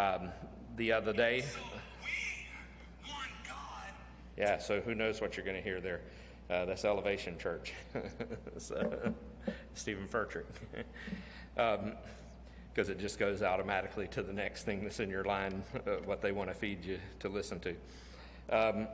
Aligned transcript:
um, 0.00 0.30
the 0.76 0.92
other 0.92 1.12
day. 1.12 1.42
So 1.42 1.58
we 3.04 3.10
want 3.10 3.30
God. 3.46 3.92
Yeah, 4.36 4.58
so 4.58 4.80
who 4.80 4.94
knows 4.94 5.20
what 5.20 5.36
you're 5.36 5.44
going 5.44 5.56
to 5.56 5.62
hear 5.62 5.80
there? 5.80 6.00
Uh, 6.48 6.64
that's 6.64 6.84
Elevation 6.84 7.38
Church. 7.38 7.74
so, 8.58 9.14
Steven 9.74 10.08
Furtick. 10.08 10.44
Because 12.72 12.88
it 12.88 13.00
just 13.00 13.18
goes 13.18 13.42
automatically 13.42 14.06
to 14.12 14.22
the 14.22 14.32
next 14.32 14.62
thing 14.62 14.84
that's 14.84 15.00
in 15.00 15.10
your 15.10 15.24
line, 15.24 15.64
uh, 15.74 15.96
what 16.04 16.22
they 16.22 16.30
want 16.30 16.48
to 16.48 16.54
feed 16.54 16.84
you 16.84 17.00
to 17.18 17.28
listen 17.28 17.58
to. 17.58 17.74
Um, 18.48 18.86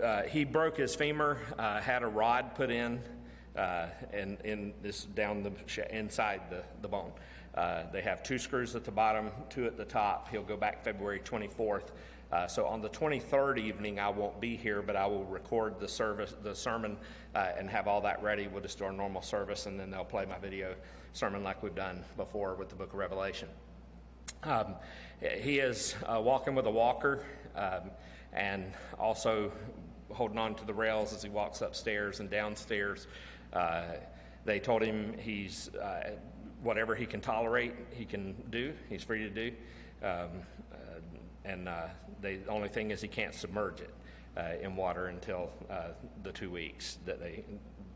uh, 0.00 0.22
he 0.24 0.44
broke 0.44 0.76
his 0.76 0.94
femur, 0.94 1.38
uh, 1.58 1.80
had 1.80 2.02
a 2.02 2.06
rod 2.06 2.54
put 2.54 2.70
in, 2.70 3.00
uh, 3.56 3.86
and 4.12 4.38
in 4.42 4.74
this 4.82 5.04
down 5.06 5.42
the 5.42 5.52
inside 5.90 6.42
the, 6.50 6.62
the 6.82 6.88
bone. 6.88 7.12
Uh, 7.54 7.84
they 7.92 8.02
have 8.02 8.22
two 8.22 8.38
screws 8.38 8.74
at 8.74 8.84
the 8.84 8.90
bottom, 8.90 9.30
two 9.48 9.66
at 9.66 9.76
the 9.76 9.84
top. 9.84 10.28
He'll 10.28 10.42
go 10.42 10.56
back 10.56 10.82
February 10.82 11.20
24th. 11.20 11.90
Uh, 12.32 12.48
so 12.48 12.66
on 12.66 12.80
the 12.80 12.88
23rd 12.88 13.58
evening, 13.58 14.00
I 14.00 14.08
won't 14.08 14.40
be 14.40 14.56
here, 14.56 14.82
but 14.82 14.96
I 14.96 15.06
will 15.06 15.24
record 15.24 15.78
the 15.78 15.86
service, 15.86 16.34
the 16.42 16.54
sermon, 16.54 16.96
uh, 17.34 17.52
and 17.56 17.70
have 17.70 17.86
all 17.86 18.00
that 18.00 18.20
ready. 18.22 18.48
We'll 18.48 18.62
just 18.62 18.78
do 18.78 18.84
our 18.86 18.92
normal 18.92 19.22
service, 19.22 19.66
and 19.66 19.78
then 19.78 19.90
they'll 19.90 20.04
play 20.04 20.26
my 20.26 20.38
video 20.38 20.74
sermon 21.12 21.44
like 21.44 21.62
we've 21.62 21.76
done 21.76 22.02
before 22.16 22.54
with 22.54 22.70
the 22.70 22.74
Book 22.74 22.92
of 22.92 22.98
Revelation. 22.98 23.48
Um, 24.42 24.74
he 25.20 25.60
is 25.60 25.94
uh, 26.06 26.20
walking 26.20 26.56
with 26.56 26.66
a 26.66 26.70
walker 26.70 27.24
um, 27.54 27.90
and 28.32 28.72
also 28.98 29.52
holding 30.10 30.38
on 30.38 30.56
to 30.56 30.64
the 30.64 30.74
rails 30.74 31.12
as 31.12 31.22
he 31.22 31.28
walks 31.28 31.60
upstairs 31.60 32.18
and 32.18 32.28
downstairs. 32.28 33.06
Uh, 33.52 33.84
they 34.44 34.58
told 34.58 34.82
him 34.82 35.14
he's 35.18 35.70
whatever 36.64 36.94
he 36.94 37.06
can 37.06 37.20
tolerate, 37.20 37.74
he 37.92 38.04
can 38.04 38.34
do. 38.50 38.72
He's 38.88 39.04
free 39.04 39.20
to 39.20 39.30
do. 39.30 39.52
Um, 40.02 40.28
uh, 40.72 40.76
and 41.44 41.68
uh, 41.68 41.86
the 42.22 42.40
only 42.48 42.68
thing 42.68 42.90
is 42.90 43.00
he 43.00 43.08
can't 43.08 43.34
submerge 43.34 43.80
it 43.80 43.94
uh, 44.36 44.62
in 44.62 44.74
water 44.74 45.06
until 45.06 45.50
uh, 45.70 45.88
the 46.22 46.32
two 46.32 46.50
weeks 46.50 46.98
that 47.06 47.20
they 47.20 47.44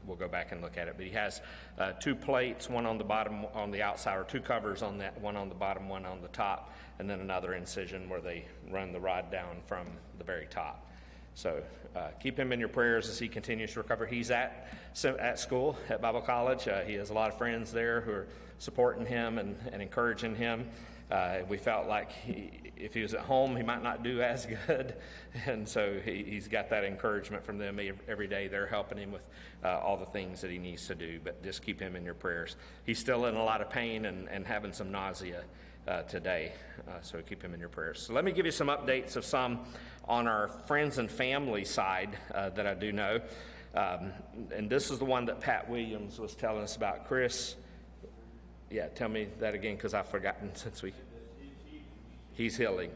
we'll 0.06 0.16
go 0.16 0.28
back 0.28 0.52
and 0.52 0.62
look 0.62 0.78
at 0.78 0.88
it. 0.88 0.94
But 0.96 1.04
he 1.04 1.12
has 1.12 1.42
uh, 1.78 1.92
two 1.92 2.14
plates, 2.14 2.70
one 2.70 2.86
on 2.86 2.96
the 2.96 3.04
bottom, 3.04 3.44
on 3.54 3.70
the 3.70 3.82
outside, 3.82 4.16
or 4.16 4.24
two 4.24 4.40
covers 4.40 4.82
on 4.82 4.96
that, 4.98 5.20
one 5.20 5.36
on 5.36 5.50
the 5.50 5.54
bottom, 5.54 5.88
one 5.88 6.06
on 6.06 6.22
the 6.22 6.28
top, 6.28 6.72
and 6.98 7.08
then 7.08 7.20
another 7.20 7.54
incision 7.54 8.08
where 8.08 8.22
they 8.22 8.46
run 8.70 8.92
the 8.92 9.00
rod 9.00 9.30
down 9.30 9.58
from 9.66 9.86
the 10.16 10.24
very 10.24 10.46
top. 10.46 10.86
So 11.34 11.62
uh, 11.94 12.08
keep 12.20 12.38
him 12.38 12.52
in 12.52 12.58
your 12.58 12.70
prayers 12.70 13.08
as 13.08 13.18
he 13.18 13.28
continues 13.28 13.72
to 13.74 13.80
recover. 13.80 14.06
He's 14.06 14.30
at 14.30 14.68
at 15.04 15.38
school 15.38 15.76
at 15.88 16.00
Bible 16.00 16.22
College. 16.22 16.66
Uh, 16.66 16.80
he 16.80 16.94
has 16.94 17.10
a 17.10 17.14
lot 17.14 17.30
of 17.30 17.38
friends 17.38 17.70
there 17.70 18.00
who 18.00 18.10
are 18.10 18.28
supporting 18.58 19.06
him 19.06 19.38
and, 19.38 19.56
and 19.72 19.82
encouraging 19.82 20.34
him. 20.34 20.68
Uh, 21.10 21.38
we 21.48 21.56
felt 21.56 21.86
like 21.86 22.12
he, 22.12 22.50
if 22.76 22.92
he 22.92 23.00
was 23.00 23.14
at 23.14 23.20
home, 23.20 23.56
he 23.56 23.62
might 23.62 23.82
not 23.82 24.02
do 24.02 24.20
as 24.22 24.46
good. 24.66 24.94
And 25.46 25.66
so 25.68 25.98
he, 26.04 26.24
he's 26.24 26.48
got 26.48 26.70
that 26.70 26.84
encouragement 26.84 27.44
from 27.44 27.58
them 27.58 27.80
every 28.06 28.26
day. 28.26 28.48
They're 28.48 28.66
helping 28.66 28.98
him 28.98 29.12
with 29.12 29.22
uh, 29.64 29.78
all 29.78 29.96
the 29.96 30.06
things 30.06 30.40
that 30.42 30.50
he 30.50 30.58
needs 30.58 30.86
to 30.88 30.94
do, 30.94 31.18
but 31.22 31.42
just 31.42 31.62
keep 31.62 31.80
him 31.80 31.96
in 31.96 32.04
your 32.04 32.14
prayers. 32.14 32.56
He's 32.84 32.98
still 32.98 33.26
in 33.26 33.34
a 33.34 33.44
lot 33.44 33.60
of 33.60 33.70
pain 33.70 34.04
and, 34.04 34.28
and 34.28 34.46
having 34.46 34.72
some 34.72 34.90
nausea 34.90 35.42
uh, 35.86 36.02
today, 36.02 36.52
uh, 36.86 37.00
so 37.00 37.22
keep 37.22 37.42
him 37.42 37.54
in 37.54 37.60
your 37.60 37.70
prayers. 37.70 38.02
So 38.02 38.12
let 38.12 38.24
me 38.24 38.32
give 38.32 38.44
you 38.44 38.52
some 38.52 38.68
updates 38.68 39.16
of 39.16 39.24
some 39.24 39.60
on 40.06 40.28
our 40.28 40.48
friends 40.66 40.98
and 40.98 41.10
family 41.10 41.64
side 41.64 42.10
uh, 42.34 42.50
that 42.50 42.66
I 42.66 42.74
do 42.74 42.92
know. 42.92 43.20
Um, 43.74 44.12
and 44.54 44.68
this 44.68 44.90
is 44.90 44.98
the 44.98 45.04
one 45.04 45.26
that 45.26 45.40
Pat 45.40 45.68
Williams 45.68 46.18
was 46.18 46.34
telling 46.34 46.62
us 46.62 46.76
about. 46.76 47.06
Chris, 47.06 47.54
yeah, 48.70 48.88
tell 48.88 49.08
me 49.08 49.28
that 49.40 49.54
again 49.54 49.76
because 49.76 49.94
I've 49.94 50.08
forgotten 50.08 50.50
since 50.54 50.82
we. 50.82 50.92
He's 52.34 52.56
healing. 52.56 52.90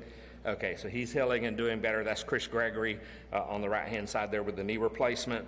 Okay, 0.44 0.76
so 0.76 0.88
he's 0.88 1.12
healing 1.12 1.46
and 1.46 1.56
doing 1.56 1.80
better. 1.80 2.04
That's 2.04 2.22
Chris 2.22 2.46
Gregory 2.46 2.98
uh, 3.32 3.42
on 3.42 3.60
the 3.60 3.68
right 3.68 3.88
hand 3.88 4.08
side 4.08 4.30
there 4.30 4.42
with 4.42 4.56
the 4.56 4.64
knee 4.64 4.76
replacement. 4.76 5.46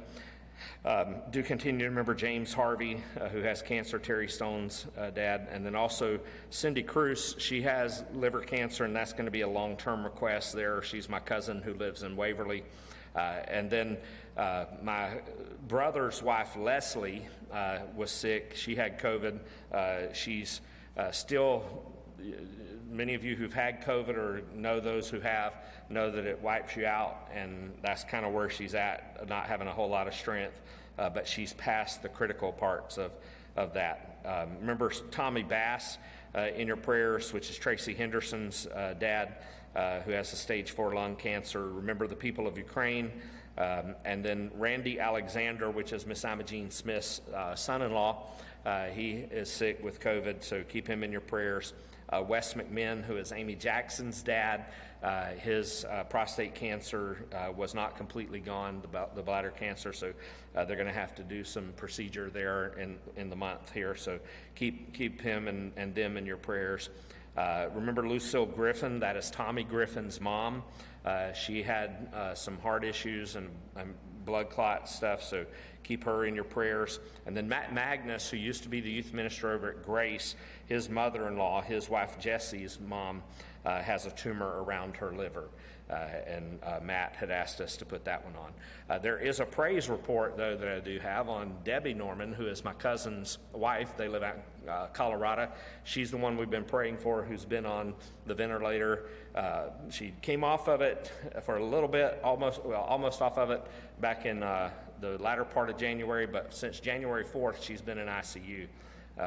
Um, 0.84 1.16
do 1.30 1.42
continue 1.42 1.80
to 1.80 1.88
remember 1.88 2.14
James 2.14 2.52
Harvey, 2.52 3.02
uh, 3.20 3.28
who 3.28 3.40
has 3.40 3.60
cancer, 3.62 3.98
Terry 3.98 4.28
Stone's 4.28 4.86
uh, 4.96 5.10
dad, 5.10 5.48
and 5.50 5.66
then 5.66 5.74
also 5.74 6.20
Cindy 6.50 6.82
Cruz. 6.82 7.34
She 7.38 7.62
has 7.62 8.04
liver 8.14 8.40
cancer, 8.40 8.84
and 8.84 8.94
that's 8.94 9.12
going 9.12 9.24
to 9.24 9.30
be 9.30 9.40
a 9.40 9.48
long 9.48 9.76
term 9.76 10.04
request 10.04 10.54
there. 10.54 10.82
She's 10.82 11.08
my 11.08 11.20
cousin 11.20 11.62
who 11.62 11.74
lives 11.74 12.02
in 12.02 12.16
Waverly. 12.16 12.62
Uh, 13.16 13.40
and 13.48 13.70
then 13.70 13.96
uh, 14.36 14.64
my 14.82 15.20
brother's 15.68 16.22
wife, 16.22 16.56
Leslie, 16.56 17.26
uh, 17.52 17.78
was 17.96 18.10
sick. 18.10 18.54
She 18.56 18.74
had 18.74 18.98
COVID. 18.98 19.38
Uh, 19.72 20.12
she's 20.12 20.60
still 21.10 21.92
many 22.90 23.14
of 23.14 23.24
you 23.24 23.34
who've 23.34 23.52
had 23.52 23.82
COVID 23.82 24.16
or 24.16 24.42
know 24.54 24.80
those 24.80 25.08
who 25.08 25.20
have 25.20 25.54
know 25.88 26.10
that 26.10 26.24
it 26.24 26.40
wipes 26.40 26.76
you 26.76 26.86
out, 26.86 27.28
and 27.34 27.72
that's 27.82 28.04
kind 28.04 28.24
of 28.24 28.32
where 28.32 28.48
she's 28.48 28.74
at, 28.74 29.28
not 29.28 29.46
having 29.46 29.66
a 29.66 29.72
whole 29.72 29.88
lot 29.88 30.06
of 30.06 30.14
strength. 30.14 30.60
Uh, 30.96 31.10
but 31.10 31.26
she's 31.26 31.52
past 31.54 32.02
the 32.02 32.08
critical 32.08 32.52
parts 32.52 32.98
of, 32.98 33.10
of 33.56 33.74
that. 33.74 34.20
Um, 34.24 34.56
remember 34.60 34.90
Tommy 35.10 35.42
Bass 35.42 35.98
uh, 36.36 36.48
in 36.56 36.68
your 36.68 36.76
prayers, 36.76 37.32
which 37.32 37.50
is 37.50 37.58
Tracy 37.58 37.94
Henderson's 37.94 38.68
uh, 38.68 38.94
dad, 38.98 39.38
uh, 39.74 40.00
who 40.00 40.12
has 40.12 40.32
a 40.32 40.36
stage 40.36 40.70
four 40.70 40.94
lung 40.94 41.16
cancer. 41.16 41.68
Remember 41.68 42.06
the 42.06 42.14
people 42.14 42.46
of 42.46 42.56
Ukraine. 42.56 43.10
Um, 43.56 43.94
and 44.04 44.24
then 44.24 44.50
Randy 44.54 44.98
Alexander, 44.98 45.70
which 45.70 45.92
is 45.92 46.06
Miss 46.06 46.24
Imogene 46.24 46.70
Smith's 46.70 47.20
uh, 47.34 47.54
son 47.54 47.82
in 47.82 47.92
law. 47.92 48.30
Uh, 48.66 48.86
he 48.86 49.24
is 49.30 49.50
sick 49.50 49.82
with 49.82 50.00
COVID, 50.00 50.42
so 50.42 50.62
keep 50.64 50.88
him 50.88 51.04
in 51.04 51.12
your 51.12 51.20
prayers. 51.20 51.74
Uh, 52.08 52.22
Wes 52.22 52.54
McMinn, 52.54 53.02
who 53.04 53.16
is 53.16 53.32
Amy 53.32 53.54
Jackson's 53.54 54.22
dad, 54.22 54.66
uh, 55.02 55.26
his 55.32 55.84
uh, 55.84 56.04
prostate 56.04 56.54
cancer 56.54 57.26
uh, 57.34 57.52
was 57.52 57.74
not 57.74 57.96
completely 57.96 58.40
gone, 58.40 58.82
the, 58.90 59.06
the 59.14 59.22
bladder 59.22 59.50
cancer, 59.50 59.92
so 59.92 60.12
they're 60.54 60.76
going 60.76 60.86
to 60.86 60.92
have 60.92 61.14
to 61.14 61.22
do 61.22 61.44
some 61.44 61.72
procedure 61.76 62.30
there 62.30 62.74
in, 62.78 62.96
in 63.16 63.28
the 63.28 63.36
month 63.36 63.72
here. 63.72 63.94
So 63.94 64.18
keep, 64.54 64.94
keep 64.94 65.20
him 65.20 65.48
and, 65.48 65.72
and 65.76 65.94
them 65.94 66.16
in 66.16 66.24
your 66.24 66.36
prayers. 66.36 66.88
Uh, 67.36 67.66
remember 67.74 68.06
Lucille 68.06 68.46
Griffin, 68.46 69.00
that 69.00 69.16
is 69.16 69.30
Tommy 69.30 69.64
Griffin's 69.64 70.20
mom. 70.20 70.62
she 71.34 71.62
had 71.62 72.08
some 72.34 72.58
heart 72.58 72.84
issues 72.84 73.36
and, 73.36 73.50
and 73.76 73.94
blood 74.24 74.50
clot 74.50 74.88
stuff, 74.88 75.22
so 75.22 75.44
keep 75.82 76.04
her 76.04 76.24
in 76.24 76.34
your 76.34 76.44
prayers. 76.44 76.98
And 77.26 77.36
then 77.36 77.48
Matt 77.48 77.72
Magnus, 77.72 78.30
who 78.30 78.36
used 78.36 78.62
to 78.62 78.68
be 78.68 78.80
the 78.80 78.90
youth 78.90 79.12
minister 79.12 79.52
over 79.52 79.70
at 79.70 79.84
Grace, 79.84 80.34
his 80.66 80.88
mother 80.88 81.28
in 81.28 81.36
law, 81.36 81.60
his 81.60 81.88
wife 81.88 82.18
Jessie's 82.18 82.78
mom, 82.80 83.22
uh, 83.64 83.80
has 83.82 84.06
a 84.06 84.10
tumor 84.10 84.62
around 84.62 84.96
her 84.96 85.12
liver. 85.12 85.48
Uh, 85.90 86.06
and 86.26 86.58
uh, 86.62 86.80
Matt 86.82 87.14
had 87.14 87.30
asked 87.30 87.60
us 87.60 87.76
to 87.76 87.84
put 87.84 88.06
that 88.06 88.24
one 88.24 88.34
on. 88.36 88.52
Uh, 88.88 88.98
there 88.98 89.18
is 89.18 89.40
a 89.40 89.44
praise 89.44 89.90
report, 89.90 90.34
though, 90.34 90.56
that 90.56 90.68
I 90.68 90.80
do 90.80 90.98
have 90.98 91.28
on 91.28 91.54
Debbie 91.62 91.92
Norman, 91.92 92.32
who 92.32 92.46
is 92.46 92.64
my 92.64 92.72
cousin's 92.72 93.36
wife. 93.52 93.94
They 93.94 94.08
live 94.08 94.22
out 94.22 94.36
in 94.62 94.68
uh, 94.68 94.86
Colorado. 94.94 95.50
She's 95.82 96.10
the 96.10 96.16
one 96.16 96.38
we've 96.38 96.48
been 96.48 96.64
praying 96.64 96.96
for 96.98 97.22
who's 97.22 97.44
been 97.44 97.66
on 97.66 97.92
the 98.24 98.34
ventilator. 98.34 99.04
Uh, 99.34 99.64
she 99.90 100.14
came 100.22 100.42
off 100.42 100.68
of 100.68 100.80
it 100.80 101.12
for 101.44 101.58
a 101.58 101.64
little 101.64 101.88
bit, 101.88 102.18
almost, 102.24 102.64
well, 102.64 102.82
almost 102.82 103.20
off 103.20 103.36
of 103.36 103.50
it 103.50 103.62
back 104.00 104.24
in 104.24 104.40
the 104.40 105.18
latter 105.18 105.44
part 105.44 105.68
of 105.68 105.76
January, 105.76 106.26
but 106.26 106.54
since 106.54 106.80
January 106.80 107.24
4th, 107.24 107.62
she's 107.62 107.82
been 107.82 107.98
in 107.98 108.08
ICU 108.08 108.66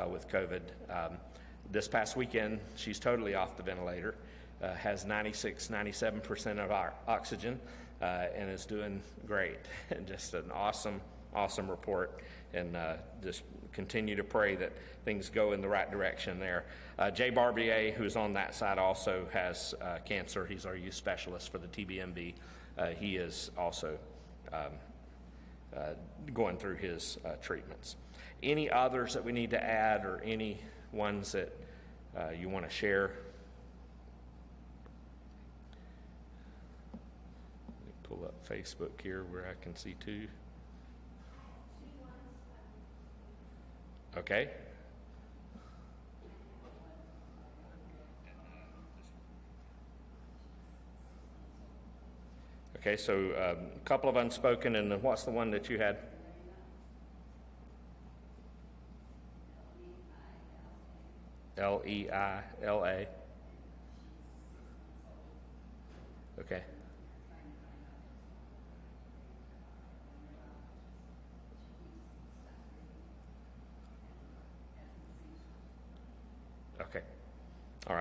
with 0.10 0.28
COVID. 0.28 0.62
Um, 0.90 1.18
this 1.72 1.88
past 1.88 2.16
weekend, 2.16 2.60
she's 2.76 3.00
totally 3.00 3.36
off 3.36 3.58
the 3.58 3.64
ventilator, 3.64 4.16
uh, 4.62 4.74
has 4.76 5.06
96, 5.06 5.68
97% 5.68 6.64
of 6.64 6.72
our 6.72 6.94
oxygen, 7.08 7.60
uh, 8.02 8.26
and 8.36 8.50
is 8.50 8.66
doing 8.66 9.02
great. 9.26 9.60
just 10.06 10.34
an 10.34 10.52
awesome, 10.54 11.02
awesome 11.34 11.70
report. 11.70 12.22
And 12.54 12.76
uh, 12.76 12.96
just 13.24 13.44
continue 13.74 14.16
to 14.16 14.24
pray 14.24 14.56
that 14.56 14.72
things 15.06 15.30
go 15.30 15.52
in 15.52 15.62
the 15.62 15.68
right 15.68 15.90
direction 15.92 16.40
there. 16.40 16.66
Uh, 16.98 17.12
Jay 17.12 17.30
Barbier, 17.30 17.92
who's 17.92 18.16
on 18.16 18.34
that 18.34 18.56
side, 18.56 18.78
also 18.78 19.28
has 19.32 19.76
uh, 19.82 19.98
cancer. 20.06 20.46
He's 20.46 20.66
our 20.66 20.76
youth 20.76 20.94
specialist 20.94 21.52
for 21.52 21.58
the 21.58 21.68
TBMB. 21.68 22.34
he 22.98 23.18
is 23.18 23.52
also 23.58 23.98
um, 24.54 24.72
uh, 25.76 25.94
going 26.34 26.58
through 26.58 26.76
his 26.76 27.18
uh, 27.26 27.32
treatments. 27.42 27.98
Any 28.42 28.70
others 28.70 29.14
that 29.14 29.24
we 29.24 29.32
need 29.32 29.52
to 29.52 29.64
add, 29.64 30.06
or 30.06 30.22
any 30.24 30.60
ones 30.92 31.34
that 31.34 31.56
uh, 32.18 32.30
you 32.30 32.50
want 32.50 32.68
to 32.68 32.74
share? 32.74 33.12
Let 36.94 37.86
me 37.86 37.94
pull 38.08 38.24
up 38.26 38.48
Facebook 38.48 39.02
here 39.02 39.24
where 39.24 39.48
I 39.48 39.62
can 39.64 39.76
see 39.76 39.96
two. 40.04 40.28
Okay. 44.18 44.50
Okay, 52.78 52.96
so 52.96 53.14
um, 53.16 53.66
a 53.76 53.80
couple 53.86 54.10
of 54.10 54.16
unspoken, 54.16 54.78
and 54.78 54.92
then 54.92 55.02
what's 55.02 55.24
the 55.24 55.32
one 55.32 55.52
that 55.52 55.70
you 55.70 55.78
had? 55.78 55.98
L 61.58 61.82
E 61.86 62.10
I 62.10 62.44
L 62.64 62.86
A. 62.86 63.08
All 66.40 66.77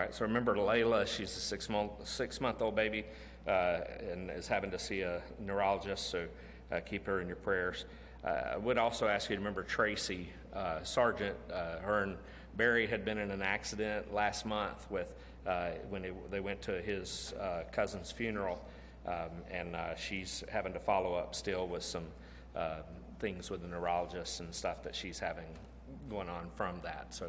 right, 0.06 0.14
so 0.14 0.24
remember 0.24 0.54
Layla, 0.54 1.06
she's 1.06 1.36
a 1.36 1.40
six 1.40 1.68
month, 1.68 1.90
six 2.04 2.40
month 2.40 2.62
old 2.62 2.76
baby 2.76 3.04
uh, 3.46 3.80
and 4.10 4.30
is 4.30 4.46
having 4.46 4.70
to 4.70 4.78
see 4.78 5.00
a 5.00 5.20
neurologist, 5.40 6.10
so 6.10 6.26
uh, 6.70 6.80
keep 6.80 7.06
her 7.06 7.20
in 7.20 7.26
your 7.26 7.36
prayers. 7.36 7.86
Uh, 8.24 8.52
I 8.52 8.56
would 8.56 8.78
also 8.78 9.08
ask 9.08 9.28
you 9.28 9.36
to 9.36 9.40
remember 9.40 9.64
Tracy 9.64 10.28
uh, 10.54 10.82
Sargent. 10.84 11.36
Uh, 11.52 11.78
her 11.80 12.04
and 12.04 12.16
Barry 12.56 12.86
had 12.86 13.04
been 13.04 13.18
in 13.18 13.32
an 13.32 13.42
accident 13.42 14.14
last 14.14 14.46
month 14.46 14.88
with 14.90 15.12
uh, 15.46 15.70
when 15.88 16.02
they, 16.02 16.12
they 16.30 16.40
went 16.40 16.62
to 16.62 16.80
his 16.80 17.34
cousin's 17.72 18.10
funeral, 18.10 18.64
um, 19.06 19.30
and 19.50 19.76
she's 19.96 20.42
having 20.50 20.72
to 20.72 20.80
follow 20.80 21.14
up 21.14 21.34
still 21.34 21.66
with 21.66 21.82
some 21.82 22.06
things 23.18 23.50
with 23.50 23.62
the 23.62 23.68
neurologist 23.68 24.40
and 24.40 24.54
stuff 24.54 24.82
that 24.82 24.94
she's 24.94 25.18
having 25.18 25.46
going 26.10 26.28
on 26.28 26.48
from 26.56 26.80
that. 26.82 27.06
So 27.10 27.28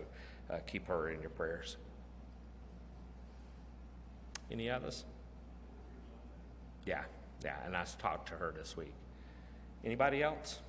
keep 0.65 0.87
her 0.87 1.09
in 1.09 1.21
your 1.21 1.29
prayers. 1.31 1.77
Any 4.51 4.69
others? 4.69 5.05
Yeah, 6.85 7.03
yeah, 7.43 7.57
and 7.65 7.75
I 7.75 7.85
talked 7.99 8.29
to 8.29 8.35
her 8.35 8.53
this 8.57 8.77
week. 8.77 8.93
Anybody 9.83 10.23
else? 10.23 10.59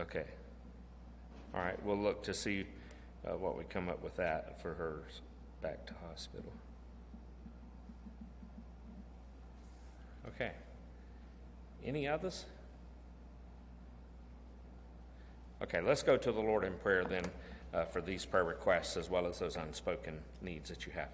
Okay. 0.00 0.24
All 1.54 1.60
right, 1.60 1.82
we'll 1.84 1.96
look 1.96 2.22
to 2.24 2.34
see 2.34 2.66
uh, 3.24 3.36
what 3.36 3.56
we 3.56 3.64
come 3.64 3.88
up 3.88 4.02
with 4.02 4.16
that 4.16 4.60
for 4.60 4.74
her 4.74 5.04
back 5.62 5.86
to 5.86 5.94
hospital. 6.08 6.52
Okay. 10.28 10.50
Any 11.84 12.08
others? 12.08 12.44
Okay, 15.64 15.80
let's 15.80 16.02
go 16.02 16.18
to 16.18 16.30
the 16.30 16.42
Lord 16.42 16.62
in 16.62 16.74
prayer 16.74 17.04
then 17.04 17.24
uh, 17.72 17.86
for 17.86 18.02
these 18.02 18.26
prayer 18.26 18.44
requests 18.44 18.98
as 18.98 19.08
well 19.08 19.26
as 19.26 19.38
those 19.38 19.56
unspoken 19.56 20.18
needs 20.42 20.68
that 20.68 20.84
you 20.84 20.92
have. 20.92 21.08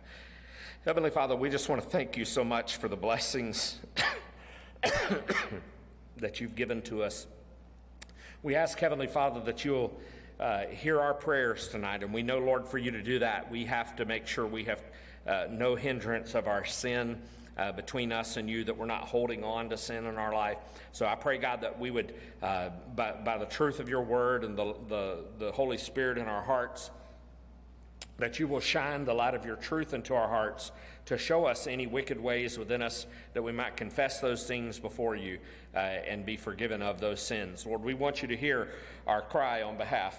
Heavenly 0.84 1.10
Father, 1.10 1.36
we 1.36 1.48
just 1.48 1.68
want 1.68 1.80
to 1.80 1.88
thank 1.88 2.16
you 2.16 2.24
so 2.24 2.42
much 2.42 2.78
for 2.78 2.88
the 2.88 2.96
blessings 2.96 3.78
that 6.16 6.40
you've 6.40 6.56
given 6.56 6.82
to 6.82 7.04
us. 7.04 7.28
We 8.42 8.56
ask, 8.56 8.76
Heavenly 8.76 9.06
Father, 9.06 9.38
that 9.42 9.64
you'll 9.64 9.96
uh, 10.40 10.62
hear 10.66 11.00
our 11.00 11.14
prayers 11.14 11.68
tonight. 11.68 12.02
And 12.02 12.12
we 12.12 12.24
know, 12.24 12.40
Lord, 12.40 12.66
for 12.66 12.78
you 12.78 12.90
to 12.90 13.02
do 13.02 13.20
that, 13.20 13.48
we 13.52 13.64
have 13.66 13.94
to 13.94 14.04
make 14.04 14.26
sure 14.26 14.48
we 14.48 14.64
have 14.64 14.82
uh, 15.28 15.46
no 15.48 15.76
hindrance 15.76 16.34
of 16.34 16.48
our 16.48 16.64
sin 16.64 17.22
uh, 17.60 17.72
between 17.72 18.10
us 18.10 18.38
and 18.38 18.48
you, 18.48 18.64
that 18.64 18.76
we're 18.76 18.86
not 18.86 19.02
holding 19.02 19.44
on 19.44 19.68
to 19.68 19.76
sin 19.76 20.06
in 20.06 20.16
our 20.16 20.32
life. 20.32 20.56
So 20.92 21.04
I 21.04 21.14
pray, 21.14 21.36
God, 21.36 21.60
that 21.60 21.78
we 21.78 21.90
would, 21.90 22.14
uh, 22.42 22.70
by, 22.96 23.12
by 23.12 23.36
the 23.36 23.44
truth 23.44 23.80
of 23.80 23.88
your 23.88 24.00
word 24.00 24.44
and 24.44 24.56
the, 24.56 24.74
the, 24.88 25.24
the 25.38 25.52
Holy 25.52 25.76
Spirit 25.76 26.16
in 26.16 26.26
our 26.26 26.42
hearts, 26.42 26.90
that 28.18 28.38
you 28.38 28.48
will 28.48 28.60
shine 28.60 29.04
the 29.04 29.12
light 29.12 29.34
of 29.34 29.44
your 29.44 29.56
truth 29.56 29.92
into 29.92 30.14
our 30.14 30.28
hearts 30.28 30.72
to 31.04 31.18
show 31.18 31.44
us 31.44 31.66
any 31.66 31.86
wicked 31.86 32.18
ways 32.18 32.58
within 32.58 32.80
us, 32.80 33.06
that 33.34 33.42
we 33.42 33.52
might 33.52 33.76
confess 33.76 34.20
those 34.20 34.46
things 34.46 34.78
before 34.78 35.14
you 35.14 35.38
uh, 35.74 35.78
and 35.78 36.24
be 36.24 36.36
forgiven 36.36 36.80
of 36.80 36.98
those 36.98 37.20
sins. 37.20 37.66
Lord, 37.66 37.82
we 37.82 37.92
want 37.92 38.22
you 38.22 38.28
to 38.28 38.36
hear 38.36 38.68
our 39.06 39.20
cry 39.20 39.62
on 39.62 39.76
behalf 39.76 40.18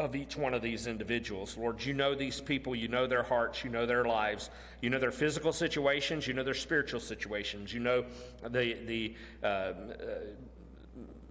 of 0.00 0.16
each 0.16 0.36
one 0.36 0.54
of 0.54 0.62
these 0.62 0.86
individuals. 0.86 1.56
Lord, 1.56 1.84
you 1.84 1.92
know 1.92 2.14
these 2.14 2.40
people, 2.40 2.74
you 2.74 2.88
know 2.88 3.06
their 3.06 3.22
hearts, 3.22 3.64
you 3.64 3.70
know 3.70 3.86
their 3.86 4.04
lives, 4.04 4.50
you 4.80 4.90
know 4.90 4.98
their 4.98 5.12
physical 5.12 5.52
situations, 5.52 6.26
you 6.26 6.34
know 6.34 6.44
their 6.44 6.54
spiritual 6.54 7.00
situations, 7.00 7.72
you 7.72 7.80
know 7.80 8.04
the, 8.42 8.76
the 8.86 9.14
uh, 9.42 9.46
uh, 9.46 9.72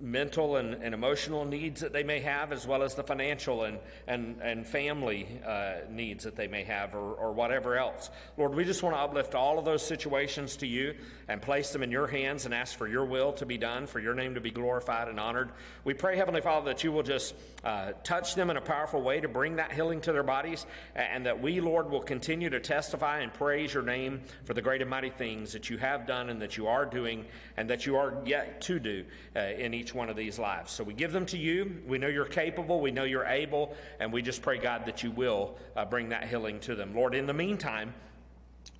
mental 0.01 0.56
and, 0.56 0.75
and, 0.75 0.94
emotional 0.94 1.45
needs 1.45 1.81
that 1.81 1.94
they 1.94 2.04
may 2.04 2.19
have, 2.19 2.51
as 2.51 2.66
well 2.66 2.83
as 2.83 2.95
the 2.95 3.04
financial 3.04 3.63
and, 3.63 3.80
and, 4.07 4.42
and 4.42 4.66
family 4.66 5.27
uh, 5.45 5.75
needs 5.89 6.24
that 6.24 6.36
they 6.36 6.48
may 6.48 6.63
have, 6.63 6.95
or, 6.95 7.13
or 7.13 7.33
whatever 7.33 7.77
else. 7.77 8.10
Lord, 8.38 8.56
we 8.56 8.63
just 8.63 8.81
want 8.81 8.95
to 8.95 9.00
uplift 9.00 9.36
all 9.36 9.60
of 9.60 9.66
those 9.66 9.86
situations 9.86 10.57
to 10.57 10.68
you 10.68 10.95
and 11.29 11.39
place 11.41 11.69
them 11.71 11.83
in 11.83 11.91
your 11.91 12.07
hands 12.07 12.45
and 12.45 12.53
ask 12.55 12.75
for 12.75 12.87
your 12.87 13.05
will 13.05 13.31
to 13.33 13.45
be 13.45 13.55
done, 13.55 13.85
for 13.85 13.99
your 13.99 14.15
name 14.15 14.33
to 14.33 14.41
be 14.41 14.49
glorified 14.49 15.07
and 15.07 15.19
honored. 15.19 15.51
We 15.83 15.93
pray, 15.93 16.17
Heavenly 16.17 16.41
Father, 16.41 16.65
that 16.71 16.83
you 16.83 16.91
will 16.91 17.03
just 17.03 17.35
uh, 17.63 17.91
touch 18.03 18.33
them 18.33 18.49
in 18.49 18.57
a 18.57 18.61
powerful 18.61 19.01
way 19.01 19.21
to 19.21 19.27
bring 19.27 19.57
that 19.57 19.71
healing 19.71 20.01
to 20.01 20.11
their 20.11 20.23
bodies, 20.23 20.65
and 20.95 21.27
that 21.27 21.39
we, 21.39 21.61
Lord, 21.61 21.91
will 21.91 22.01
continue 22.01 22.49
to 22.49 22.59
testify 22.59 23.19
and 23.19 23.31
praise 23.31 23.71
your 23.71 23.83
name 23.83 24.21
for 24.43 24.55
the 24.55 24.61
great 24.61 24.81
and 24.81 24.89
mighty 24.89 25.11
things 25.11 25.53
that 25.53 25.69
you 25.69 25.77
have 25.77 26.07
done 26.07 26.31
and 26.31 26.41
that 26.41 26.57
you 26.57 26.67
are 26.67 26.85
doing 26.85 27.25
and 27.57 27.69
that 27.69 27.85
you 27.85 27.95
are 27.95 28.15
yet 28.25 28.59
to 28.61 28.79
do 28.79 29.05
uh, 29.35 29.39
in 29.39 29.75
each 29.75 29.93
one 29.93 30.09
of 30.09 30.15
these 30.15 30.39
lives. 30.39 30.71
So 30.71 30.83
we 30.83 30.93
give 30.95 31.11
them 31.11 31.27
to 31.27 31.37
you. 31.37 31.79
We 31.85 31.99
know 31.99 32.07
you're 32.07 32.25
capable, 32.25 32.81
we 32.81 32.89
know 32.89 33.03
you're 33.03 33.25
able, 33.25 33.75
and 33.99 34.11
we 34.11 34.23
just 34.23 34.41
pray, 34.41 34.57
God, 34.57 34.87
that 34.87 35.03
you 35.03 35.11
will 35.11 35.57
uh, 35.75 35.85
bring 35.85 36.09
that 36.09 36.27
healing 36.27 36.59
to 36.61 36.73
them. 36.73 36.95
Lord, 36.95 37.13
in 37.13 37.27
the 37.27 37.33
meantime, 37.35 37.93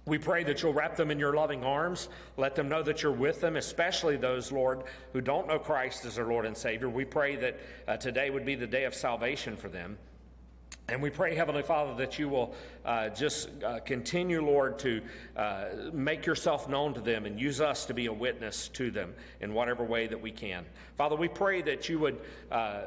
we 0.06 0.18
pray 0.18 0.44
that 0.44 0.62
you'll 0.62 0.74
wrap 0.74 0.96
them 0.96 1.12
in 1.12 1.20
your 1.20 1.34
loving 1.34 1.64
arms. 1.64 2.10
Let 2.36 2.56
them 2.56 2.68
know 2.68 2.81
that 2.84 3.04
you're 3.04 3.12
with 3.12 3.42
them, 3.42 3.56
especially 3.56 4.18
those, 4.18 4.52
Lord, 4.52 4.84
who 5.14 5.22
don't 5.22 5.48
know 5.48 5.60
Christ 5.60 6.04
as 6.06 6.16
their 6.16 6.26
Lord 6.26 6.46
and 6.46 6.58
Savior. 6.58 6.90
We 6.90 7.06
pray 7.06 7.36
that 7.36 7.60
uh, 7.88 7.98
today 7.98 8.30
would 8.30 8.46
be 8.46 8.56
the 8.56 8.68
day 8.68 8.86
of 8.86 8.96
salvation 8.96 9.56
for 9.56 9.70
them. 9.70 9.98
And 10.88 11.04
we 11.04 11.12
pray, 11.12 11.36
Heavenly 11.36 11.62
Father, 11.62 11.94
that 11.98 12.18
you 12.18 12.28
will 12.28 12.56
uh, 12.84 13.10
just 13.10 13.50
uh, 13.64 13.80
continue, 13.81 14.44
Lord, 14.44 14.80
to 14.80 15.02
uh, 15.36 15.66
make 15.94 16.26
yourself 16.26 16.68
known 16.68 16.96
to 16.96 17.02
them 17.02 17.28
and 17.28 17.40
use 17.40 17.62
us 17.62 17.86
to 17.86 17.94
be 17.94 18.08
a 18.08 18.14
witness 18.14 18.70
to 18.70 18.90
them 18.90 19.14
in 19.40 19.54
whatever 19.54 19.84
way 19.84 20.08
that 20.08 20.20
we 20.20 20.31
can. 20.31 20.66
Father, 20.98 21.16
we 21.16 21.28
pray 21.28 21.62
that 21.62 21.90
you 21.90 22.00
would 22.00 22.20
uh, 22.52 22.86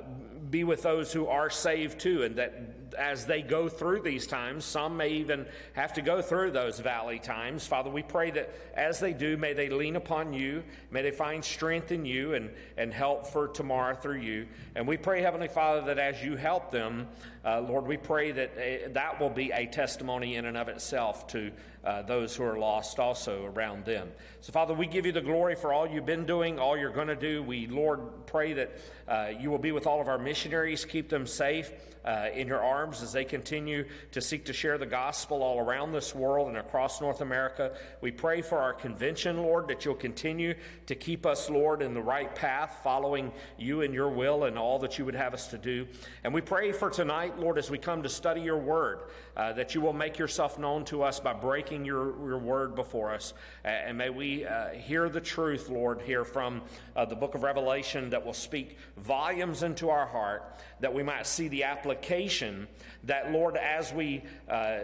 be 0.51 0.65
with 0.65 0.83
those 0.83 1.13
who 1.13 1.29
are 1.29 1.49
saved 1.49 2.01
too, 2.01 2.25
and 2.25 2.35
that 2.37 2.82
as 2.95 3.27
they 3.27 3.43
go 3.43 3.69
through 3.69 4.01
these 4.03 4.27
times, 4.27 4.65
some 4.65 4.97
may 4.97 5.11
even 5.11 5.47
have 5.73 5.93
to 5.95 6.03
go 6.03 6.23
through 6.23 6.51
those 6.51 6.81
valley 6.81 7.19
times. 7.19 7.67
Father, 7.67 7.91
we 7.91 8.03
pray 8.03 8.31
that 8.31 8.55
as 8.75 9.01
they 9.01 9.13
do, 9.13 9.37
may 9.37 9.53
they 9.53 9.69
lean 9.69 9.97
upon 9.97 10.33
you, 10.33 10.63
may 10.91 11.03
they 11.03 11.11
find 11.11 11.45
strength 11.45 11.93
in 11.93 12.05
you 12.05 12.35
and, 12.35 12.51
and 12.77 12.93
help 12.93 13.27
for 13.27 13.49
tomorrow 13.49 13.95
through 13.95 14.21
you. 14.21 14.47
And 14.75 14.87
we 14.87 14.97
pray, 14.97 15.23
Heavenly 15.23 15.49
Father, 15.49 15.87
that 15.87 15.99
as 15.99 16.23
you 16.23 16.37
help 16.37 16.71
them, 16.71 17.09
uh, 17.45 17.61
Lord, 17.61 17.87
we 17.87 17.97
pray 17.97 18.33
that 18.33 18.53
uh, 18.57 18.89
that 18.93 19.21
will 19.21 19.31
be 19.31 19.51
a 19.51 19.67
testimony 19.67 20.37
in 20.37 20.45
and 20.45 20.57
of 20.57 20.69
itself 20.69 21.27
to 21.29 21.51
uh, 21.85 22.03
those 22.03 22.37
who 22.37 22.45
are 22.45 22.59
lost 22.59 22.99
also 22.99 23.45
around 23.45 23.85
them. 23.85 24.11
So, 24.41 24.53
Father, 24.53 24.75
we 24.75 24.87
give 24.87 25.07
you 25.07 25.13
the 25.13 25.21
glory 25.21 25.55
for 25.55 25.73
all 25.73 25.87
you've 25.87 26.07
been 26.07 26.27
doing, 26.27 26.59
all 26.59 26.77
you're 26.77 26.91
going 26.91 27.09
to 27.09 27.17
do. 27.17 27.43
We, 27.43 27.67
Lord, 27.67 28.27
pray 28.27 28.53
that 28.55 28.73
uh, 29.09 29.31
you 29.39 29.51
will 29.51 29.59
be 29.59 29.73
with 29.73 29.87
all 29.87 30.01
of 30.01 30.09
our 30.09 30.19
missionaries, 30.19 30.85
keep 30.85 31.09
them 31.09 31.27
safe 31.27 31.73
uh, 32.05 32.29
in 32.35 32.49
your 32.49 32.63
arms 32.63 33.03
as 33.03 33.13
they 33.13 33.25
continue 33.25 33.85
to 34.13 34.21
seek 34.21 34.45
to 34.47 34.53
share 34.53 34.79
the 34.79 34.87
gospel 34.87 35.43
all 35.43 35.61
around 35.61 35.93
this 35.93 36.15
world 36.15 36.49
and 36.49 36.57
across 36.57 37.01
North 37.01 37.21
America. 37.21 37.77
We 38.01 38.11
pray 38.11 38.43
for 38.43 38.59
our 38.59 38.73
convention, 38.73 39.39
Lord, 39.39 39.69
that 39.69 39.85
you'll 39.85 39.95
continue 39.95 40.55
to 40.87 40.95
keep 40.95 41.27
us, 41.27 41.49
Lord, 41.49 41.83
in 41.83 41.95
the 41.95 42.03
right 42.03 42.35
path, 42.35 42.81
following 42.83 43.33
you 43.59 43.83
and 43.83 43.95
your 43.95 44.09
will 44.09 44.45
and 44.45 44.59
all 44.59 44.79
that 44.81 44.99
you 44.99 45.05
would 45.05 45.15
have 45.15 45.35
us 45.35 45.49
to 45.49 45.59
do. 45.59 45.87
And 46.25 46.35
we 46.35 46.41
pray 46.41 46.73
for 46.73 46.91
tonight, 46.91 47.39
Lord, 47.39 47.59
as 47.59 47.71
we 47.71 47.79
come 47.79 48.03
to 48.03 48.09
study 48.09 48.41
your 48.41 48.59
word, 48.59 49.01
uh, 49.37 49.53
that 49.53 49.75
you 49.75 49.81
will 49.81 49.93
make 49.93 50.19
yourself 50.19 50.59
known 50.59 50.85
to 50.85 51.03
us 51.03 51.21
by 51.21 51.33
breaking 51.33 51.85
your, 51.85 52.07
your 52.27 52.39
word 52.39 52.75
before 52.75 53.13
us. 53.13 53.35
Uh, 53.65 53.69
and 53.69 53.97
may 53.97 54.11
we 54.11 54.45
uh, 54.45 54.71
hear 54.71 55.09
the 55.09 55.21
truth, 55.21 55.69
Lord, 55.69 56.01
here 56.03 56.25
from 56.25 56.63
uh, 56.97 57.05
the 57.05 57.17
book 57.17 57.35
of 57.35 57.43
Revelation 57.43 58.11
that 58.11 58.25
will 58.25 58.33
speak 58.33 58.77
volumes 58.97 59.63
into 59.63 59.91
our 59.91 60.07
heart, 60.07 60.59
that 60.81 60.93
we 60.93 61.03
might 61.03 61.27
see 61.27 61.49
the 61.49 61.65
application 61.65 62.69
that, 63.05 63.33
Lord, 63.33 63.57
as 63.57 63.93
we 63.93 64.23
uh, 64.49 64.79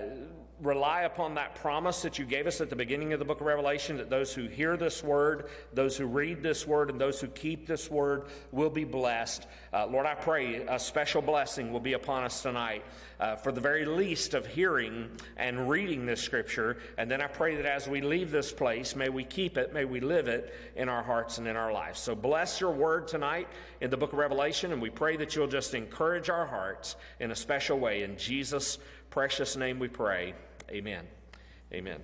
rely 0.61 1.03
upon 1.03 1.35
that 1.35 1.55
promise 1.55 2.03
that 2.03 2.19
you 2.19 2.25
gave 2.25 2.47
us 2.47 2.61
at 2.61 2.69
the 2.69 2.77
beginning 2.77 3.13
of 3.13 3.19
the 3.19 3.25
book 3.25 3.41
of 3.41 3.47
Revelation 3.47 3.97
that 3.99 4.11
those 4.11 4.35
who 4.35 4.49
hear 4.49 4.77
this 4.77 5.03
word, 5.05 5.49
those 5.73 5.97
who 5.97 6.07
read 6.07 6.43
this 6.43 6.67
word, 6.67 6.91
and 6.91 7.01
those 7.01 7.21
who 7.21 7.29
keep 7.29 7.67
this 7.67 7.91
word 7.91 8.25
will 8.51 8.71
be 8.71 8.85
blessed. 8.85 9.47
Uh, 9.73 9.87
Lord, 9.87 10.07
I 10.07 10.15
pray 10.15 10.67
a 10.67 10.79
special 10.79 11.23
blessing 11.23 11.73
will 11.73 11.81
be 11.81 11.93
upon 11.93 12.25
us 12.25 12.43
tonight 12.43 12.85
uh, 13.21 13.37
for 13.37 13.53
the 13.53 13.61
very 13.61 13.85
least 13.85 14.35
of 14.35 14.47
hearing 14.47 15.11
and 15.37 15.69
reading 15.69 16.07
this 16.07 16.21
scripture. 16.21 16.79
And 16.97 17.11
then 17.11 17.21
I 17.21 17.27
pray 17.27 17.57
that 17.57 17.67
as 17.67 17.89
we 17.89 18.01
leave 18.01 18.31
this 18.31 18.53
place, 18.53 18.97
may 18.97 19.09
we 19.09 19.25
keep 19.25 19.57
it, 19.57 19.73
may 19.73 19.85
we 19.85 20.01
live 20.01 20.29
it 20.29 20.55
in 20.77 20.89
our 20.89 21.03
hearts 21.03 21.39
and 21.39 21.47
in 21.47 21.57
our 21.57 21.73
lives. 21.73 22.01
So 22.01 22.15
bless 22.15 22.61
your 22.61 22.73
word 22.73 23.07
tonight 23.07 23.49
in 23.81 23.91
the 23.91 23.97
book 23.97 24.13
of 24.13 24.19
Revelation, 24.19 24.73
and 24.73 24.83
we 24.83 24.91
pray 24.91 25.17
that 25.17 25.37
you'll 25.37 25.47
just 25.47 25.75
encourage 25.75 26.31
our 26.31 26.47
hearts 26.47 26.97
in 27.21 27.31
a 27.31 27.37
special 27.37 27.79
way. 27.79 28.03
In 28.03 28.17
Jesus' 28.17 28.79
precious 29.11 29.57
name 29.57 29.79
we 29.79 29.89
pray. 29.89 30.35
Amen. 30.71 31.07
Amen. 31.73 32.03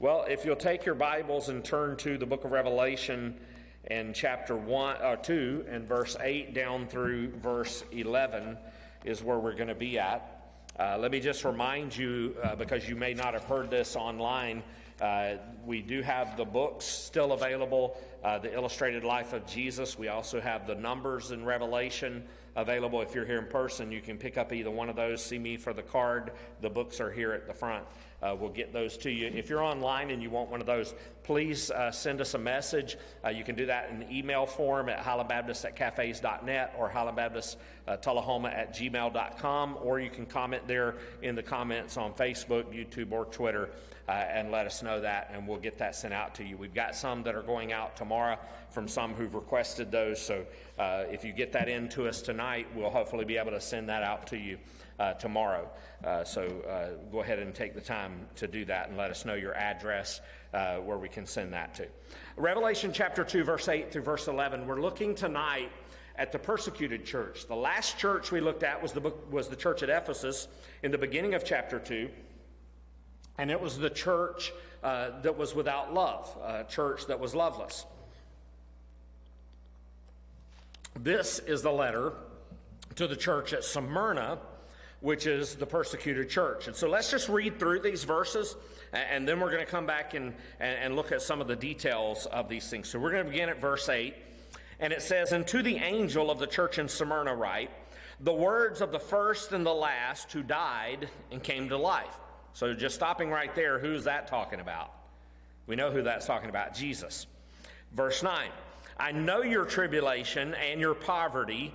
Well, 0.00 0.24
if 0.28 0.44
you'll 0.44 0.56
take 0.56 0.84
your 0.84 0.96
Bibles 0.96 1.48
and 1.48 1.64
turn 1.64 1.96
to 1.98 2.18
the 2.18 2.26
book 2.26 2.44
of 2.44 2.50
Revelation 2.50 3.38
and 3.86 4.16
chapter 4.16 4.56
1 4.56 4.96
or 4.96 5.04
uh, 5.04 5.16
2 5.16 5.66
and 5.68 5.86
verse 5.86 6.16
8 6.20 6.54
down 6.54 6.88
through 6.88 7.28
verse 7.36 7.84
11 7.92 8.58
is 9.04 9.22
where 9.22 9.38
we're 9.38 9.54
going 9.54 9.68
to 9.68 9.76
be 9.76 9.96
at. 9.96 10.56
Uh, 10.76 10.98
let 10.98 11.12
me 11.12 11.20
just 11.20 11.44
remind 11.44 11.96
you, 11.96 12.34
uh, 12.42 12.56
because 12.56 12.88
you 12.88 12.96
may 12.96 13.14
not 13.14 13.32
have 13.32 13.44
heard 13.44 13.70
this 13.70 13.94
online, 13.94 14.64
uh, 15.00 15.34
we 15.64 15.80
do 15.80 16.02
have 16.02 16.36
the 16.36 16.44
books 16.44 16.84
still 16.84 17.30
available 17.30 17.96
uh, 18.24 18.38
the 18.38 18.52
illustrated 18.52 19.04
life 19.04 19.32
of 19.32 19.46
Jesus. 19.46 19.96
We 19.96 20.08
also 20.08 20.40
have 20.40 20.66
the 20.66 20.74
numbers 20.74 21.30
in 21.30 21.44
Revelation 21.44 22.24
available. 22.60 23.00
If 23.00 23.14
you're 23.14 23.24
here 23.24 23.38
in 23.38 23.46
person, 23.46 23.92
you 23.92 24.00
can 24.00 24.18
pick 24.18 24.36
up 24.36 24.52
either 24.52 24.70
one 24.70 24.88
of 24.88 24.96
those. 24.96 25.22
See 25.22 25.38
me 25.38 25.56
for 25.56 25.72
the 25.72 25.82
card. 25.82 26.32
The 26.60 26.68
books 26.68 27.00
are 27.00 27.10
here 27.10 27.32
at 27.32 27.46
the 27.46 27.54
front. 27.54 27.84
Uh, 28.20 28.34
we'll 28.38 28.50
get 28.50 28.72
those 28.72 28.96
to 28.98 29.10
you. 29.10 29.28
If 29.28 29.48
you're 29.48 29.62
online 29.62 30.10
and 30.10 30.20
you 30.20 30.28
want 30.28 30.50
one 30.50 30.60
of 30.60 30.66
those, 30.66 30.92
please 31.22 31.70
uh, 31.70 31.92
send 31.92 32.20
us 32.20 32.34
a 32.34 32.38
message. 32.38 32.96
Uh, 33.24 33.28
you 33.28 33.44
can 33.44 33.54
do 33.54 33.66
that 33.66 33.90
in 33.90 34.00
the 34.00 34.12
email 34.12 34.44
form 34.44 34.88
at 34.88 34.98
highlandbaptist 34.98 35.64
at 35.64 35.76
cafes.net 35.76 36.74
or 36.76 36.90
highlandbaptist 36.90 37.56
uh, 37.86 37.92
at 37.92 38.74
gmail.com, 38.74 39.78
or 39.80 40.00
you 40.00 40.10
can 40.10 40.26
comment 40.26 40.66
there 40.66 40.96
in 41.22 41.36
the 41.36 41.42
comments 41.42 41.96
on 41.96 42.12
Facebook, 42.12 42.64
YouTube, 42.74 43.12
or 43.12 43.24
Twitter. 43.26 43.70
Uh, 44.08 44.12
and 44.12 44.50
let 44.50 44.64
us 44.64 44.82
know 44.82 45.02
that, 45.02 45.30
and 45.34 45.46
we'll 45.46 45.58
get 45.58 45.76
that 45.76 45.94
sent 45.94 46.14
out 46.14 46.34
to 46.34 46.42
you. 46.42 46.56
We've 46.56 46.72
got 46.72 46.96
some 46.96 47.22
that 47.24 47.34
are 47.34 47.42
going 47.42 47.74
out 47.74 47.94
tomorrow 47.94 48.38
from 48.70 48.88
some 48.88 49.12
who've 49.12 49.34
requested 49.34 49.92
those. 49.92 50.18
So 50.18 50.46
uh, 50.78 51.04
if 51.10 51.24
you 51.24 51.32
get 51.34 51.52
that 51.52 51.68
in 51.68 51.90
to 51.90 52.08
us 52.08 52.22
tonight, 52.22 52.68
we'll 52.74 52.88
hopefully 52.88 53.26
be 53.26 53.36
able 53.36 53.50
to 53.50 53.60
send 53.60 53.90
that 53.90 54.02
out 54.02 54.26
to 54.28 54.38
you 54.38 54.56
uh, 54.98 55.14
tomorrow. 55.14 55.70
Uh, 56.04 56.24
so 56.24 56.42
uh, 56.42 57.10
go 57.10 57.20
ahead 57.20 57.38
and 57.38 57.54
take 57.54 57.74
the 57.74 57.80
time 57.80 58.26
to 58.36 58.46
do 58.46 58.64
that 58.64 58.88
and 58.88 58.96
let 58.96 59.10
us 59.10 59.24
know 59.24 59.34
your 59.34 59.54
address 59.54 60.20
uh, 60.54 60.76
where 60.76 60.98
we 60.98 61.08
can 61.08 61.26
send 61.26 61.52
that 61.52 61.74
to. 61.74 61.86
Revelation 62.36 62.92
chapter 62.92 63.24
2, 63.24 63.44
verse 63.44 63.68
8 63.68 63.92
through 63.92 64.02
verse 64.02 64.28
11. 64.28 64.66
We're 64.66 64.80
looking 64.80 65.14
tonight 65.14 65.70
at 66.16 66.32
the 66.32 66.38
persecuted 66.38 67.04
church. 67.04 67.46
The 67.46 67.54
last 67.54 67.98
church 67.98 68.32
we 68.32 68.40
looked 68.40 68.62
at 68.62 68.82
was 68.82 68.92
the, 68.92 69.12
was 69.30 69.48
the 69.48 69.56
church 69.56 69.82
at 69.82 69.90
Ephesus 69.90 70.48
in 70.82 70.90
the 70.90 70.98
beginning 70.98 71.34
of 71.34 71.44
chapter 71.44 71.78
2. 71.78 72.08
And 73.38 73.50
it 73.50 73.60
was 73.60 73.78
the 73.78 73.90
church 73.90 74.52
uh, 74.82 75.20
that 75.20 75.36
was 75.36 75.54
without 75.54 75.94
love, 75.94 76.36
a 76.44 76.64
church 76.64 77.06
that 77.06 77.20
was 77.20 77.34
loveless. 77.34 77.86
This 80.98 81.38
is 81.38 81.62
the 81.62 81.70
letter 81.70 82.12
to 82.96 83.06
the 83.06 83.14
church 83.14 83.52
at 83.52 83.62
Smyrna 83.62 84.38
which 85.00 85.26
is 85.26 85.54
the 85.54 85.66
persecuted 85.66 86.28
church. 86.28 86.66
And 86.66 86.74
so 86.74 86.88
let's 86.88 87.10
just 87.10 87.28
read 87.28 87.58
through 87.58 87.80
these 87.80 88.04
verses, 88.04 88.56
and 88.92 89.28
then 89.28 89.38
we're 89.38 89.50
going 89.50 89.64
to 89.64 89.70
come 89.70 89.86
back 89.86 90.14
and, 90.14 90.34
and, 90.58 90.96
look 90.96 91.12
at 91.12 91.22
some 91.22 91.40
of 91.40 91.46
the 91.46 91.56
details 91.56 92.26
of 92.26 92.48
these 92.48 92.68
things. 92.68 92.88
So 92.88 92.98
we're 92.98 93.12
going 93.12 93.24
to 93.24 93.30
begin 93.30 93.48
at 93.48 93.60
verse 93.60 93.88
8, 93.88 94.14
and 94.80 94.92
it 94.92 95.02
says, 95.02 95.32
And 95.32 95.46
to 95.48 95.62
the 95.62 95.76
angel 95.76 96.30
of 96.30 96.38
the 96.38 96.46
church 96.46 96.78
in 96.78 96.88
Smyrna 96.88 97.34
write, 97.34 97.70
the 98.20 98.32
words 98.32 98.80
of 98.80 98.90
the 98.90 98.98
first 98.98 99.52
and 99.52 99.64
the 99.64 99.72
last 99.72 100.32
who 100.32 100.42
died 100.42 101.08
and 101.30 101.40
came 101.40 101.68
to 101.68 101.76
life. 101.76 102.16
So 102.52 102.74
just 102.74 102.96
stopping 102.96 103.30
right 103.30 103.54
there, 103.54 103.78
who's 103.78 104.04
that 104.04 104.26
talking 104.26 104.58
about? 104.58 104.92
We 105.68 105.76
know 105.76 105.92
who 105.92 106.02
that's 106.02 106.26
talking 106.26 106.48
about 106.48 106.74
Jesus. 106.74 107.28
Verse 107.92 108.22
9 108.22 108.50
I 108.98 109.12
know 109.12 109.42
your 109.42 109.64
tribulation 109.64 110.54
and 110.54 110.80
your 110.80 110.94
poverty, 110.94 111.72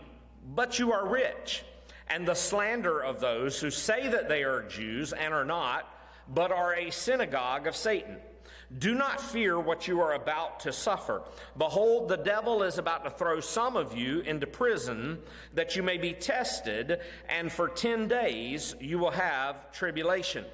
but 0.54 0.78
you 0.78 0.92
are 0.92 1.08
rich 1.08 1.64
and 2.08 2.28
the 2.28 2.36
slander 2.36 3.00
of 3.00 3.20
those 3.20 3.60
who 3.60 3.70
say 3.70 4.08
that 4.08 4.30
they 4.30 4.44
are 4.44 4.64
Jews 4.64 5.14
and 5.14 5.34
are 5.34 5.46
not, 5.46 5.88
but 6.28 6.52
are 6.52 6.74
a 6.76 6.92
synagogue 6.92 7.68
of 7.68 7.76
Satan. 7.76 8.18
Do 8.80 8.96
not 8.96 9.22
fear 9.22 9.60
what 9.60 9.88
you 9.88 10.02
are 10.02 10.14
about 10.14 10.62
to 10.62 10.74
suffer. 10.74 11.22
Behold, 11.58 12.10
the 12.10 12.18
devil 12.18 12.64
is 12.64 12.78
about 12.78 13.04
to 13.04 13.12
throw 13.12 13.40
some 13.40 13.76
of 13.76 13.96
you 13.96 14.22
into 14.22 14.48
prison 14.48 15.20
that 15.54 15.76
you 15.76 15.84
may 15.84 15.98
be 15.98 16.14
tested, 16.14 17.00
and 17.30 17.52
for 17.52 17.68
ten 17.68 18.08
days 18.08 18.76
you 18.80 18.98
will 18.98 19.12
have 19.12 19.72
tribulation. 19.72 20.46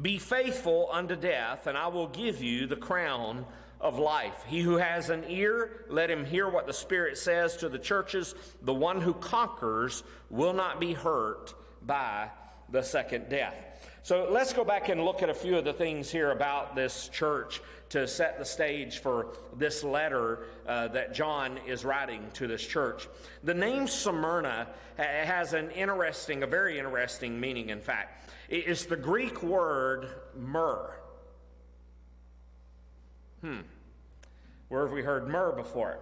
Be 0.00 0.18
faithful 0.18 0.88
unto 0.92 1.16
death, 1.16 1.66
and 1.66 1.76
I 1.76 1.88
will 1.88 2.08
give 2.08 2.42
you 2.42 2.66
the 2.66 2.76
crown 2.76 3.44
of 3.84 3.98
life. 3.98 4.34
He 4.46 4.60
who 4.60 4.78
has 4.78 5.10
an 5.10 5.24
ear, 5.28 5.84
let 5.90 6.10
him 6.10 6.24
hear 6.24 6.48
what 6.48 6.66
the 6.66 6.72
Spirit 6.72 7.18
says 7.18 7.58
to 7.58 7.68
the 7.68 7.78
churches. 7.78 8.34
The 8.62 8.72
one 8.72 9.02
who 9.02 9.12
conquers 9.12 10.02
will 10.30 10.54
not 10.54 10.80
be 10.80 10.94
hurt 10.94 11.54
by 11.82 12.30
the 12.70 12.82
second 12.82 13.28
death. 13.28 13.54
So 14.02 14.28
let's 14.30 14.54
go 14.54 14.64
back 14.64 14.88
and 14.88 15.04
look 15.04 15.22
at 15.22 15.28
a 15.28 15.34
few 15.34 15.58
of 15.58 15.64
the 15.64 15.72
things 15.74 16.10
here 16.10 16.30
about 16.30 16.74
this 16.74 17.08
church 17.08 17.60
to 17.90 18.08
set 18.08 18.38
the 18.38 18.44
stage 18.44 18.98
for 18.98 19.36
this 19.56 19.84
letter 19.84 20.46
uh, 20.66 20.88
that 20.88 21.14
John 21.14 21.58
is 21.66 21.84
writing 21.84 22.24
to 22.34 22.46
this 22.46 22.66
church. 22.66 23.06
The 23.44 23.54
name 23.54 23.86
Smyrna 23.86 24.68
has 24.96 25.52
an 25.52 25.70
interesting, 25.70 26.42
a 26.42 26.46
very 26.46 26.78
interesting 26.78 27.38
meaning, 27.38 27.68
in 27.68 27.80
fact. 27.80 28.30
It's 28.48 28.86
the 28.86 28.96
Greek 28.96 29.42
word 29.42 30.08
myrrh. 30.34 30.94
Hmm. 33.42 33.60
Where 34.68 34.82
have 34.82 34.92
we 34.92 35.02
heard 35.02 35.28
myrrh 35.28 35.52
before? 35.52 35.98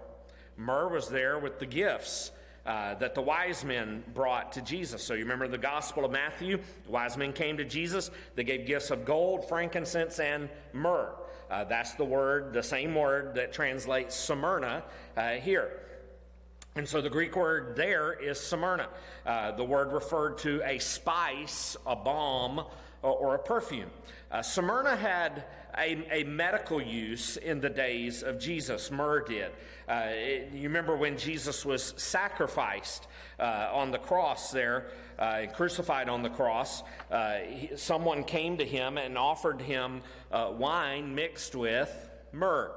Myrrh 0.57 0.89
was 0.89 1.09
there 1.09 1.39
with 1.39 1.59
the 1.59 1.67
gifts 1.67 2.31
uh, 2.65 2.95
that 2.95 3.15
the 3.15 3.23
wise 3.23 3.65
men 3.65 4.05
brought 4.15 4.53
to 4.53 4.63
Jesus. 4.63 5.03
So 5.03 5.15
you 5.15 5.21
remember 5.21 5.49
the 5.49 5.59
Gospel 5.59 6.05
of 6.05 6.13
Matthew? 6.13 6.59
The 6.85 6.91
wise 6.91 7.17
men 7.17 7.33
came 7.33 7.57
to 7.57 7.65
Jesus. 7.65 8.11
They 8.37 8.45
gave 8.45 8.67
gifts 8.67 8.91
of 8.91 9.05
gold, 9.05 9.49
frankincense, 9.49 10.21
and 10.21 10.49
myrrh. 10.73 11.13
Uh, 11.51 11.65
that's 11.65 11.95
the 11.95 12.05
word, 12.05 12.53
the 12.53 12.63
same 12.63 12.95
word 12.95 13.35
that 13.35 13.53
translates 13.53 14.15
Smyrna 14.15 14.85
uh, 15.17 15.31
here. 15.33 15.81
And 16.75 16.89
so 16.89 17.03
the 17.03 17.11
Greek 17.11 17.37
word 17.37 17.77
there 17.77 18.15
is 18.15 18.41
Smyrna. 18.41 18.89
Uh, 19.27 19.53
the 19.53 19.65
word 19.65 19.93
referred 19.93 20.39
to 20.39 20.63
a 20.65 20.79
spice, 20.79 21.77
a 21.85 21.95
balm, 21.95 22.65
or, 23.03 23.35
a 23.35 23.39
perfume. 23.39 23.91
Uh, 24.31 24.43
Smyrna 24.43 24.97
had 24.97 25.45
a, 25.77 26.21
a, 26.21 26.25
medical 26.25 26.81
use 26.81 27.37
in 27.37 27.61
the 27.61 27.69
days 27.69 28.23
of 28.23 28.39
Jesus. 28.39 28.91
Myrrh 28.91 29.25
did. 29.25 29.51
Uh, 29.89 30.07
it, 30.09 30.51
you 30.53 30.65
remember 30.65 30.97
when 30.97 31.19
Jesus 31.19 31.65
was 31.65 31.95
sacrificed 31.97 33.09
uh, 33.41 33.71
on 33.73 33.91
the 33.91 33.99
cross 33.99 34.51
there, 34.51 34.87
uh, 35.19 35.43
crucified 35.53 36.09
on 36.09 36.23
the 36.23 36.31
cross, 36.31 36.83
uh, 37.11 37.39
he, 37.39 37.71
someone 37.77 38.23
came 38.25 38.57
to 38.59 38.65
him 38.65 38.99
and 38.99 39.19
offered 39.19 39.61
him 39.61 40.03
uh, 40.31 40.53
wine 40.53 41.15
mixed 41.15 41.55
with 41.55 42.11
myrrh. 42.33 42.73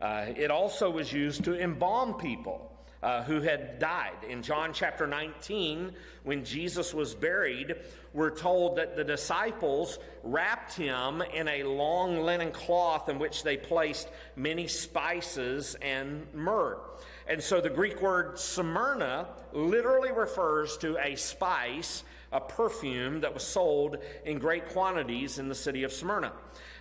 it 0.00 0.50
also 0.50 0.90
was 0.90 1.12
used 1.12 1.44
to 1.44 1.54
embalm 1.58 2.14
people 2.14 2.71
uh, 3.02 3.22
who 3.24 3.40
had 3.40 3.78
died. 3.78 4.24
In 4.28 4.42
John 4.42 4.72
chapter 4.72 5.06
19, 5.06 5.92
when 6.22 6.44
Jesus 6.44 6.94
was 6.94 7.14
buried, 7.14 7.74
we're 8.12 8.30
told 8.30 8.76
that 8.76 8.96
the 8.96 9.04
disciples 9.04 9.98
wrapped 10.22 10.74
him 10.74 11.22
in 11.34 11.48
a 11.48 11.64
long 11.64 12.20
linen 12.20 12.52
cloth 12.52 13.08
in 13.08 13.18
which 13.18 13.42
they 13.42 13.56
placed 13.56 14.08
many 14.36 14.68
spices 14.68 15.76
and 15.82 16.26
myrrh. 16.32 16.78
And 17.26 17.42
so 17.42 17.60
the 17.60 17.70
Greek 17.70 18.00
word 18.00 18.38
Smyrna 18.38 19.28
literally 19.52 20.12
refers 20.12 20.76
to 20.78 20.96
a 20.98 21.16
spice, 21.16 22.04
a 22.30 22.40
perfume 22.40 23.20
that 23.20 23.34
was 23.34 23.42
sold 23.42 23.98
in 24.24 24.38
great 24.38 24.68
quantities 24.68 25.38
in 25.38 25.48
the 25.48 25.54
city 25.54 25.82
of 25.82 25.92
Smyrna. 25.92 26.32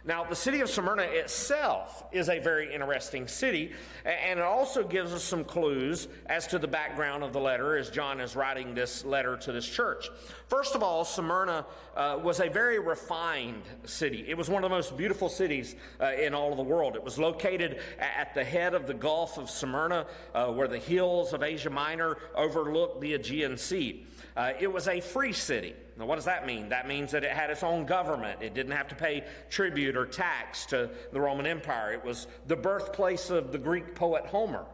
Now, 0.03 0.23
the 0.23 0.35
city 0.35 0.61
of 0.61 0.69
Smyrna 0.69 1.03
itself 1.03 2.05
is 2.11 2.27
a 2.27 2.39
very 2.39 2.73
interesting 2.73 3.27
city, 3.27 3.73
and 4.03 4.39
it 4.39 4.43
also 4.43 4.83
gives 4.83 5.13
us 5.13 5.23
some 5.23 5.43
clues 5.43 6.07
as 6.25 6.47
to 6.47 6.57
the 6.57 6.67
background 6.67 7.23
of 7.23 7.33
the 7.33 7.39
letter 7.39 7.77
as 7.77 7.91
John 7.91 8.19
is 8.19 8.35
writing 8.35 8.73
this 8.73 9.05
letter 9.05 9.37
to 9.37 9.51
this 9.51 9.67
church. 9.67 10.09
First 10.47 10.73
of 10.73 10.81
all, 10.81 11.05
Smyrna 11.05 11.67
uh, 11.95 12.19
was 12.21 12.39
a 12.39 12.49
very 12.49 12.79
refined 12.79 13.61
city. 13.85 14.25
It 14.27 14.35
was 14.35 14.49
one 14.49 14.63
of 14.63 14.69
the 14.71 14.75
most 14.75 14.97
beautiful 14.97 15.29
cities 15.29 15.75
uh, 15.99 16.13
in 16.13 16.33
all 16.33 16.49
of 16.49 16.57
the 16.57 16.63
world. 16.63 16.95
It 16.95 17.03
was 17.03 17.19
located 17.19 17.79
at 17.99 18.33
the 18.33 18.43
head 18.43 18.73
of 18.73 18.87
the 18.87 18.95
Gulf 18.95 19.37
of 19.37 19.51
Smyrna, 19.51 20.07
uh, 20.33 20.47
where 20.47 20.67
the 20.67 20.79
hills 20.79 21.31
of 21.33 21.43
Asia 21.43 21.69
Minor 21.69 22.17
overlook 22.35 22.99
the 23.01 23.13
Aegean 23.13 23.55
Sea. 23.55 24.05
Uh, 24.35 24.53
it 24.59 24.71
was 24.71 24.87
a 24.87 24.99
free 24.99 25.33
city. 25.33 25.75
Now, 26.01 26.07
what 26.07 26.15
does 26.15 26.25
that 26.25 26.47
mean? 26.47 26.69
That 26.69 26.87
means 26.87 27.11
that 27.11 27.23
it 27.23 27.29
had 27.29 27.51
its 27.51 27.61
own 27.61 27.85
government. 27.85 28.41
It 28.41 28.55
didn't 28.55 28.71
have 28.71 28.87
to 28.87 28.95
pay 28.95 29.23
tribute 29.51 29.95
or 29.95 30.07
tax 30.07 30.65
to 30.67 30.89
the 31.13 31.21
Roman 31.21 31.45
Empire. 31.45 31.93
It 31.93 32.03
was 32.03 32.25
the 32.47 32.55
birthplace 32.55 33.29
of 33.29 33.51
the 33.51 33.59
Greek 33.59 33.93
poet 33.93 34.25
Homer. 34.25 34.65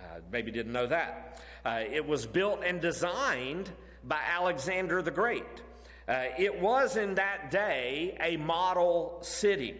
Uh, 0.00 0.04
maybe 0.30 0.52
didn't 0.52 0.72
know 0.72 0.86
that. 0.86 1.42
Uh, 1.64 1.82
it 1.90 2.06
was 2.06 2.26
built 2.26 2.60
and 2.64 2.80
designed 2.80 3.72
by 4.04 4.20
Alexander 4.24 5.02
the 5.02 5.10
Great. 5.10 5.62
Uh, 6.06 6.26
it 6.38 6.60
was 6.60 6.96
in 6.96 7.16
that 7.16 7.50
day 7.50 8.16
a 8.20 8.36
model 8.36 9.18
city. 9.22 9.74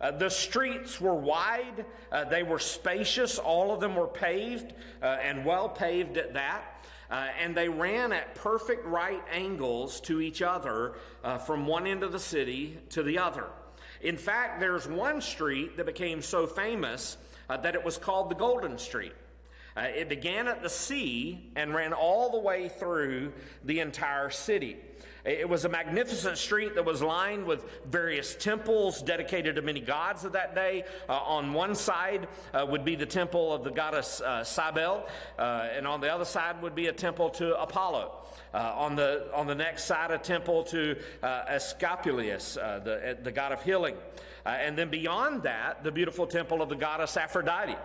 Uh, 0.00 0.12
the 0.12 0.30
streets 0.30 0.98
were 0.98 1.14
wide, 1.14 1.84
uh, 2.10 2.24
they 2.24 2.42
were 2.42 2.58
spacious, 2.58 3.38
all 3.38 3.70
of 3.70 3.80
them 3.80 3.96
were 3.96 4.06
paved 4.06 4.72
uh, 5.02 5.18
and 5.22 5.44
well 5.44 5.68
paved 5.68 6.16
at 6.16 6.32
that. 6.32 6.77
Uh, 7.10 7.28
and 7.40 7.56
they 7.56 7.68
ran 7.68 8.12
at 8.12 8.34
perfect 8.34 8.84
right 8.86 9.22
angles 9.32 10.00
to 10.00 10.20
each 10.20 10.42
other 10.42 10.94
uh, 11.24 11.38
from 11.38 11.66
one 11.66 11.86
end 11.86 12.02
of 12.02 12.12
the 12.12 12.18
city 12.18 12.78
to 12.90 13.02
the 13.02 13.18
other. 13.18 13.46
In 14.02 14.16
fact, 14.16 14.60
there's 14.60 14.86
one 14.86 15.20
street 15.20 15.76
that 15.76 15.86
became 15.86 16.20
so 16.20 16.46
famous 16.46 17.16
uh, 17.48 17.56
that 17.56 17.74
it 17.74 17.84
was 17.84 17.96
called 17.96 18.30
the 18.30 18.34
Golden 18.34 18.78
Street. 18.78 19.14
Uh, 19.76 19.82
it 19.82 20.08
began 20.08 20.48
at 20.48 20.62
the 20.62 20.68
sea 20.68 21.50
and 21.56 21.74
ran 21.74 21.92
all 21.92 22.30
the 22.30 22.38
way 22.38 22.68
through 22.68 23.32
the 23.64 23.80
entire 23.80 24.28
city. 24.28 24.76
It 25.24 25.48
was 25.48 25.64
a 25.64 25.68
magnificent 25.68 26.38
street 26.38 26.74
that 26.76 26.84
was 26.84 27.02
lined 27.02 27.44
with 27.44 27.64
various 27.86 28.34
temples 28.34 29.02
dedicated 29.02 29.56
to 29.56 29.62
many 29.62 29.80
gods 29.80 30.24
of 30.24 30.32
that 30.32 30.54
day. 30.54 30.84
Uh, 31.08 31.14
on 31.14 31.52
one 31.52 31.74
side 31.74 32.28
uh, 32.54 32.64
would 32.68 32.84
be 32.84 32.94
the 32.94 33.06
temple 33.06 33.52
of 33.52 33.64
the 33.64 33.70
goddess 33.70 34.20
uh, 34.20 34.44
Cybele, 34.44 35.06
uh, 35.38 35.68
and 35.72 35.86
on 35.86 36.00
the 36.00 36.12
other 36.12 36.24
side 36.24 36.62
would 36.62 36.74
be 36.74 36.86
a 36.86 36.92
temple 36.92 37.30
to 37.30 37.60
Apollo. 37.60 38.12
Uh, 38.54 38.72
on 38.76 38.96
the 38.96 39.28
on 39.34 39.46
the 39.46 39.54
next 39.54 39.84
side, 39.84 40.10
a 40.10 40.16
temple 40.16 40.62
to 40.64 40.96
uh, 41.22 41.44
Asclepius, 41.48 42.54
the 42.54 43.18
the 43.22 43.32
god 43.32 43.52
of 43.52 43.62
healing, 43.62 43.94
and 44.46 44.78
then 44.78 44.88
beyond 44.88 45.42
that, 45.42 45.84
the 45.84 45.92
beautiful 45.92 46.26
temple 46.26 46.62
of 46.62 46.68
the 46.68 46.76
goddess 46.76 47.16
Aphrodite. 47.16 47.76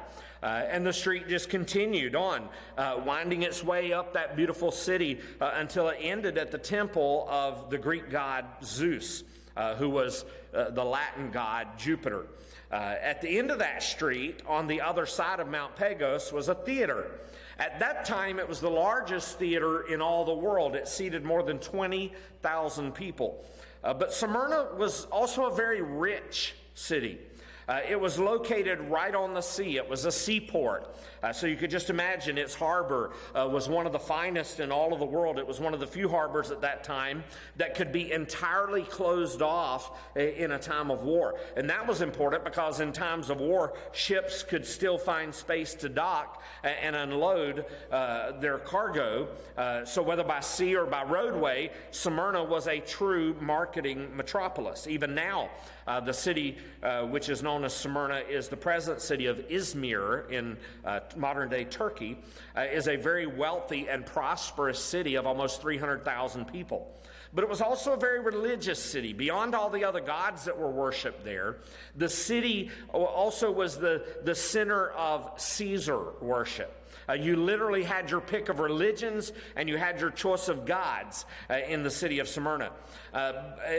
Uh, 0.43 0.65
and 0.69 0.85
the 0.85 0.91
street 0.91 1.29
just 1.29 1.49
continued 1.49 2.15
on, 2.15 2.49
uh, 2.77 3.01
winding 3.05 3.43
its 3.43 3.63
way 3.63 3.93
up 3.93 4.13
that 4.13 4.35
beautiful 4.35 4.71
city 4.71 5.21
uh, 5.39 5.51
until 5.55 5.87
it 5.87 5.97
ended 6.01 6.37
at 6.37 6.51
the 6.51 6.57
temple 6.57 7.25
of 7.29 7.69
the 7.69 7.77
Greek 7.77 8.09
god 8.09 8.45
Zeus, 8.61 9.23
uh, 9.55 9.73
who 9.75 9.89
was 9.89 10.25
uh, 10.53 10.69
the 10.71 10.83
Latin 10.83 11.31
god 11.31 11.67
Jupiter. 11.77 12.27
Uh, 12.69 12.95
at 13.01 13.21
the 13.21 13.39
end 13.39 13.51
of 13.51 13.59
that 13.59 13.81
street, 13.81 14.41
on 14.45 14.67
the 14.67 14.81
other 14.81 15.05
side 15.05 15.39
of 15.39 15.47
Mount 15.47 15.77
Pagos, 15.77 16.33
was 16.33 16.49
a 16.49 16.55
theater. 16.55 17.21
At 17.57 17.79
that 17.79 18.03
time, 18.03 18.37
it 18.37 18.49
was 18.49 18.59
the 18.59 18.69
largest 18.69 19.39
theater 19.39 19.87
in 19.87 20.01
all 20.01 20.25
the 20.25 20.33
world. 20.33 20.75
It 20.75 20.89
seated 20.89 21.23
more 21.23 21.43
than 21.43 21.59
20,000 21.59 22.93
people. 22.93 23.45
but 23.81 24.11
Smyrna 24.11 24.69
was 24.75 25.05
also 25.05 25.45
a 25.45 25.55
very 25.55 25.81
rich 25.81 26.55
city. 26.73 27.19
Uh, 27.67 27.79
it 27.87 27.99
was 27.99 28.19
located 28.19 28.79
right 28.81 29.15
on 29.15 29.33
the 29.33 29.41
sea. 29.41 29.77
It 29.77 29.89
was 29.89 30.05
a 30.05 30.11
seaport. 30.11 30.95
Uh, 31.21 31.31
so 31.31 31.47
you 31.47 31.55
could 31.55 31.71
just 31.71 31.89
imagine 31.89 32.37
its 32.37 32.53
harbor 32.53 33.11
uh, 33.33 33.47
was 33.49 33.69
one 33.69 33.85
of 33.85 33.93
the 33.93 33.99
finest 33.99 34.59
in 34.59 34.71
all 34.71 34.93
of 34.93 34.99
the 34.99 35.05
world. 35.05 35.39
It 35.39 35.47
was 35.47 35.59
one 35.59 35.73
of 35.73 35.79
the 35.79 35.87
few 35.87 36.09
harbors 36.09 36.51
at 36.51 36.61
that 36.61 36.83
time 36.83 37.23
that 37.55 37.75
could 37.75 37.91
be 37.91 38.11
entirely 38.11 38.83
closed 38.83 39.41
off 39.41 39.97
uh, 40.17 40.19
in 40.19 40.51
a 40.51 40.59
time 40.59 40.91
of 40.91 41.03
war. 41.03 41.39
And 41.55 41.69
that 41.69 41.87
was 41.87 42.01
important 42.01 42.43
because 42.43 42.81
in 42.81 42.91
times 42.91 43.29
of 43.29 43.39
war, 43.39 43.73
ships 43.93 44.43
could 44.43 44.65
still 44.65 44.97
find 44.97 45.33
space 45.33 45.73
to 45.75 45.89
dock 45.89 46.41
and 46.63 46.95
unload 46.95 47.65
uh, 47.91 48.39
their 48.39 48.57
cargo. 48.57 49.29
Uh, 49.57 49.85
so 49.85 50.01
whether 50.01 50.23
by 50.23 50.39
sea 50.41 50.75
or 50.75 50.85
by 50.85 51.03
roadway, 51.03 51.71
Smyrna 51.91 52.43
was 52.43 52.67
a 52.67 52.79
true 52.79 53.35
marketing 53.39 54.15
metropolis. 54.15 54.87
Even 54.87 55.15
now, 55.15 55.49
uh, 55.87 55.99
the 55.99 56.13
city, 56.13 56.57
uh, 56.81 57.03
which 57.03 57.29
is 57.29 57.43
known 57.53 57.65
as 57.65 57.73
Smyrna, 57.75 58.23
is 58.27 58.47
the 58.47 58.57
present 58.57 58.99
city 58.99 59.27
of 59.27 59.37
Izmir 59.47 60.27
in 60.31 60.57
uh, 60.83 61.01
modern 61.15 61.49
day 61.49 61.65
Turkey, 61.65 62.17
uh, 62.57 62.61
is 62.61 62.87
a 62.87 62.95
very 62.95 63.27
wealthy 63.27 63.87
and 63.87 64.03
prosperous 64.03 64.79
city 64.79 65.15
of 65.15 65.27
almost 65.27 65.61
300,000 65.61 66.45
people. 66.45 66.91
But 67.31 67.43
it 67.43 67.49
was 67.49 67.61
also 67.61 67.93
a 67.93 67.97
very 67.97 68.21
religious 68.21 68.81
city. 68.81 69.13
Beyond 69.13 69.53
all 69.53 69.69
the 69.69 69.85
other 69.85 70.01
gods 70.01 70.45
that 70.45 70.57
were 70.57 70.71
worshiped 70.71 71.23
there, 71.23 71.57
the 71.95 72.09
city 72.09 72.71
also 72.91 73.51
was 73.51 73.77
the, 73.77 74.03
the 74.23 74.33
center 74.33 74.89
of 74.89 75.39
Caesar 75.39 76.13
worship. 76.21 76.82
Uh, 77.07 77.13
you 77.13 77.35
literally 77.35 77.83
had 77.83 78.09
your 78.09 78.21
pick 78.21 78.49
of 78.49 78.59
religions 78.59 79.31
and 79.55 79.69
you 79.69 79.77
had 79.77 79.99
your 79.99 80.11
choice 80.11 80.47
of 80.47 80.65
gods 80.65 81.25
uh, 81.49 81.55
in 81.67 81.83
the 81.83 81.91
city 81.91 82.19
of 82.19 82.27
Smyrna. 82.27 82.71
Uh, 83.13 83.33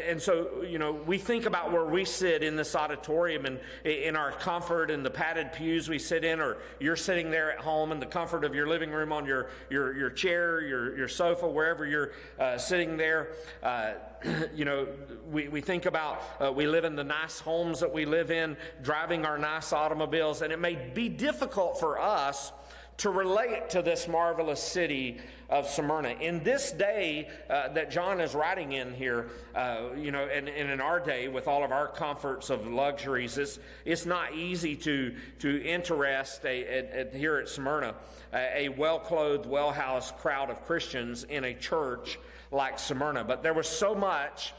and 0.07 0.21
so, 0.21 0.63
you 0.63 0.79
know, 0.79 0.93
we 0.93 1.19
think 1.19 1.47
about 1.47 1.73
where 1.73 1.85
we 1.85 2.05
sit 2.05 2.43
in 2.43 2.57
this 2.57 2.77
auditorium 2.77 3.47
and 3.47 3.59
in 3.85 4.17
our 4.17 4.33
comfort 4.33 4.91
in 4.91 5.03
the 5.03 5.11
padded 5.11 5.53
pews 5.53 5.89
we 5.89 5.99
sit 5.99 6.25
in, 6.25 6.41
or 6.41 6.59
you're 6.79 6.97
sitting 6.97 7.31
there 7.31 7.53
at 7.53 7.59
home 7.59 7.91
in 7.91 7.99
the 7.99 8.07
comfort 8.07 8.45
of 8.45 8.55
your 8.55 8.69
living 8.69 8.91
room 8.91 9.13
on 9.13 9.27
your, 9.27 9.51
your, 9.71 9.97
your 9.97 10.11
chair, 10.11 10.61
your, 10.61 10.97
your 10.97 11.09
sofa, 11.09 11.49
wherever 11.49 11.85
you're 11.85 12.13
uh, 12.39 12.57
sitting 12.59 12.97
there. 12.97 13.29
Uh, 13.63 13.95
you 14.55 14.65
know, 14.65 14.87
we, 15.31 15.49
we 15.49 15.61
think 15.61 15.87
about 15.87 16.23
uh, 16.41 16.53
we 16.53 16.67
live 16.67 16.85
in 16.85 16.97
the 16.97 17.05
nice 17.05 17.41
homes 17.41 17.81
that 17.81 17.93
we 17.93 18.05
live 18.05 18.31
in, 18.31 18.57
driving 18.83 19.25
our 19.25 19.39
nice 19.39 19.73
automobiles, 19.73 20.43
and 20.43 20.53
it 20.53 20.59
may 20.59 20.75
be 20.95 21.09
difficult 21.09 21.81
for 21.81 22.01
us 22.01 22.53
to 22.99 23.11
relate 23.11 23.71
to 23.71 23.83
this 23.83 24.07
marvelous 24.07 24.63
city 24.63 25.19
of 25.51 25.69
Smyrna. 25.69 26.11
In 26.21 26.43
this 26.43 26.73
day 26.73 27.29
uh, 27.51 27.69
that 27.75 27.91
John 27.91 28.21
is 28.21 28.35
writing 28.35 28.73
in 28.73 28.95
here, 28.95 29.29
uh, 29.55 29.91
you 29.97 30.11
know, 30.11 30.25
and, 30.25 30.49
and, 30.49 30.71
in 30.71 30.81
our 30.81 31.01
day 31.01 31.29
with 31.29 31.49
all 31.49 31.65
of 31.65 31.71
our 31.71 31.89
comforts 31.89 32.51
of 32.51 32.67
luxuries, 32.67 33.37
it's, 33.37 33.59
it's 33.85 34.07
not 34.07 34.35
easy 34.35 34.75
to, 34.77 35.15
to 35.41 35.63
interest 35.63 36.45
a, 36.45 36.65
a, 36.65 37.09
a 37.15 37.17
here 37.17 37.37
at 37.37 37.49
Smyrna 37.49 37.95
a, 38.35 38.67
a 38.67 38.69
well 38.71 38.99
clothed, 38.99 39.47
well 39.47 39.71
housed 39.71 40.17
crowd 40.17 40.51
of 40.51 40.65
Christians 40.65 41.25
in 41.25 41.45
a 41.45 41.55
church 41.55 42.19
like 42.51 42.79
Smyrna. 42.79 43.25
But 43.25 43.43
there 43.43 43.55
was 43.55 43.69
so 43.69 43.95
much 43.95 44.53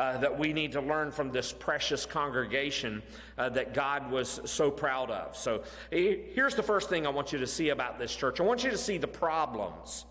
uh, 0.00 0.16
that 0.16 0.38
we 0.38 0.52
need 0.54 0.72
to 0.72 0.80
learn 0.80 1.10
from 1.10 1.30
this 1.30 1.52
precious 1.52 2.06
congregation 2.06 3.02
uh, 3.36 3.50
that 3.50 3.74
God 3.74 4.10
was 4.10 4.40
so 4.46 4.70
proud 4.70 5.10
of. 5.10 5.36
So 5.36 5.62
here's 5.90 6.54
the 6.54 6.62
first 6.62 6.88
thing 6.88 7.06
I 7.06 7.10
want 7.10 7.34
you 7.34 7.38
to 7.38 7.46
see 7.46 7.68
about 7.68 7.98
this 7.98 8.16
church 8.16 8.40
I 8.40 8.44
want 8.44 8.64
you 8.64 8.70
to 8.70 8.78
see 8.78 8.96
the 8.96 9.06
problems 9.06 10.06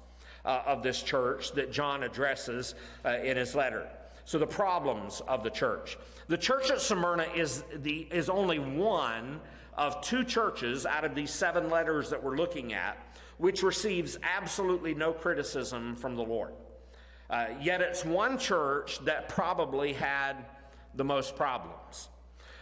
uh, 0.45 0.61
of 0.67 0.83
this 0.83 1.01
church 1.01 1.53
that 1.53 1.71
John 1.71 2.03
addresses 2.03 2.75
uh, 3.03 3.17
in 3.23 3.35
his 3.35 3.55
letter. 3.55 3.87
So, 4.25 4.37
the 4.37 4.45
problems 4.45 5.23
of 5.27 5.43
the 5.43 5.49
church. 5.49 5.97
The 6.27 6.37
church 6.37 6.69
at 6.69 6.81
Smyrna 6.81 7.25
is, 7.35 7.63
the, 7.77 8.07
is 8.11 8.29
only 8.29 8.59
one 8.59 9.41
of 9.75 10.01
two 10.01 10.23
churches 10.23 10.85
out 10.85 11.03
of 11.03 11.15
these 11.15 11.31
seven 11.31 11.71
letters 11.71 12.11
that 12.11 12.23
we're 12.23 12.37
looking 12.37 12.73
at 12.73 12.97
which 13.39 13.63
receives 13.63 14.19
absolutely 14.21 14.93
no 14.93 15.13
criticism 15.13 15.95
from 15.95 16.15
the 16.15 16.23
Lord. 16.23 16.53
Uh, 17.29 17.47
yet 17.61 17.81
it's 17.81 18.03
one 18.03 18.37
church 18.37 18.99
that 19.05 19.29
probably 19.29 19.93
had 19.93 20.33
the 20.95 21.03
most 21.03 21.35
problems. 21.35 22.09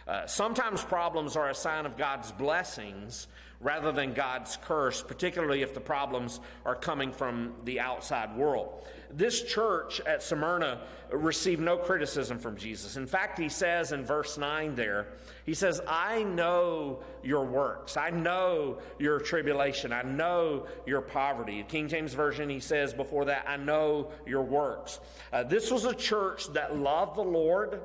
Uh, 0.06 0.26
sometimes 0.26 0.82
problems 0.82 1.36
are 1.36 1.50
a 1.50 1.54
sign 1.54 1.86
of 1.86 1.96
God's 1.96 2.32
blessings 2.32 3.26
rather 3.60 3.92
than 3.92 4.14
God's 4.14 4.56
curse, 4.64 5.02
particularly 5.02 5.62
if 5.62 5.74
the 5.74 5.80
problems 5.80 6.40
are 6.64 6.74
coming 6.74 7.12
from 7.12 7.54
the 7.64 7.80
outside 7.80 8.36
world. 8.36 8.86
This 9.10 9.42
church 9.42 10.00
at 10.00 10.22
Smyrna 10.22 10.80
received 11.10 11.60
no 11.60 11.78
criticism 11.78 12.38
from 12.38 12.56
Jesus. 12.56 12.96
In 12.96 13.06
fact, 13.06 13.38
he 13.38 13.48
says 13.48 13.92
in 13.92 14.04
verse 14.04 14.36
9 14.36 14.74
there, 14.74 15.08
he 15.46 15.54
says, 15.54 15.80
I 15.88 16.24
know 16.24 17.00
your 17.22 17.44
works. 17.44 17.96
I 17.96 18.10
know 18.10 18.78
your 18.98 19.18
tribulation. 19.18 19.92
I 19.92 20.02
know 20.02 20.66
your 20.86 21.00
poverty. 21.00 21.64
King 21.66 21.88
James 21.88 22.12
Version, 22.12 22.50
he 22.50 22.60
says 22.60 22.92
before 22.92 23.24
that, 23.26 23.46
I 23.48 23.56
know 23.56 24.10
your 24.26 24.42
works. 24.42 25.00
Uh, 25.32 25.44
this 25.44 25.70
was 25.70 25.86
a 25.86 25.94
church 25.94 26.52
that 26.52 26.76
loved 26.76 27.16
the 27.16 27.22
Lord 27.22 27.80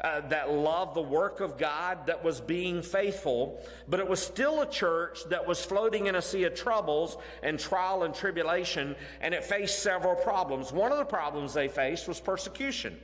uh, 0.00 0.20
that 0.28 0.50
loved 0.50 0.94
the 0.94 1.02
work 1.02 1.40
of 1.40 1.58
God, 1.58 2.06
that 2.06 2.24
was 2.24 2.40
being 2.40 2.82
faithful, 2.82 3.62
but 3.88 4.00
it 4.00 4.08
was 4.08 4.20
still 4.20 4.62
a 4.62 4.66
church 4.66 5.24
that 5.28 5.46
was 5.46 5.64
floating 5.64 6.06
in 6.06 6.14
a 6.14 6.22
sea 6.22 6.44
of 6.44 6.54
troubles 6.54 7.16
and 7.42 7.58
trial 7.58 8.02
and 8.04 8.14
tribulation, 8.14 8.96
and 9.20 9.34
it 9.34 9.44
faced 9.44 9.82
several 9.82 10.14
problems. 10.16 10.72
One 10.72 10.92
of 10.92 10.98
the 10.98 11.04
problems 11.04 11.54
they 11.54 11.68
faced 11.68 12.08
was 12.08 12.20
persecution. 12.20 12.98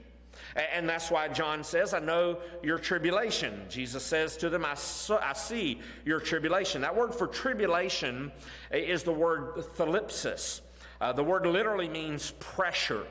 And 0.54 0.88
that's 0.88 1.10
why 1.10 1.28
John 1.28 1.64
says, 1.64 1.94
I 1.94 1.98
know 1.98 2.38
your 2.62 2.78
tribulation. 2.78 3.62
Jesus 3.68 4.02
says 4.02 4.36
to 4.38 4.50
them, 4.50 4.64
I, 4.64 4.72
I 5.22 5.32
see 5.32 5.80
your 6.04 6.20
tribulation. 6.20 6.82
That 6.82 6.94
word 6.94 7.14
for 7.14 7.26
tribulation 7.26 8.32
is 8.70 9.02
the 9.02 9.12
word 9.12 9.56
thlipsis. 9.76 10.60
Uh, 11.00 11.12
the 11.12 11.24
word 11.24 11.46
literally 11.46 11.88
means 11.88 12.32
pressure. 12.38 13.06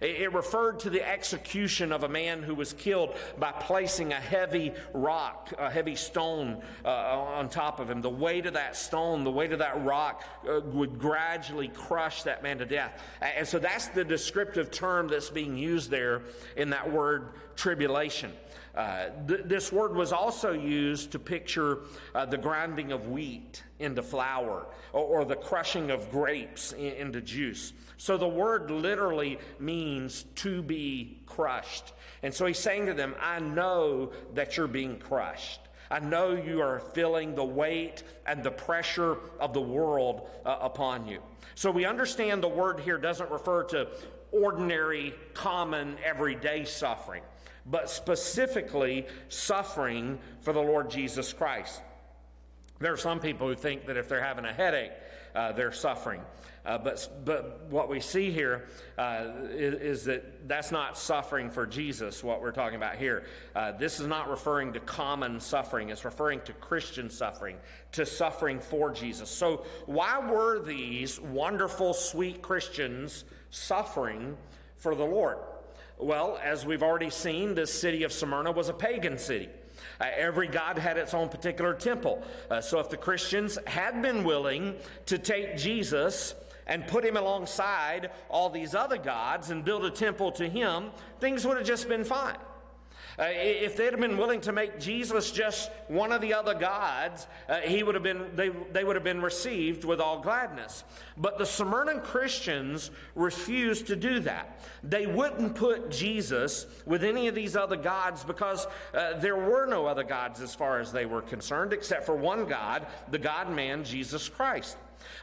It 0.00 0.32
referred 0.32 0.80
to 0.80 0.90
the 0.90 1.06
execution 1.06 1.92
of 1.92 2.04
a 2.04 2.08
man 2.08 2.42
who 2.42 2.54
was 2.54 2.72
killed 2.72 3.16
by 3.38 3.52
placing 3.52 4.12
a 4.12 4.20
heavy 4.20 4.72
rock, 4.92 5.52
a 5.58 5.70
heavy 5.70 5.96
stone 5.96 6.62
uh, 6.84 6.88
on 6.88 7.48
top 7.48 7.80
of 7.80 7.90
him. 7.90 8.00
The 8.00 8.10
weight 8.10 8.46
of 8.46 8.54
that 8.54 8.76
stone, 8.76 9.24
the 9.24 9.30
weight 9.30 9.52
of 9.52 9.58
that 9.58 9.84
rock 9.84 10.24
uh, 10.48 10.60
would 10.60 10.98
gradually 10.98 11.68
crush 11.68 12.22
that 12.22 12.42
man 12.42 12.58
to 12.58 12.66
death. 12.66 13.02
And 13.20 13.46
so 13.46 13.58
that's 13.58 13.88
the 13.88 14.04
descriptive 14.04 14.70
term 14.70 15.08
that's 15.08 15.30
being 15.30 15.56
used 15.56 15.90
there 15.90 16.22
in 16.56 16.70
that 16.70 16.90
word 16.90 17.30
tribulation. 17.56 18.32
Uh, 18.78 19.10
th- 19.26 19.40
this 19.46 19.72
word 19.72 19.96
was 19.96 20.12
also 20.12 20.52
used 20.52 21.10
to 21.10 21.18
picture 21.18 21.80
uh, 22.14 22.24
the 22.24 22.38
grinding 22.38 22.92
of 22.92 23.08
wheat 23.08 23.64
into 23.80 24.00
flour 24.00 24.66
or, 24.92 25.02
or 25.02 25.24
the 25.24 25.34
crushing 25.34 25.90
of 25.90 26.08
grapes 26.12 26.70
in, 26.74 26.92
into 26.92 27.20
juice. 27.20 27.72
So 27.96 28.16
the 28.16 28.28
word 28.28 28.70
literally 28.70 29.40
means 29.58 30.26
to 30.36 30.62
be 30.62 31.18
crushed. 31.26 31.92
And 32.22 32.32
so 32.32 32.46
he's 32.46 32.60
saying 32.60 32.86
to 32.86 32.94
them, 32.94 33.16
I 33.20 33.40
know 33.40 34.12
that 34.34 34.56
you're 34.56 34.68
being 34.68 35.00
crushed. 35.00 35.58
I 35.90 35.98
know 35.98 36.36
you 36.36 36.60
are 36.60 36.78
feeling 36.94 37.34
the 37.34 37.44
weight 37.44 38.04
and 38.26 38.44
the 38.44 38.52
pressure 38.52 39.16
of 39.40 39.54
the 39.54 39.60
world 39.60 40.28
uh, 40.46 40.56
upon 40.60 41.08
you. 41.08 41.18
So 41.56 41.72
we 41.72 41.84
understand 41.84 42.44
the 42.44 42.48
word 42.48 42.78
here 42.78 42.98
doesn't 42.98 43.28
refer 43.28 43.64
to 43.64 43.88
ordinary, 44.30 45.14
common, 45.34 45.96
everyday 46.04 46.64
suffering, 46.64 47.22
but 47.70 47.90
specifically 47.90 49.06
suffering 49.28 50.18
for 50.40 50.52
the 50.52 50.60
Lord 50.60 50.90
Jesus 50.90 51.32
Christ. 51.32 51.82
There 52.80 52.92
are 52.92 52.98
some 52.98 53.20
people 53.20 53.48
who 53.48 53.54
think 53.54 53.86
that 53.86 53.96
if 53.96 54.08
they're 54.08 54.22
having 54.22 54.44
a 54.44 54.52
headache, 54.52 54.92
uh, 55.34 55.52
their 55.52 55.72
suffering. 55.72 56.20
Uh, 56.64 56.76
but, 56.76 57.24
but 57.24 57.66
what 57.70 57.88
we 57.88 58.00
see 58.00 58.30
here 58.30 58.68
uh, 58.98 59.28
is, 59.50 59.74
is, 59.74 60.04
that 60.04 60.48
that's 60.48 60.70
not 60.70 60.98
suffering 60.98 61.50
for 61.50 61.66
Jesus, 61.66 62.22
what 62.22 62.42
we're 62.42 62.52
talking 62.52 62.76
about 62.76 62.96
here. 62.96 63.24
Uh, 63.54 63.72
this 63.72 64.00
is 64.00 64.06
not 64.06 64.28
referring 64.28 64.72
to 64.72 64.80
common 64.80 65.40
suffering, 65.40 65.88
it's 65.88 66.04
referring 66.04 66.40
to 66.42 66.52
Christian 66.54 67.08
suffering, 67.08 67.56
to 67.92 68.04
suffering 68.04 68.60
for 68.60 68.90
Jesus. 68.90 69.30
So, 69.30 69.64
why 69.86 70.18
were 70.18 70.62
these 70.62 71.20
wonderful, 71.20 71.94
sweet 71.94 72.42
Christians 72.42 73.24
suffering 73.50 74.36
for 74.76 74.94
the 74.94 75.04
Lord? 75.06 75.38
Well, 75.98 76.38
as 76.42 76.64
we've 76.64 76.82
already 76.82 77.10
seen, 77.10 77.54
this 77.54 77.72
city 77.72 78.04
of 78.04 78.12
Smyrna 78.12 78.52
was 78.52 78.68
a 78.68 78.74
pagan 78.74 79.18
city. 79.18 79.48
Uh, 80.00 80.06
every 80.16 80.46
god 80.46 80.78
had 80.78 80.96
its 80.96 81.12
own 81.12 81.28
particular 81.28 81.74
temple. 81.74 82.22
Uh, 82.48 82.60
so 82.60 82.78
if 82.78 82.88
the 82.88 82.96
Christians 82.96 83.58
had 83.66 84.00
been 84.00 84.22
willing 84.22 84.76
to 85.06 85.18
take 85.18 85.56
Jesus 85.56 86.36
and 86.68 86.86
put 86.86 87.04
him 87.04 87.16
alongside 87.16 88.10
all 88.28 88.48
these 88.48 88.76
other 88.76 88.96
gods 88.96 89.50
and 89.50 89.64
build 89.64 89.84
a 89.84 89.90
temple 89.90 90.30
to 90.32 90.48
him, 90.48 90.90
things 91.18 91.44
would 91.44 91.56
have 91.56 91.66
just 91.66 91.88
been 91.88 92.04
fine. 92.04 92.36
Uh, 93.18 93.24
if 93.30 93.76
they'd 93.76 93.90
have 93.90 94.00
been 94.00 94.16
willing 94.16 94.40
to 94.40 94.52
make 94.52 94.78
Jesus 94.78 95.32
just 95.32 95.70
one 95.88 96.12
of 96.12 96.20
the 96.20 96.32
other 96.32 96.54
gods, 96.54 97.26
uh, 97.48 97.56
he 97.56 97.82
would 97.82 97.96
have 97.96 98.04
been, 98.04 98.30
they, 98.36 98.50
they 98.72 98.84
would 98.84 98.94
have 98.94 99.04
been 99.04 99.20
received 99.20 99.84
with 99.84 100.00
all 100.00 100.20
gladness. 100.20 100.84
But 101.16 101.36
the 101.36 101.44
Smyrna 101.44 102.00
Christians 102.00 102.92
refused 103.16 103.88
to 103.88 103.96
do 103.96 104.20
that. 104.20 104.60
They 104.84 105.06
wouldn't 105.06 105.56
put 105.56 105.90
Jesus 105.90 106.66
with 106.86 107.02
any 107.02 107.26
of 107.26 107.34
these 107.34 107.56
other 107.56 107.76
gods 107.76 108.22
because 108.22 108.66
uh, 108.94 109.18
there 109.18 109.36
were 109.36 109.66
no 109.66 109.86
other 109.86 110.04
gods 110.04 110.40
as 110.40 110.54
far 110.54 110.78
as 110.78 110.92
they 110.92 111.06
were 111.06 111.22
concerned, 111.22 111.72
except 111.72 112.06
for 112.06 112.14
one 112.14 112.46
God, 112.46 112.86
the 113.10 113.18
God 113.18 113.50
man, 113.50 113.82
Jesus 113.82 114.28
Christ. 114.28 114.76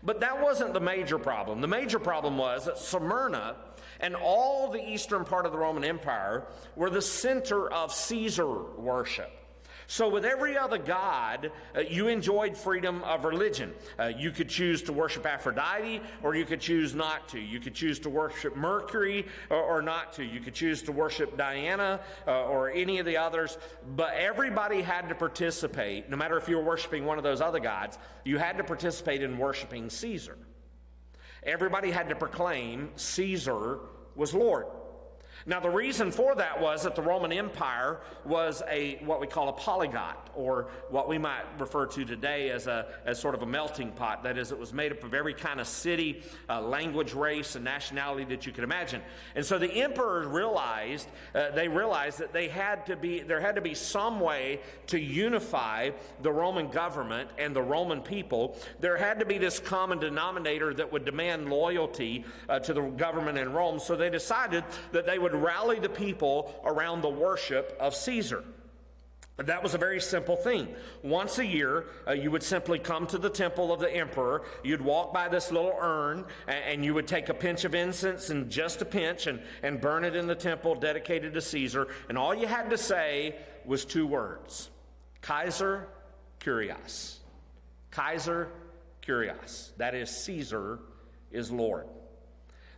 But 0.04 0.20
that 0.20 0.42
wasn't 0.42 0.74
the 0.74 0.80
major 0.80 1.18
problem. 1.18 1.62
The 1.62 1.68
major 1.68 2.00
problem 2.00 2.38
was 2.38 2.66
that 2.66 2.78
Smyrna 2.78 3.56
and 4.00 4.16
all 4.16 4.70
the 4.70 4.84
eastern 4.84 5.26
part 5.26 5.46
of 5.46 5.52
the 5.52 5.58
Roman 5.58 5.84
Empire 5.84 6.46
were 6.76 6.90
the 6.90 7.02
center 7.02 7.72
of 7.72 7.94
Caesar 7.94 8.64
worship. 8.78 9.32
So, 9.88 10.10
with 10.10 10.26
every 10.26 10.58
other 10.58 10.80
god, 10.80 11.52
uh, 11.76 11.82
you 11.82 12.08
enjoyed 12.08 12.58
freedom 12.58 13.04
of 13.04 13.24
religion. 13.24 13.74
Uh, 14.00 14.12
you 14.18 14.32
could 14.32 14.50
choose 14.50 14.82
to 14.84 14.94
worship 14.94 15.26
Aphrodite, 15.26 16.02
or 16.24 16.36
you 16.36 16.44
could 16.44 16.60
choose 16.60 16.96
not 16.96 17.30
to. 17.30 17.40
You 17.40 17.60
could 17.60 17.76
choose 17.76 18.00
to 18.00 18.10
worship 18.10 18.56
Mercury, 18.56 19.28
or, 19.50 19.62
or 19.62 19.82
not 19.84 20.14
to. 20.14 20.24
You 20.24 20.40
could 20.40 20.56
choose 20.56 20.82
to 20.84 20.92
worship 20.92 21.38
Diana, 21.38 22.00
uh, 22.28 22.46
or 22.46 22.72
any 22.72 22.98
of 22.98 23.06
the 23.06 23.18
others. 23.18 23.60
But 23.96 24.16
everybody 24.16 24.82
had 24.82 25.08
to 25.10 25.16
participate, 25.16 26.10
no 26.10 26.18
matter 26.18 26.38
if 26.38 26.50
you 26.50 26.58
were 26.58 26.64
worshiping 26.64 27.06
one 27.06 27.20
of 27.20 27.24
those 27.24 27.42
other 27.42 27.60
gods, 27.60 28.00
you 28.24 28.40
had 28.40 28.58
to 28.58 28.64
participate 28.64 29.22
in 29.22 29.38
worshiping 29.38 29.92
Caesar. 29.92 30.38
Everybody 31.46 31.92
had 31.92 32.10
to 32.10 32.16
proclaim 32.16 32.90
Caesar 32.96 33.80
was 34.16 34.34
Lord. 34.34 34.66
Now, 35.46 35.60
the 35.60 35.70
reason 35.70 36.12
for 36.12 36.36
that 36.36 36.60
was 36.60 36.84
that 36.84 36.96
the 36.96 37.02
Roman 37.02 37.32
Empire 37.32 38.00
was 38.24 38.64
a 38.70 39.00
what 39.06 39.22
we 39.22 39.28
call 39.28 39.50
a 39.50 39.54
polyglot, 39.54 40.30
or 40.36 40.68
what 40.90 41.08
we 41.08 41.18
might 41.18 41.44
refer 41.60 41.86
to 41.86 42.06
today 42.06 42.50
as 42.50 42.68
a 42.68 42.88
as 43.06 43.20
sort 43.20 43.36
of 43.36 43.42
a 43.42 43.46
melting 43.46 43.92
pot. 43.92 44.24
That 44.24 44.38
is, 44.38 44.52
it 44.52 44.60
was 44.60 44.74
made 44.74 44.92
up 44.92 45.04
of 45.04 45.14
every 45.14 45.34
kind 45.34 45.60
of 45.60 45.68
city, 45.68 46.24
uh, 46.50 46.62
language, 46.62 47.14
race, 47.14 47.56
and 47.56 47.64
nationality 47.64 48.26
that 48.26 48.46
you 48.46 48.52
could 48.52 48.64
imagine. 48.64 49.02
And 49.36 49.46
so 49.46 49.58
the 49.58 49.72
emperors 49.72 50.26
realized 50.26 51.10
uh, 51.34 51.52
they 51.52 51.68
realized 51.68 52.20
that 52.20 52.34
they 52.34 52.48
had 52.48 52.86
to 52.88 52.96
be 52.96 53.22
there 53.22 53.40
had 53.40 53.56
to 53.56 53.62
be 53.62 53.76
some 53.76 54.20
way 54.20 54.62
to 54.88 55.00
unify 55.00 55.92
the 56.22 56.32
Roman 56.32 56.70
government 56.70 57.30
and 57.38 57.56
the 57.56 57.62
Roman 57.62 58.02
people. 58.02 58.58
There 58.80 58.98
had 58.98 59.20
to 59.20 59.26
be 59.26 59.38
this 59.38 59.60
common 59.60 60.00
denominator 60.00 60.74
that 60.74 60.92
would 60.92 61.06
demand 61.06 61.50
loyalty 61.50 62.26
uh, 62.50 62.60
to 62.60 62.74
the 62.74 62.82
government 62.82 63.38
in 63.38 63.52
Rome. 63.54 63.80
So 63.80 63.96
they 63.96 64.10
decided 64.10 64.64
that 64.92 65.06
they 65.06 65.20
would 65.20 65.25
rally 65.34 65.80
the 65.80 65.90
people 65.90 66.62
around 66.64 67.02
the 67.02 67.10
worship 67.10 67.76
of 67.80 67.96
Caesar. 67.96 68.44
That 69.38 69.62
was 69.62 69.74
a 69.74 69.78
very 69.78 70.00
simple 70.00 70.38
thing. 70.38 70.74
Once 71.04 71.40
a 71.40 71.46
year, 71.46 71.88
uh, 72.08 72.14
you 72.14 72.32
would 72.32 72.44
simply 72.44 72.80
come 72.80 73.06
to 73.08 73.18
the 73.18 73.30
temple 73.30 73.74
of 73.74 73.82
the 73.82 73.94
emperor. 73.94 74.44
You'd 74.64 74.82
walk 74.82 75.14
by 75.14 75.28
this 75.28 75.52
little 75.52 75.76
urn, 75.78 76.24
and, 76.48 76.64
and, 76.64 76.86
you 76.86 76.94
would 76.94 77.06
take 77.06 77.28
a 77.28 77.34
pinch 77.34 77.66
of 77.66 77.76
incense 77.76 78.30
and 78.30 78.50
just 78.50 78.82
a 78.82 78.86
pinch 78.86 79.28
and, 79.28 79.42
and 79.62 79.82
burn 79.82 80.06
it 80.06 80.16
in 80.16 80.26
the 80.26 80.36
temple 80.36 80.74
dedicated 80.76 81.34
to 81.34 81.42
Caesar. 81.42 81.90
And 82.08 82.18
all 82.18 82.34
you 82.34 82.48
had 82.48 82.70
to 82.70 82.78
say 82.78 83.36
was 83.66 83.84
two 83.84 84.08
words 84.08 84.70
Kaiser 85.22 85.90
Kyrios. 86.40 87.18
Kaiser 87.92 88.50
Kyrios. 89.06 89.76
That 89.76 89.96
is, 89.96 90.10
Caesar 90.10 90.80
is 91.30 91.52
Lord. 91.52 91.88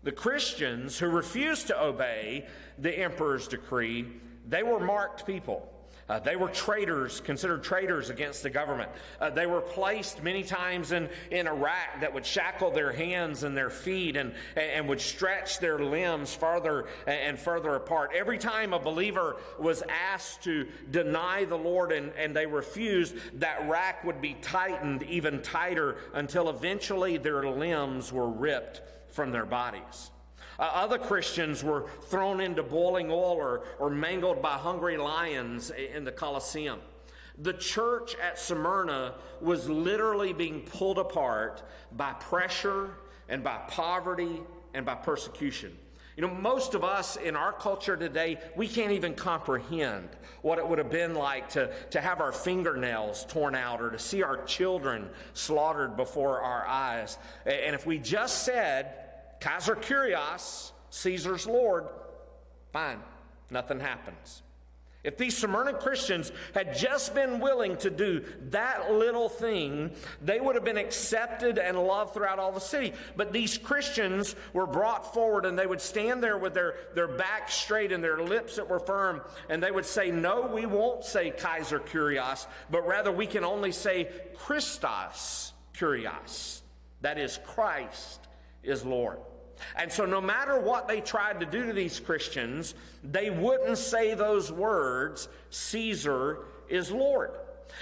The 0.04 0.12
Christians 0.12 0.98
who 1.00 1.08
refused 1.08 1.68
to 1.68 1.82
obey 1.82 2.48
the 2.78 2.98
emperor's 2.98 3.48
decree, 3.48 4.08
they 4.48 4.64
were 4.64 4.80
marked 4.80 5.26
people. 5.26 5.72
Uh, 6.10 6.20
they 6.20 6.38
were 6.38 6.48
traitors, 6.48 7.20
considered 7.20 7.62
traitors 7.62 8.10
against 8.10 8.42
the 8.42 8.50
government. 8.50 8.90
Uh, 9.20 9.30
they 9.30 9.46
were 9.46 9.60
placed 9.60 10.24
many 10.24 10.42
times 10.42 10.94
in, 10.94 11.10
in 11.32 11.48
a 11.48 11.54
rack 11.54 12.00
that 12.00 12.14
would 12.14 12.26
shackle 12.26 12.72
their 12.72 12.94
hands 12.94 13.44
and 13.44 13.58
their 13.58 13.70
feet 13.70 14.16
and, 14.16 14.34
and 14.56 14.88
would 14.88 15.02
stretch 15.02 15.60
their 15.60 15.80
limbs 15.80 16.34
farther 16.34 16.86
and 17.08 17.38
further 17.38 17.76
apart. 17.76 18.12
Every 18.16 18.38
time 18.38 18.72
a 18.72 18.80
believer 18.80 19.36
was 19.60 19.84
asked 19.90 20.44
to 20.44 20.68
deny 20.92 21.44
the 21.44 21.58
Lord 21.58 21.92
and, 21.92 22.14
and 22.18 22.34
they 22.34 22.46
refused, 22.46 23.16
that 23.42 23.68
rack 23.68 24.06
would 24.06 24.22
be 24.22 24.36
tightened 24.36 25.04
even 25.04 25.42
tighter 25.42 25.98
until 26.14 26.50
eventually 26.50 27.18
their 27.18 27.46
limbs 27.50 28.14
were 28.14 28.30
ripped 28.30 28.82
from 29.18 29.32
their 29.32 29.48
bodies. 29.48 30.12
Uh, 30.60 30.70
other 30.74 31.00
Christians 31.00 31.64
were 31.64 31.90
thrown 32.04 32.40
into 32.40 32.62
boiling 32.62 33.10
oil 33.10 33.34
or, 33.34 33.64
or 33.80 33.90
mangled 33.90 34.44
by 34.44 34.52
hungry 34.52 34.96
lions 34.96 35.72
in 35.72 36.04
the 36.04 36.12
Colosseum. 36.12 36.80
The 37.40 37.54
church 37.54 38.16
at 38.24 38.38
Smyrna 38.38 39.16
was 39.42 39.68
literally 39.68 40.34
being 40.34 40.62
pulled 40.62 41.00
apart 41.00 41.64
by 41.94 42.14
pressure 42.14 42.92
and 43.28 43.44
by 43.44 43.58
poverty 43.68 44.40
and 44.76 44.86
by 44.86 44.94
persecution. 44.94 45.76
You 46.16 46.22
know, 46.22 46.34
most 46.34 46.74
of 46.74 46.84
us 46.84 47.16
in 47.16 47.36
our 47.36 47.54
culture 47.54 47.96
today, 47.96 48.40
we 48.56 48.68
can't 48.68 48.92
even 48.92 49.14
comprehend 49.14 50.10
what 50.42 50.58
it 50.58 50.68
would 50.68 50.80
have 50.80 50.90
been 50.90 51.14
like 51.14 51.50
to, 51.50 51.72
to 51.92 52.02
have 52.02 52.22
our 52.22 52.32
fingernails 52.32 53.26
torn 53.30 53.54
out 53.54 53.82
or 53.82 53.92
to 53.92 54.00
see 54.00 54.24
our 54.24 54.44
children 54.46 55.10
slaughtered 55.34 55.96
before 55.96 56.42
our 56.42 56.66
eyes. 56.68 57.20
And 57.46 57.76
if 57.76 57.86
we 57.86 58.00
just 58.00 58.44
said, 58.44 59.07
Kaiser 59.40 59.76
Kyrios, 59.76 60.72
Caesar's 60.90 61.48
Lord, 61.48 61.86
fine, 62.72 63.00
nothing 63.50 63.80
happens. 63.80 64.42
If 65.04 65.18
these 65.18 65.38
Smyrna 65.38 65.72
Christians 65.74 66.34
had 66.54 66.76
just 66.76 67.16
been 67.16 67.40
willing 67.40 67.78
to 67.78 67.90
do 67.90 68.26
that 68.50 68.92
little 68.92 69.30
thing, 69.30 69.92
they 70.22 70.42
would 70.42 70.56
have 70.56 70.66
been 70.66 70.78
accepted 70.78 71.58
and 71.60 71.78
loved 71.78 72.14
throughout 72.14 72.40
all 72.40 72.52
the 72.52 72.60
city. 72.60 72.92
But 73.16 73.32
these 73.32 73.58
Christians 73.58 74.36
were 74.52 74.68
brought 74.68 75.14
forward 75.14 75.46
and 75.46 75.58
they 75.58 75.66
would 75.66 75.80
stand 75.80 76.22
there 76.22 76.38
with 76.38 76.54
their, 76.54 76.76
their 76.94 77.08
back 77.08 77.50
straight 77.50 77.94
and 77.94 78.04
their 78.04 78.22
lips 78.22 78.58
that 78.58 78.70
were 78.70 78.80
firm, 78.80 79.22
and 79.50 79.64
they 79.64 79.72
would 79.72 79.86
say, 79.86 80.12
No, 80.12 80.42
we 80.42 80.66
won't 80.66 81.06
say 81.06 81.32
Kaiser 81.32 81.80
Kyrios, 81.80 82.46
but 82.70 82.86
rather 82.86 83.12
we 83.12 83.28
can 83.28 83.46
only 83.46 83.72
say 83.72 84.10
Christos 84.36 85.54
Kyrios. 85.74 86.64
That 87.00 87.18
is, 87.18 87.40
Christ 87.46 88.27
is 88.64 88.86
Lord. 88.86 89.20
And 89.76 89.92
so, 89.92 90.06
no 90.06 90.22
matter 90.22 90.60
what 90.60 90.88
they 90.88 91.02
tried 91.02 91.40
to 91.40 91.46
do 91.46 91.66
to 91.66 91.74
these 91.74 92.00
Christians, 92.00 92.76
they 93.04 93.30
wouldn't 93.30 93.78
say 93.78 94.14
those 94.14 94.52
words 94.52 95.28
Caesar 95.50 96.40
is 96.70 96.92
Lord. 96.92 97.32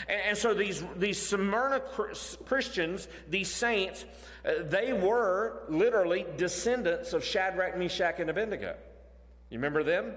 And, 0.08 0.22
and 0.30 0.38
so, 0.38 0.54
these, 0.54 0.84
these 0.96 1.22
Smyrna 1.22 1.82
Christians, 2.46 3.08
these 3.30 3.52
saints, 3.52 4.06
uh, 4.46 4.64
they 4.64 4.94
were 4.94 5.64
literally 5.68 6.26
descendants 6.38 7.14
of 7.14 7.24
Shadrach, 7.24 7.78
Meshach, 7.78 8.20
and 8.20 8.30
Abednego. 8.30 8.76
You 9.50 9.58
remember 9.58 9.84
them? 9.84 10.14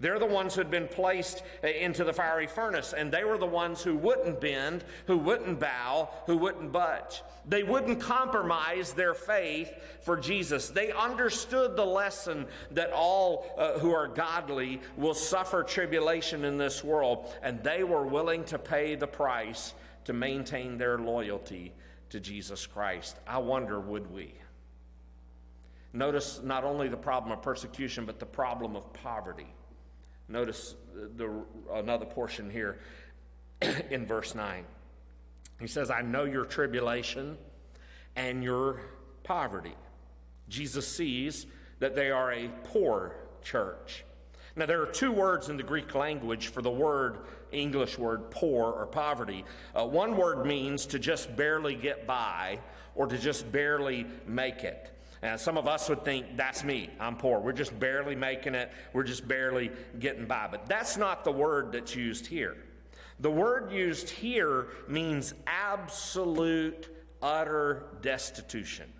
They're 0.00 0.18
the 0.18 0.26
ones 0.26 0.54
who 0.54 0.60
had 0.60 0.70
been 0.70 0.88
placed 0.88 1.42
uh, 1.62 1.68
into 1.68 2.04
the 2.04 2.12
fiery 2.12 2.46
furnace, 2.46 2.94
and 2.96 3.12
they 3.12 3.24
were 3.24 3.38
the 3.38 3.46
ones 3.46 3.82
who 3.82 3.96
wouldn't 3.96 4.40
bend, 4.40 4.84
who 5.06 5.16
wouldn't 5.16 5.60
bow, 5.60 6.08
who 6.26 6.36
wouldn't 6.36 6.72
budge. 6.72 7.22
They 7.48 7.62
wouldn't 7.62 8.00
compromise 8.00 8.92
their 8.92 9.14
faith 9.14 9.72
for 10.02 10.16
Jesus. 10.16 10.68
They 10.68 10.90
understood 10.92 11.76
the 11.76 11.84
lesson 11.84 12.46
that 12.72 12.90
all 12.92 13.46
uh, 13.56 13.78
who 13.78 13.92
are 13.92 14.08
godly 14.08 14.80
will 14.96 15.14
suffer 15.14 15.62
tribulation 15.62 16.44
in 16.44 16.58
this 16.58 16.82
world, 16.82 17.32
and 17.42 17.62
they 17.62 17.84
were 17.84 18.04
willing 18.04 18.44
to 18.44 18.58
pay 18.58 18.96
the 18.96 19.06
price 19.06 19.74
to 20.04 20.12
maintain 20.12 20.76
their 20.76 20.98
loyalty 20.98 21.72
to 22.10 22.20
Jesus 22.20 22.66
Christ. 22.66 23.16
I 23.26 23.38
wonder, 23.38 23.80
would 23.80 24.10
we? 24.12 24.34
Notice 25.92 26.40
not 26.42 26.64
only 26.64 26.88
the 26.88 26.96
problem 26.96 27.32
of 27.32 27.42
persecution, 27.42 28.04
but 28.04 28.18
the 28.18 28.26
problem 28.26 28.74
of 28.74 28.92
poverty. 28.92 29.46
Notice 30.28 30.74
the, 31.16 31.44
another 31.72 32.06
portion 32.06 32.50
here 32.50 32.78
in 33.90 34.06
verse 34.06 34.34
9. 34.34 34.64
He 35.60 35.66
says, 35.66 35.90
I 35.90 36.02
know 36.02 36.24
your 36.24 36.44
tribulation 36.44 37.36
and 38.16 38.42
your 38.42 38.80
poverty. 39.22 39.74
Jesus 40.48 40.86
sees 40.86 41.46
that 41.78 41.94
they 41.94 42.10
are 42.10 42.32
a 42.32 42.48
poor 42.64 43.16
church. 43.42 44.04
Now, 44.56 44.66
there 44.66 44.82
are 44.82 44.86
two 44.86 45.10
words 45.10 45.48
in 45.48 45.56
the 45.56 45.62
Greek 45.64 45.94
language 45.94 46.48
for 46.48 46.62
the 46.62 46.70
word, 46.70 47.18
English 47.50 47.98
word, 47.98 48.30
poor 48.30 48.70
or 48.70 48.86
poverty. 48.86 49.44
Uh, 49.74 49.84
one 49.84 50.16
word 50.16 50.46
means 50.46 50.86
to 50.86 50.98
just 50.98 51.34
barely 51.34 51.74
get 51.74 52.06
by 52.06 52.60
or 52.94 53.06
to 53.08 53.18
just 53.18 53.50
barely 53.50 54.06
make 54.26 54.62
it. 54.62 54.90
And 55.24 55.40
some 55.40 55.56
of 55.56 55.66
us 55.66 55.88
would 55.88 56.04
think, 56.04 56.36
that's 56.36 56.64
me, 56.64 56.90
I'm 57.00 57.16
poor. 57.16 57.40
We're 57.40 57.52
just 57.52 57.76
barely 57.80 58.14
making 58.14 58.54
it, 58.54 58.70
we're 58.92 59.04
just 59.04 59.26
barely 59.26 59.72
getting 59.98 60.26
by. 60.26 60.48
But 60.50 60.66
that's 60.66 60.98
not 60.98 61.24
the 61.24 61.32
word 61.32 61.72
that's 61.72 61.96
used 61.96 62.26
here. 62.26 62.58
The 63.20 63.30
word 63.30 63.72
used 63.72 64.10
here 64.10 64.66
means 64.86 65.32
absolute, 65.46 66.94
utter 67.22 67.86
destitution. 68.02 68.92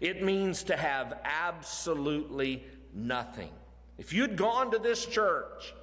It 0.00 0.20
means 0.20 0.64
to 0.64 0.76
have 0.76 1.20
absolutely 1.22 2.64
nothing. 2.92 3.50
If 3.98 4.12
you'd 4.12 4.36
gone 4.36 4.72
to 4.72 4.80
this 4.80 5.06
church, 5.06 5.74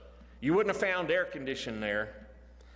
you 0.42 0.54
wouldn't 0.54 0.76
have 0.76 0.90
found 0.90 1.10
air 1.10 1.24
conditioning 1.24 1.80
there. 1.80 2.23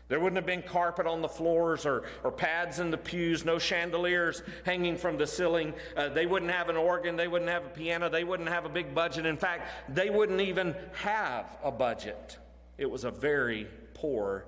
There 0.10 0.20
wouldn't 0.22 0.38
have 0.38 0.46
been 0.46 0.62
carpet 0.62 1.06
on 1.06 1.22
the 1.22 1.28
floors 1.28 1.86
or, 1.86 2.04
or 2.24 2.32
pads 2.32 2.80
in 2.80 2.92
the 2.92 2.98
pews, 2.98 3.44
no 3.44 3.60
chandeliers 3.60 4.42
hanging 4.64 4.96
from 4.96 5.18
the 5.18 5.28
ceiling. 5.28 5.74
Uh, 5.98 6.08
they 6.08 6.26
wouldn't 6.26 6.52
have 6.52 6.70
an 6.70 6.78
organ. 6.78 7.18
They 7.18 7.28
wouldn't 7.28 7.52
have 7.52 7.66
a 7.66 7.70
piano. 7.70 8.10
They 8.10 8.24
wouldn't 8.24 8.48
have 8.48 8.66
a 8.66 8.70
big 8.70 8.96
budget. 8.96 9.26
In 9.26 9.36
fact, 9.36 9.70
they 9.90 10.10
wouldn't 10.10 10.40
even 10.40 10.76
have 10.94 11.58
a 11.62 11.72
budget. 11.72 12.38
It 12.78 12.90
was 12.90 13.04
a 13.04 13.12
very 13.12 13.68
poor 13.96 14.46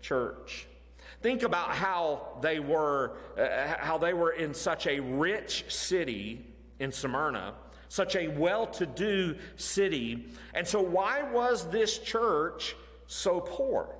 church. 0.00 0.66
Think 1.20 1.42
about 1.42 1.70
how 1.70 2.38
they 2.40 2.58
were, 2.58 3.12
uh, 3.38 3.74
how 3.78 3.98
they 3.98 4.14
were 4.14 4.32
in 4.32 4.54
such 4.54 4.86
a 4.86 4.98
rich 4.98 5.66
city 5.68 6.46
in 6.80 6.90
Smyrna, 6.90 7.52
such 7.88 8.16
a 8.16 8.28
well-to-do 8.28 9.36
city. 9.56 10.26
And 10.54 10.66
so 10.66 10.80
why 10.80 11.22
was 11.22 11.68
this 11.68 11.98
church 11.98 12.74
so 13.06 13.40
poor? 13.40 13.94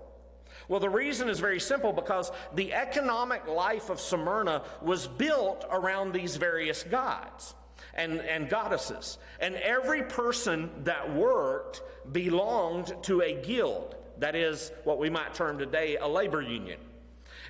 Well, 0.68 0.80
the 0.80 0.90
reason 0.90 1.28
is 1.28 1.40
very 1.40 1.60
simple 1.60 1.92
because 1.92 2.30
the 2.54 2.72
economic 2.72 3.46
life 3.46 3.90
of 3.90 4.00
Smyrna 4.00 4.62
was 4.80 5.06
built 5.06 5.64
around 5.70 6.12
these 6.12 6.36
various 6.36 6.82
gods 6.82 7.54
and, 7.94 8.20
and 8.20 8.48
goddesses. 8.48 9.18
And 9.40 9.54
every 9.56 10.02
person 10.02 10.70
that 10.84 11.14
worked 11.14 11.82
belonged 12.10 12.94
to 13.02 13.22
a 13.22 13.34
guild. 13.34 13.96
That 14.18 14.34
is 14.34 14.72
what 14.84 14.98
we 14.98 15.10
might 15.10 15.34
term 15.34 15.58
today 15.58 15.96
a 15.96 16.06
labor 16.06 16.42
union. 16.42 16.78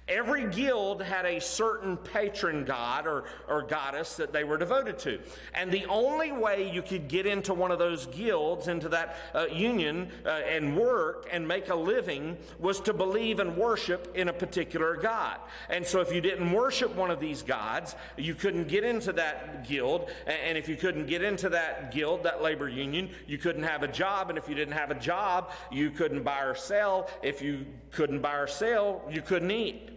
Every 0.09 0.51
guild 0.51 1.01
had 1.01 1.27
a 1.27 1.41
certain 1.41 1.97
patron 1.97 2.65
god 2.65 3.07
or, 3.07 3.25
or 3.49 3.63
goddess 3.63 4.17
that 4.17 4.33
they 4.33 4.43
were 4.43 4.59
devoted 4.59 4.99
to. 5.01 5.21
And 5.55 5.71
the 5.71 5.87
only 5.87 6.33
way 6.33 6.69
you 6.73 6.83
could 6.83 7.07
get 7.07 7.25
into 7.25 7.55
one 7.55 7.71
of 7.71 7.79
those 7.79 8.07
guilds, 8.07 8.67
into 8.67 8.89
that 8.89 9.17
uh, 9.33 9.47
union, 9.47 10.11
uh, 10.27 10.31
and 10.31 10.77
work 10.77 11.29
and 11.31 11.47
make 11.47 11.69
a 11.69 11.75
living 11.75 12.37
was 12.59 12.81
to 12.81 12.93
believe 12.93 13.39
and 13.39 13.57
worship 13.57 14.13
in 14.17 14.29
a 14.29 14.33
particular 14.33 14.97
god. 14.97 15.39
And 15.71 15.87
so 15.87 16.01
if 16.01 16.13
you 16.13 16.21
didn't 16.21 16.51
worship 16.51 16.93
one 16.97 17.13
of 17.13 17.21
these 17.21 17.43
gods, 17.43 17.95
you 18.17 18.35
couldn't 18.35 18.67
get 18.67 18.83
into 18.83 19.13
that 19.13 19.69
guild. 19.69 20.11
And 20.27 20.59
if 20.59 20.69
you 20.69 20.75
couldn't 20.75 21.07
get 21.07 21.23
into 21.23 21.49
that 21.51 21.93
guild, 21.93 22.25
that 22.25 22.43
labor 22.43 22.69
union, 22.69 23.09
you 23.29 23.39
couldn't 23.39 23.63
have 23.63 23.85
a 23.85 23.89
job. 23.89 24.31
And 24.31 24.37
if 24.37 24.49
you 24.49 24.57
didn't 24.57 24.75
have 24.75 24.91
a 24.91 24.99
job, 24.99 25.53
you 25.71 25.93
couldn't 25.93 26.25
buy 26.25 26.43
or 26.43 26.57
sell. 26.57 27.09
If 27.23 27.41
you 27.41 27.67
couldn't 27.93 28.21
buy 28.21 28.35
or 28.35 28.49
sell, 28.49 29.03
you 29.09 29.23
couldn't 29.23 29.51
eat. 29.53 29.91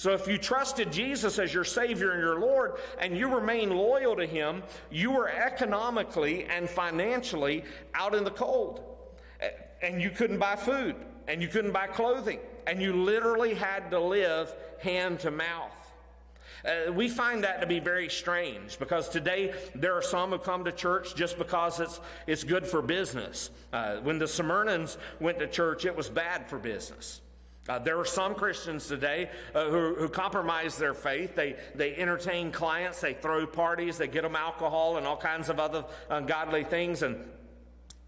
So 0.00 0.12
if 0.12 0.26
you 0.26 0.38
trusted 0.38 0.90
Jesus 0.90 1.38
as 1.38 1.52
your 1.52 1.62
Savior 1.62 2.12
and 2.12 2.22
your 2.22 2.40
Lord 2.40 2.76
and 2.98 3.14
you 3.14 3.28
remain 3.28 3.68
loyal 3.68 4.16
to 4.16 4.24
Him, 4.24 4.62
you 4.90 5.10
were 5.10 5.28
economically 5.28 6.46
and 6.46 6.70
financially 6.70 7.64
out 7.92 8.14
in 8.14 8.24
the 8.24 8.30
cold. 8.30 8.82
And 9.82 10.00
you 10.00 10.08
couldn't 10.08 10.38
buy 10.38 10.56
food 10.56 10.96
and 11.28 11.42
you 11.42 11.48
couldn't 11.48 11.72
buy 11.72 11.86
clothing 11.86 12.38
and 12.66 12.80
you 12.80 12.94
literally 12.94 13.52
had 13.52 13.90
to 13.90 14.00
live 14.00 14.54
hand 14.78 15.20
to 15.20 15.30
mouth. 15.30 15.92
Uh, 16.64 16.90
we 16.90 17.06
find 17.06 17.44
that 17.44 17.60
to 17.60 17.66
be 17.66 17.78
very 17.78 18.08
strange 18.08 18.78
because 18.78 19.06
today 19.06 19.52
there 19.74 19.92
are 19.92 20.00
some 20.00 20.30
who 20.30 20.38
come 20.38 20.64
to 20.64 20.72
church 20.72 21.14
just 21.14 21.36
because 21.36 21.78
it's, 21.78 22.00
it's 22.26 22.42
good 22.42 22.66
for 22.66 22.80
business. 22.80 23.50
Uh, 23.70 23.96
when 23.96 24.18
the 24.18 24.24
Smyrnans 24.24 24.96
went 25.20 25.38
to 25.40 25.46
church, 25.46 25.84
it 25.84 25.94
was 25.94 26.08
bad 26.08 26.48
for 26.48 26.58
business. 26.58 27.20
Uh, 27.70 27.78
there 27.78 28.00
are 28.00 28.04
some 28.04 28.34
Christians 28.34 28.88
today 28.88 29.30
uh, 29.54 29.66
who, 29.66 29.94
who, 29.94 30.08
compromise 30.08 30.76
their 30.76 30.92
faith. 30.92 31.36
They, 31.36 31.54
they 31.76 31.94
entertain 31.94 32.50
clients, 32.50 33.00
they 33.00 33.14
throw 33.14 33.46
parties, 33.46 33.96
they 33.96 34.08
get 34.08 34.22
them 34.22 34.34
alcohol 34.34 34.96
and 34.96 35.06
all 35.06 35.16
kinds 35.16 35.48
of 35.48 35.60
other 35.60 35.84
ungodly 36.08 36.64
things, 36.64 37.04
and 37.04 37.14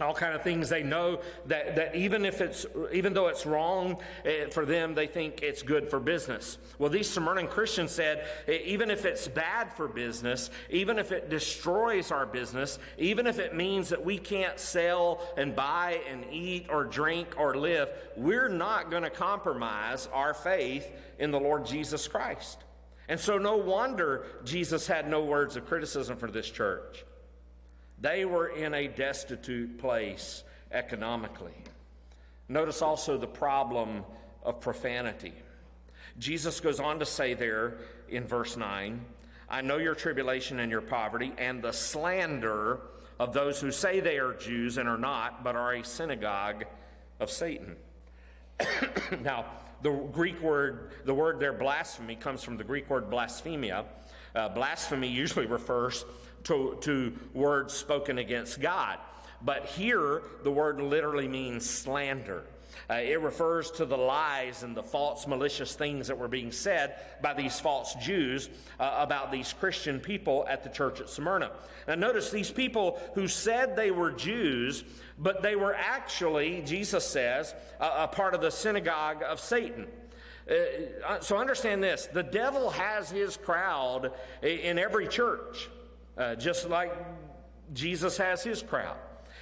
all 0.02 0.14
kind 0.14 0.34
of 0.34 0.42
things 0.42 0.68
they 0.68 0.82
know 0.82 1.20
that, 1.46 1.76
that 1.76 1.94
even 1.94 2.24
if 2.24 2.40
it's 2.40 2.66
even 2.92 3.14
though 3.14 3.28
it's 3.28 3.46
wrong 3.46 3.96
eh, 4.24 4.46
for 4.50 4.66
them 4.66 4.94
they 4.94 5.06
think 5.06 5.42
it's 5.42 5.62
good 5.62 5.88
for 5.88 6.00
business. 6.00 6.58
Well 6.78 6.90
these 6.90 7.08
Smyrna 7.08 7.46
christians 7.46 7.92
said 7.92 8.26
eh, 8.48 8.58
even 8.64 8.90
if 8.90 9.04
it's 9.04 9.28
bad 9.28 9.72
for 9.72 9.88
business 9.88 10.50
even 10.70 10.98
if 10.98 11.12
it 11.12 11.30
destroys 11.30 12.10
our 12.10 12.26
business 12.26 12.78
even 12.98 13.26
if 13.26 13.38
it 13.38 13.54
means 13.54 13.88
that 13.88 14.04
we 14.04 14.18
can't 14.18 14.58
sell 14.58 15.20
and 15.36 15.54
buy 15.54 16.00
and 16.10 16.24
eat 16.30 16.66
or 16.68 16.84
drink 16.84 17.34
or 17.36 17.56
live 17.56 17.88
we're 18.16 18.48
not 18.48 18.90
going 18.90 19.02
to 19.02 19.10
compromise 19.10 20.08
our 20.12 20.34
faith 20.34 20.90
in 21.18 21.30
the 21.30 21.40
lord 21.40 21.64
jesus 21.64 22.06
christ. 22.08 22.58
And 23.08 23.18
so 23.18 23.38
no 23.38 23.56
wonder 23.56 24.26
jesus 24.44 24.86
had 24.86 25.08
no 25.08 25.24
words 25.24 25.56
of 25.56 25.66
criticism 25.66 26.16
for 26.16 26.30
this 26.30 26.48
church 26.50 27.04
they 28.02 28.24
were 28.24 28.48
in 28.48 28.74
a 28.74 28.88
destitute 28.88 29.78
place 29.78 30.42
economically. 30.72 31.54
Notice 32.48 32.82
also 32.82 33.16
the 33.16 33.28
problem 33.28 34.04
of 34.42 34.60
profanity. 34.60 35.32
Jesus 36.18 36.60
goes 36.60 36.80
on 36.80 36.98
to 36.98 37.06
say 37.06 37.34
there 37.34 37.78
in 38.08 38.26
verse 38.26 38.56
9, 38.56 39.00
I 39.48 39.60
know 39.60 39.78
your 39.78 39.94
tribulation 39.94 40.58
and 40.58 40.70
your 40.70 40.80
poverty 40.80 41.32
and 41.38 41.62
the 41.62 41.72
slander 41.72 42.80
of 43.20 43.32
those 43.32 43.60
who 43.60 43.70
say 43.70 44.00
they 44.00 44.18
are 44.18 44.34
Jews 44.34 44.78
and 44.78 44.88
are 44.88 44.98
not, 44.98 45.44
but 45.44 45.54
are 45.54 45.74
a 45.74 45.84
synagogue 45.84 46.64
of 47.20 47.30
Satan. 47.30 47.76
now, 49.22 49.46
the 49.82 49.90
Greek 49.90 50.40
word, 50.40 50.90
the 51.04 51.14
word 51.14 51.38
there, 51.38 51.52
blasphemy, 51.52 52.16
comes 52.16 52.42
from 52.42 52.56
the 52.56 52.64
Greek 52.64 52.90
word 52.90 53.10
blasphemia. 53.10 53.84
Uh, 54.34 54.48
blasphemy 54.48 55.08
usually 55.08 55.46
refers 55.46 56.04
to, 56.44 56.78
to 56.83 57.12
words 57.35 57.74
spoken 57.74 58.18
against 58.18 58.61
God. 58.61 58.98
But 59.44 59.66
here, 59.66 60.22
the 60.44 60.50
word 60.50 60.81
literally 60.81 61.28
means 61.28 61.68
slander. 61.68 62.44
Uh, 62.90 62.94
it 62.94 63.20
refers 63.20 63.70
to 63.70 63.85
the 63.85 63.96
lies 63.96 64.62
and 64.62 64.76
the 64.76 64.83
false, 64.83 65.26
malicious 65.26 65.74
things 65.74 66.09
that 66.09 66.18
were 66.18 66.28
being 66.28 66.52
said 66.52 66.96
by 67.20 67.35
these 67.35 67.59
false 67.61 67.94
Jews 67.96 68.48
uh, 68.78 68.96
about 68.98 69.31
these 69.31 69.52
Christian 69.52 70.00
people 70.00 70.46
at 70.48 70.62
the 70.62 70.68
church 70.68 71.00
at 71.00 71.09
Smyrna. 71.09 71.52
Now, 71.87 71.94
notice 71.94 72.31
these 72.31 72.50
people 72.50 73.00
who 73.14 73.28
said 73.28 73.76
they 73.76 73.90
were 73.90 74.11
Jews, 74.11 74.85
but 75.18 75.42
they 75.42 75.57
were 75.57 75.74
actually, 75.74 76.62
Jesus 76.62 77.07
says, 77.07 77.55
a, 77.81 78.05
a 78.05 78.09
part 78.09 78.35
of 78.35 78.40
the 78.40 78.50
synagogue 78.50 79.22
of 79.22 79.40
Satan. 79.40 79.87
Uh, 80.50 80.55
uh 81.07 81.20
so 81.20 81.38
understand 81.38 81.85
this 81.85 82.07
the 82.07 82.22
devil 82.22 82.70
has 82.70 83.09
his 83.09 83.37
crowd 83.37 84.11
in 84.42 84.76
every 84.76 85.07
church 85.07 85.68
uh, 86.16 86.35
just 86.35 86.68
like 86.68 86.92
Jesus 87.72 88.16
has 88.16 88.42
his 88.42 88.62
crowd. 88.62 88.96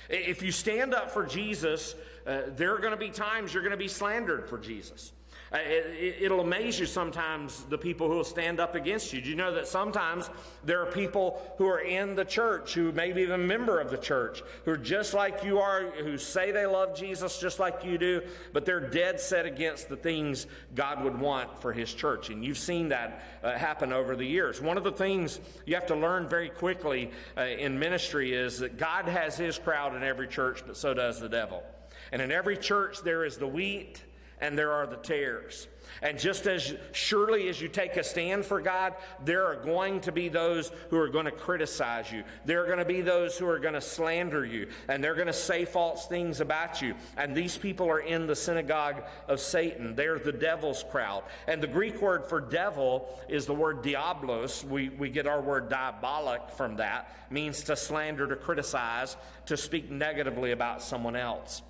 If 0.09 0.43
you 0.43 0.53
stand 0.53 0.95
up 0.95 1.11
for 1.11 1.25
Jesus, 1.25 1.95
uh, 2.27 2.43
there 2.57 2.75
are 2.75 2.79
going 2.79 2.93
to 2.93 2.97
be 2.99 3.11
times 3.11 3.55
you're 3.55 3.63
going 3.63 3.71
to 3.73 3.77
be 3.77 3.89
slandered 3.89 4.49
for 4.49 4.59
Jesus. 4.59 5.13
Uh, 5.53 5.59
it, 5.65 6.31
will 6.31 6.41
amaze 6.41 6.79
you 6.79 6.87
sometimes 6.87 7.65
the 7.65 7.79
people 7.79 8.09
who 8.09 8.15
will 8.15 8.23
stand 8.23 8.61
up 8.61 8.77
against 8.77 9.13
you. 9.13 9.21
Do 9.21 9.29
you 9.29 9.35
know 9.35 9.53
that 9.55 9.67
sometimes 9.67 10.31
there 10.65 10.81
are 10.81 10.87
people 10.87 11.43
who 11.59 11.67
are 11.67 11.81
in 11.81 12.15
the 12.15 12.25
church, 12.25 12.75
who 12.75 12.93
may 12.93 13.11
be 13.11 13.25
a 13.25 13.37
member 13.37 13.81
of 13.81 13.91
the 13.91 13.99
church, 13.99 14.45
who 14.65 14.71
are 14.71 14.77
just 14.77 15.13
like 15.13 15.43
you 15.43 15.59
are, 15.59 15.91
who 15.91 16.19
say 16.19 16.53
they 16.53 16.67
love 16.67 16.97
Jesus 16.97 17.39
just 17.39 17.59
like 17.59 17.85
you 17.85 17.99
do, 17.99 18.23
but 18.53 18.65
they're 18.65 18.79
dead 18.79 19.19
set 19.19 19.45
against 19.45 19.89
the 19.89 19.97
things 19.97 20.47
God 20.77 21.03
would 21.03 21.19
want 21.19 21.61
for 21.61 21.73
His 21.73 21.93
church. 21.93 22.31
And 22.31 22.45
you've 22.45 22.57
seen 22.57 22.91
that 22.91 23.25
uh, 23.43 23.51
happen 23.59 23.93
over 23.93 24.15
the 24.15 24.27
years. 24.27 24.61
One 24.61 24.77
of 24.77 24.85
the 24.85 24.93
things 24.93 25.41
you 25.67 25.75
have 25.75 25.87
to 25.87 25.97
learn 25.97 26.29
very 26.29 26.51
quickly 26.51 27.11
uh, 27.37 27.41
in 27.43 27.77
ministry 27.77 28.35
is 28.35 28.61
that 28.61 28.79
God 28.79 29.07
has 29.07 29.37
His 29.37 29.59
crowd 29.59 29.97
in 29.97 30.05
every 30.05 30.29
church, 30.29 30.63
but 30.65 30.77
so 30.77 30.95
does 30.95 31.19
the 31.19 31.29
devil. 31.29 31.65
And 32.13 32.23
in 32.23 32.31
every 32.31 32.57
church, 32.57 33.03
there 33.03 33.25
is 33.25 33.37
the 33.37 33.49
wheat 33.49 34.01
and 34.41 34.57
there 34.59 34.73
are 34.73 34.87
the 34.87 34.97
tares. 34.97 35.69
And 36.03 36.19
just 36.19 36.47
as 36.47 36.75
surely 36.93 37.49
as 37.49 37.61
you 37.61 37.69
take 37.69 37.97
a 37.97 38.05
stand 38.05 38.45
for 38.45 38.61
God, 38.61 38.95
there 39.25 39.45
are 39.45 39.57
going 39.57 40.01
to 40.03 40.13
be 40.13 40.29
those 40.29 40.71
who 40.89 40.97
are 40.97 41.09
going 41.09 41.27
to 41.27 41.31
criticize 41.31 42.11
you. 42.11 42.25
There 42.45 42.63
are 42.63 42.67
going 42.67 42.79
to 42.79 42.85
be 42.85 43.01
those 43.03 43.37
who 43.37 43.47
are 43.49 43.59
going 43.59 43.75
to 43.75 43.81
slander 43.81 44.45
you, 44.45 44.69
and 44.89 45.03
they're 45.03 45.15
going 45.15 45.27
to 45.27 45.33
say 45.33 45.65
false 45.65 46.07
things 46.07 46.41
about 46.41 46.81
you. 46.81 46.95
And 47.17 47.35
these 47.35 47.59
people 47.59 47.89
are 47.89 48.01
in 48.01 48.27
the 48.27 48.37
synagogue 48.37 49.03
of 49.29 49.41
Satan. 49.41 49.95
They're 49.95 50.19
the 50.19 50.33
devil's 50.33 50.85
crowd. 50.91 51.25
And 51.47 51.63
the 51.63 51.67
Greek 51.67 52.01
word 52.01 52.25
for 52.25 52.41
devil 52.41 53.21
is 53.29 53.47
the 53.47 53.55
word 53.55 53.83
diablos. 53.83 54.65
We, 54.65 54.89
we 54.91 55.11
get 55.11 55.27
our 55.27 55.41
word 55.41 55.69
diabolic 55.69 56.51
from 56.51 56.77
that, 56.77 57.15
means 57.31 57.63
to 57.65 57.77
slander, 57.77 58.27
to 58.27 58.37
criticize, 58.37 59.17
to 59.47 59.57
speak 59.57 59.91
negatively 59.91 60.53
about 60.53 60.83
someone 60.83 61.17
else. 61.17 61.63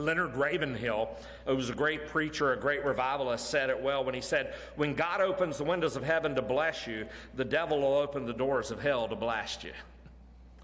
Leonard 0.00 0.36
Ravenhill, 0.36 1.10
who 1.46 1.56
was 1.56 1.70
a 1.70 1.74
great 1.74 2.08
preacher, 2.08 2.52
a 2.52 2.58
great 2.58 2.84
revivalist, 2.84 3.48
said 3.50 3.70
it 3.70 3.80
well 3.80 4.04
when 4.04 4.14
he 4.14 4.20
said, 4.20 4.54
When 4.76 4.94
God 4.94 5.20
opens 5.20 5.58
the 5.58 5.64
windows 5.64 5.96
of 5.96 6.02
heaven 6.02 6.34
to 6.34 6.42
bless 6.42 6.86
you, 6.86 7.06
the 7.34 7.44
devil 7.44 7.80
will 7.80 7.94
open 7.94 8.26
the 8.26 8.32
doors 8.32 8.70
of 8.70 8.80
hell 8.80 9.08
to 9.08 9.16
blast 9.16 9.64
you. 9.64 9.72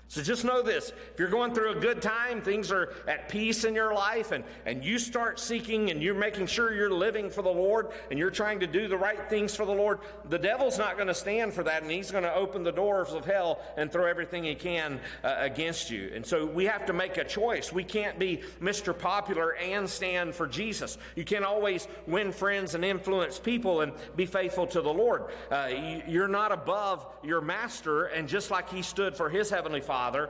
So 0.09 0.23
just 0.23 0.45
know 0.45 0.63
this 0.63 0.93
if 1.13 1.19
you're 1.19 1.29
going 1.29 1.53
through 1.53 1.73
a 1.73 1.81
good 1.81 2.01
time, 2.01 2.41
things 2.41 2.71
are 2.71 2.95
at 3.09 3.29
peace 3.29 3.65
in 3.65 3.75
your 3.75 3.93
life, 3.93 4.31
and, 4.31 4.45
and 4.65 4.85
you 4.85 4.99
start 4.99 5.41
seeking 5.41 5.91
and 5.91 6.01
you're 6.01 6.15
making 6.15 6.47
sure 6.47 6.73
you're 6.73 6.91
living 6.91 7.29
for 7.29 7.43
the 7.43 7.51
Lord 7.51 7.89
and 8.11 8.19
you're 8.19 8.31
trying 8.31 8.61
to 8.61 8.69
do 8.69 8.87
the 8.87 8.97
right 8.97 9.29
things 9.29 9.57
for 9.57 9.67
the 9.67 9.73
Lord, 9.73 9.99
the 10.29 10.39
devil's 10.39 10.79
not 10.79 10.95
going 10.95 11.09
to 11.09 11.15
stand 11.15 11.53
for 11.53 11.65
that, 11.65 11.83
and 11.83 11.91
he's 11.91 12.13
going 12.13 12.23
to 12.23 12.35
open 12.35 12.63
the 12.63 12.71
doors 12.71 13.13
of 13.13 13.25
hell 13.25 13.61
and 13.77 13.91
throw 13.91 14.07
everything 14.07 14.45
he 14.45 14.55
can 14.55 15.01
uh, 15.25 15.35
against 15.39 15.91
you. 15.91 16.13
And 16.15 16.25
so 16.25 16.47
we 16.47 16.67
have 16.67 16.87
to 16.87 16.93
make 16.93 17.17
a 17.17 17.25
choice. 17.25 17.73
We 17.73 17.83
can't 17.83 18.19
be 18.19 18.43
Mr. 18.61 18.97
Popular 18.97 19.57
and 19.57 19.89
stand 19.89 20.37
for 20.37 20.47
Jesus. 20.47 20.99
You 21.17 21.25
can't 21.25 21.45
always 21.45 21.89
win 22.07 22.31
friends 22.31 22.77
and 22.77 22.85
influence 22.85 23.41
people 23.41 23.81
and 23.81 23.93
be 24.15 24.27
faithful 24.27 24.69
to 24.69 24.81
the 24.81 24.93
Lord. 24.93 25.25
Uh, 25.51 26.03
you're 26.07 26.29
not 26.29 26.53
above 26.53 27.07
your 27.25 27.41
master, 27.41 28.05
and 28.05 28.29
just 28.29 28.53
like 28.53 28.71
he 28.71 28.83
stood 28.83 29.17
for 29.17 29.29
his 29.29 29.51
heavenly 29.51 29.81
Father, 29.81 29.96
Father 29.97 30.29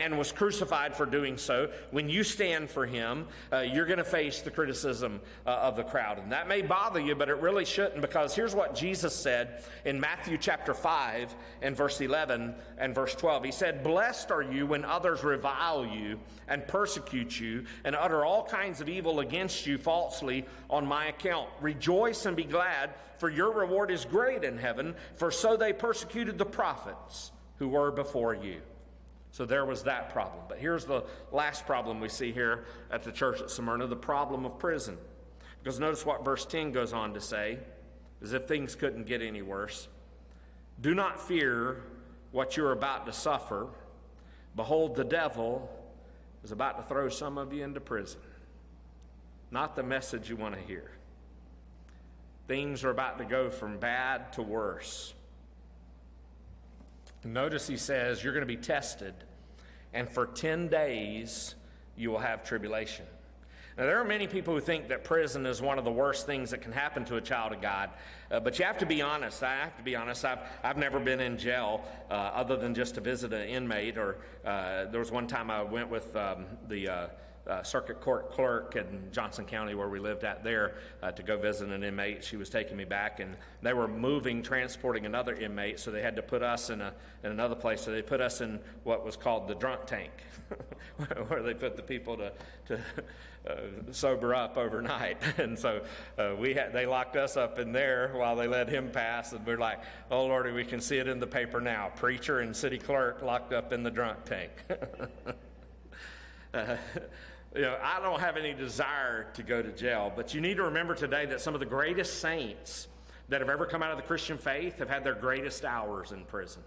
and 0.00 0.18
was 0.18 0.32
crucified 0.32 0.96
for 0.96 1.06
doing 1.06 1.38
so, 1.38 1.70
when 1.92 2.08
you 2.08 2.24
stand 2.24 2.68
for 2.68 2.84
him, 2.84 3.26
uh, 3.52 3.60
you're 3.60 3.86
going 3.86 3.98
to 3.98 4.04
face 4.04 4.40
the 4.40 4.50
criticism 4.50 5.20
uh, 5.46 5.50
of 5.50 5.76
the 5.76 5.84
crowd. 5.84 6.18
And 6.18 6.32
that 6.32 6.48
may 6.48 6.62
bother 6.62 6.98
you, 6.98 7.14
but 7.14 7.28
it 7.28 7.36
really 7.36 7.64
shouldn't 7.64 8.00
because 8.00 8.34
here's 8.34 8.56
what 8.56 8.74
Jesus 8.74 9.14
said 9.14 9.62
in 9.84 10.00
Matthew 10.00 10.36
chapter 10.36 10.74
5 10.74 11.32
and 11.62 11.76
verse 11.76 12.00
11 12.00 12.56
and 12.76 12.92
verse 12.92 13.14
12. 13.14 13.44
He 13.44 13.52
said, 13.52 13.84
Blessed 13.84 14.32
are 14.32 14.42
you 14.42 14.66
when 14.66 14.84
others 14.84 15.22
revile 15.22 15.86
you 15.86 16.18
and 16.48 16.66
persecute 16.66 17.38
you 17.38 17.66
and 17.84 17.94
utter 17.94 18.24
all 18.24 18.44
kinds 18.44 18.80
of 18.80 18.88
evil 18.88 19.20
against 19.20 19.64
you 19.64 19.78
falsely 19.78 20.44
on 20.68 20.84
my 20.84 21.06
account. 21.06 21.48
Rejoice 21.60 22.26
and 22.26 22.36
be 22.36 22.42
glad, 22.42 22.90
for 23.18 23.30
your 23.30 23.52
reward 23.52 23.92
is 23.92 24.04
great 24.04 24.42
in 24.42 24.58
heaven, 24.58 24.96
for 25.14 25.30
so 25.30 25.56
they 25.56 25.72
persecuted 25.72 26.36
the 26.36 26.44
prophets 26.44 27.30
who 27.58 27.68
were 27.68 27.90
before 27.90 28.34
you. 28.34 28.60
So 29.34 29.44
there 29.44 29.64
was 29.64 29.82
that 29.82 30.10
problem. 30.10 30.44
But 30.48 30.58
here's 30.58 30.84
the 30.84 31.02
last 31.32 31.66
problem 31.66 31.98
we 31.98 32.08
see 32.08 32.30
here 32.30 32.66
at 32.88 33.02
the 33.02 33.10
church 33.10 33.40
at 33.40 33.50
Smyrna 33.50 33.88
the 33.88 33.96
problem 33.96 34.46
of 34.46 34.60
prison. 34.60 34.96
Because 35.60 35.80
notice 35.80 36.06
what 36.06 36.24
verse 36.24 36.46
10 36.46 36.70
goes 36.70 36.92
on 36.92 37.14
to 37.14 37.20
say, 37.20 37.58
as 38.22 38.32
if 38.32 38.46
things 38.46 38.76
couldn't 38.76 39.06
get 39.06 39.22
any 39.22 39.42
worse. 39.42 39.88
Do 40.80 40.94
not 40.94 41.20
fear 41.20 41.82
what 42.30 42.56
you're 42.56 42.70
about 42.70 43.06
to 43.06 43.12
suffer. 43.12 43.66
Behold, 44.54 44.94
the 44.94 45.02
devil 45.02 45.68
is 46.44 46.52
about 46.52 46.76
to 46.76 46.84
throw 46.84 47.08
some 47.08 47.36
of 47.36 47.52
you 47.52 47.64
into 47.64 47.80
prison. 47.80 48.20
Not 49.50 49.74
the 49.74 49.82
message 49.82 50.30
you 50.30 50.36
want 50.36 50.54
to 50.54 50.60
hear. 50.60 50.92
Things 52.46 52.84
are 52.84 52.90
about 52.90 53.18
to 53.18 53.24
go 53.24 53.50
from 53.50 53.78
bad 53.78 54.32
to 54.34 54.42
worse. 54.42 55.12
Notice 57.24 57.66
he 57.66 57.76
says, 57.76 58.22
You're 58.22 58.32
going 58.32 58.46
to 58.46 58.46
be 58.46 58.56
tested, 58.56 59.14
and 59.92 60.08
for 60.08 60.26
10 60.26 60.68
days 60.68 61.54
you 61.96 62.10
will 62.10 62.18
have 62.18 62.44
tribulation. 62.44 63.06
Now, 63.76 63.86
there 63.86 64.00
are 64.00 64.04
many 64.04 64.28
people 64.28 64.54
who 64.54 64.60
think 64.60 64.88
that 64.88 65.02
prison 65.02 65.46
is 65.46 65.60
one 65.60 65.78
of 65.78 65.84
the 65.84 65.90
worst 65.90 66.26
things 66.26 66.50
that 66.50 66.62
can 66.62 66.70
happen 66.70 67.04
to 67.06 67.16
a 67.16 67.20
child 67.20 67.52
of 67.52 67.60
God. 67.60 67.90
Uh, 68.30 68.38
but 68.38 68.56
you 68.58 68.64
have 68.64 68.78
to 68.78 68.86
be 68.86 69.02
honest. 69.02 69.42
I 69.42 69.56
have 69.56 69.76
to 69.78 69.82
be 69.82 69.96
honest. 69.96 70.24
I've, 70.24 70.38
I've 70.62 70.76
never 70.76 71.00
been 71.00 71.18
in 71.18 71.38
jail 71.38 71.84
uh, 72.08 72.14
other 72.14 72.56
than 72.56 72.74
just 72.74 72.94
to 72.94 73.00
visit 73.00 73.32
an 73.32 73.48
inmate. 73.48 73.98
Or 73.98 74.18
uh, 74.44 74.84
there 74.84 75.00
was 75.00 75.10
one 75.10 75.26
time 75.26 75.50
I 75.50 75.62
went 75.62 75.90
with 75.90 76.14
um, 76.14 76.46
the 76.68 77.10
uh, 77.46 77.54
uh, 77.54 77.62
circuit 77.62 78.00
court 78.00 78.30
clerk 78.30 78.76
in 78.76 79.08
Johnson 79.12 79.44
County, 79.44 79.74
where 79.74 79.88
we 79.88 79.98
lived 79.98 80.24
at 80.24 80.42
there, 80.42 80.74
uh, 81.02 81.12
to 81.12 81.22
go 81.22 81.38
visit 81.38 81.70
an 81.70 81.84
inmate. 81.84 82.24
She 82.24 82.36
was 82.36 82.50
taking 82.50 82.76
me 82.76 82.84
back, 82.84 83.20
and 83.20 83.36
they 83.62 83.72
were 83.72 83.88
moving, 83.88 84.42
transporting 84.42 85.06
another 85.06 85.34
inmate, 85.34 85.78
so 85.78 85.90
they 85.90 86.02
had 86.02 86.16
to 86.16 86.22
put 86.22 86.42
us 86.42 86.70
in, 86.70 86.80
a, 86.80 86.92
in 87.22 87.30
another 87.30 87.54
place. 87.54 87.82
So 87.82 87.90
they 87.90 88.02
put 88.02 88.20
us 88.20 88.40
in 88.40 88.60
what 88.82 89.04
was 89.04 89.16
called 89.16 89.48
the 89.48 89.54
drunk 89.54 89.86
tank, 89.86 90.10
where 91.28 91.42
they 91.42 91.54
put 91.54 91.76
the 91.76 91.82
people 91.82 92.16
to, 92.16 92.32
to 92.66 92.80
uh, 93.48 93.54
sober 93.92 94.34
up 94.34 94.56
overnight. 94.56 95.18
and 95.38 95.58
so 95.58 95.82
uh, 96.18 96.34
we 96.38 96.54
had, 96.54 96.72
they 96.72 96.86
locked 96.86 97.16
us 97.16 97.36
up 97.36 97.58
in 97.58 97.72
there 97.72 98.12
while 98.14 98.36
they 98.36 98.48
let 98.48 98.68
him 98.68 98.90
pass, 98.90 99.32
and 99.32 99.46
we're 99.46 99.58
like, 99.58 99.80
oh, 100.10 100.26
Lordy, 100.26 100.50
we 100.50 100.64
can 100.64 100.80
see 100.80 100.98
it 100.98 101.08
in 101.08 101.20
the 101.20 101.26
paper 101.26 101.60
now. 101.60 101.92
Preacher 101.94 102.40
and 102.40 102.54
city 102.54 102.78
clerk 102.78 103.22
locked 103.22 103.52
up 103.52 103.72
in 103.72 103.82
the 103.82 103.90
drunk 103.90 104.24
tank. 104.24 104.50
You 107.54 107.60
know, 107.60 107.78
I 107.80 108.00
don't 108.00 108.18
have 108.18 108.36
any 108.36 108.52
desire 108.52 109.28
to 109.34 109.42
go 109.44 109.62
to 109.62 109.70
jail, 109.70 110.12
but 110.14 110.34
you 110.34 110.40
need 110.40 110.56
to 110.56 110.64
remember 110.64 110.94
today 110.94 111.24
that 111.26 111.40
some 111.40 111.54
of 111.54 111.60
the 111.60 111.66
greatest 111.66 112.18
saints 112.18 112.88
that 113.28 113.40
have 113.40 113.48
ever 113.48 113.64
come 113.64 113.80
out 113.80 113.92
of 113.92 113.96
the 113.96 114.02
Christian 114.02 114.38
faith 114.38 114.78
have 114.78 114.90
had 114.90 115.04
their 115.04 115.14
greatest 115.14 115.64
hours 115.64 116.10
in 116.10 116.24
prison. 116.24 116.62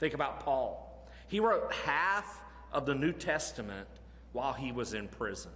Think 0.00 0.14
about 0.14 0.40
Paul. 0.40 1.06
He 1.28 1.38
wrote 1.38 1.72
half 1.72 2.42
of 2.72 2.86
the 2.86 2.94
New 2.94 3.12
Testament 3.12 3.86
while 4.32 4.52
he 4.52 4.72
was 4.72 4.94
in 4.94 5.06
prison. 5.06 5.52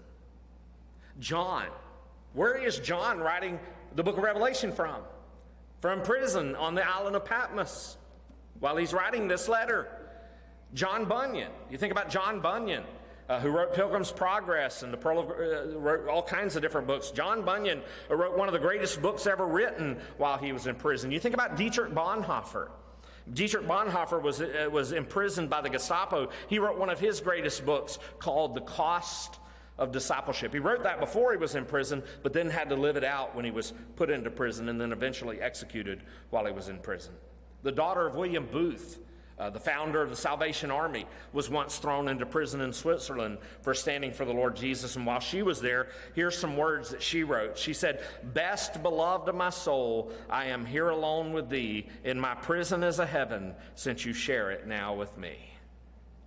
John, 1.19 1.67
where 2.33 2.55
is 2.55 2.79
John 2.79 3.19
writing 3.19 3.59
the 3.97 4.05
book 4.05 4.19
of 4.19 4.23
Revelation 4.23 4.73
from? 4.73 5.03
From 5.81 6.01
prison 6.03 6.55
on 6.55 6.77
the 6.77 6.89
island 6.89 7.17
of 7.17 7.25
Patmos 7.25 7.97
while 8.61 8.77
he's 8.77 8.93
writing 8.93 9.27
this 9.27 9.49
letter. 9.49 9.89
John 10.75 11.07
Bunyan, 11.07 11.51
you 11.71 11.77
think 11.77 11.91
about 11.91 12.09
John 12.09 12.39
Bunyan 12.41 12.85
uh, 13.31 13.39
who 13.39 13.49
wrote 13.49 13.73
Pilgrim's 13.73 14.11
Progress 14.11 14.83
and 14.83 14.93
the 14.93 14.97
Pearl 14.97 15.21
of, 15.21 15.31
uh, 15.31 15.79
wrote 15.79 16.09
all 16.09 16.23
kinds 16.23 16.57
of 16.57 16.63
different 16.63 16.89
books. 16.89 17.13
John 17.13 17.43
Bunyan 17.43 17.81
wrote 18.09 18.37
one 18.37 18.49
of 18.49 18.53
the 18.53 18.59
greatest 18.59 19.01
books 19.01 19.25
ever 19.25 19.47
written 19.47 19.99
while 20.17 20.37
he 20.37 20.53
was 20.53 20.67
in 20.67 20.75
prison. 20.75 21.13
You 21.13 21.21
think 21.21 21.35
about 21.35 21.57
Dietrich 21.57 21.95
Bonhoeffer. 21.95 22.71
Dietrich 23.33 23.69
Bonhoeffer 23.69 24.21
was, 24.21 24.41
uh, 24.41 24.69
was 24.73 24.91
imprisoned 24.91 25.49
by 25.49 25.61
the 25.61 25.71
Gestapo. 25.71 26.31
He 26.49 26.59
wrote 26.59 26.77
one 26.77 26.91
of 26.91 26.99
his 26.99 27.21
greatest 27.21 27.65
books 27.65 28.01
called 28.19 28.55
The 28.55 28.63
Cost 28.63 29.39
of 29.79 29.93
Discipleship. 29.93 30.53
He 30.53 30.59
wrote 30.59 30.83
that 30.83 30.99
before 30.99 31.31
he 31.31 31.39
was 31.39 31.55
in 31.55 31.65
prison, 31.65 32.03
but 32.25 32.33
then 32.33 32.51
had 32.51 32.69
to 32.71 32.75
live 32.75 32.97
it 32.97 33.05
out 33.05 33.37
when 33.37 33.45
he 33.45 33.53
was 33.53 33.73
put 33.95 34.11
into 34.11 34.31
prison 34.31 34.69
and 34.69 34.81
then 34.81 34.91
eventually 34.91 35.41
executed 35.41 36.03
while 36.31 36.47
he 36.47 36.53
was 36.53 36.69
in 36.69 36.79
prison. 36.81 37.15
The 37.63 37.71
daughter 37.71 38.09
of 38.09 38.17
William 38.17 38.49
Booth 38.51 38.99
uh, 39.41 39.49
the 39.49 39.59
founder 39.59 40.03
of 40.03 40.11
the 40.11 40.17
Salvation 40.17 40.71
Army 40.71 41.07
was 41.33 41.49
once 41.49 41.79
thrown 41.79 42.09
into 42.09 42.27
prison 42.27 42.61
in 42.61 42.75
Switzerland 42.75 43.39
for 43.63 43.73
standing 43.73 44.13
for 44.13 44.27
the 44.27 44.35
Lord 44.35 44.55
Jesus. 44.55 44.97
And 44.97 45.07
while 45.07 45.19
she 45.19 45.43
was 45.43 45.63
there, 45.63 45.89
here's 46.15 46.37
some 46.37 46.59
words 46.59 46.91
that 46.91 47.03
she 47.03 47.25
wrote. 47.25 47.57
She 47.57 47.73
said, 47.73 48.05
Best 48.35 48.83
beloved 48.83 49.31
of 49.31 49.35
my 49.35 49.49
soul, 49.49 50.13
I 50.29 50.47
am 50.47 50.67
here 50.67 50.91
alone 50.91 51.33
with 51.33 51.49
thee. 51.49 51.89
In 52.05 52.21
my 52.21 52.35
prison 52.35 52.83
is 52.83 52.99
a 52.99 53.07
heaven, 53.07 53.55
since 53.77 54.05
you 54.05 54.13
share 54.13 54.51
it 54.51 54.67
now 54.67 54.95
with 54.95 55.17
me. 55.17 55.37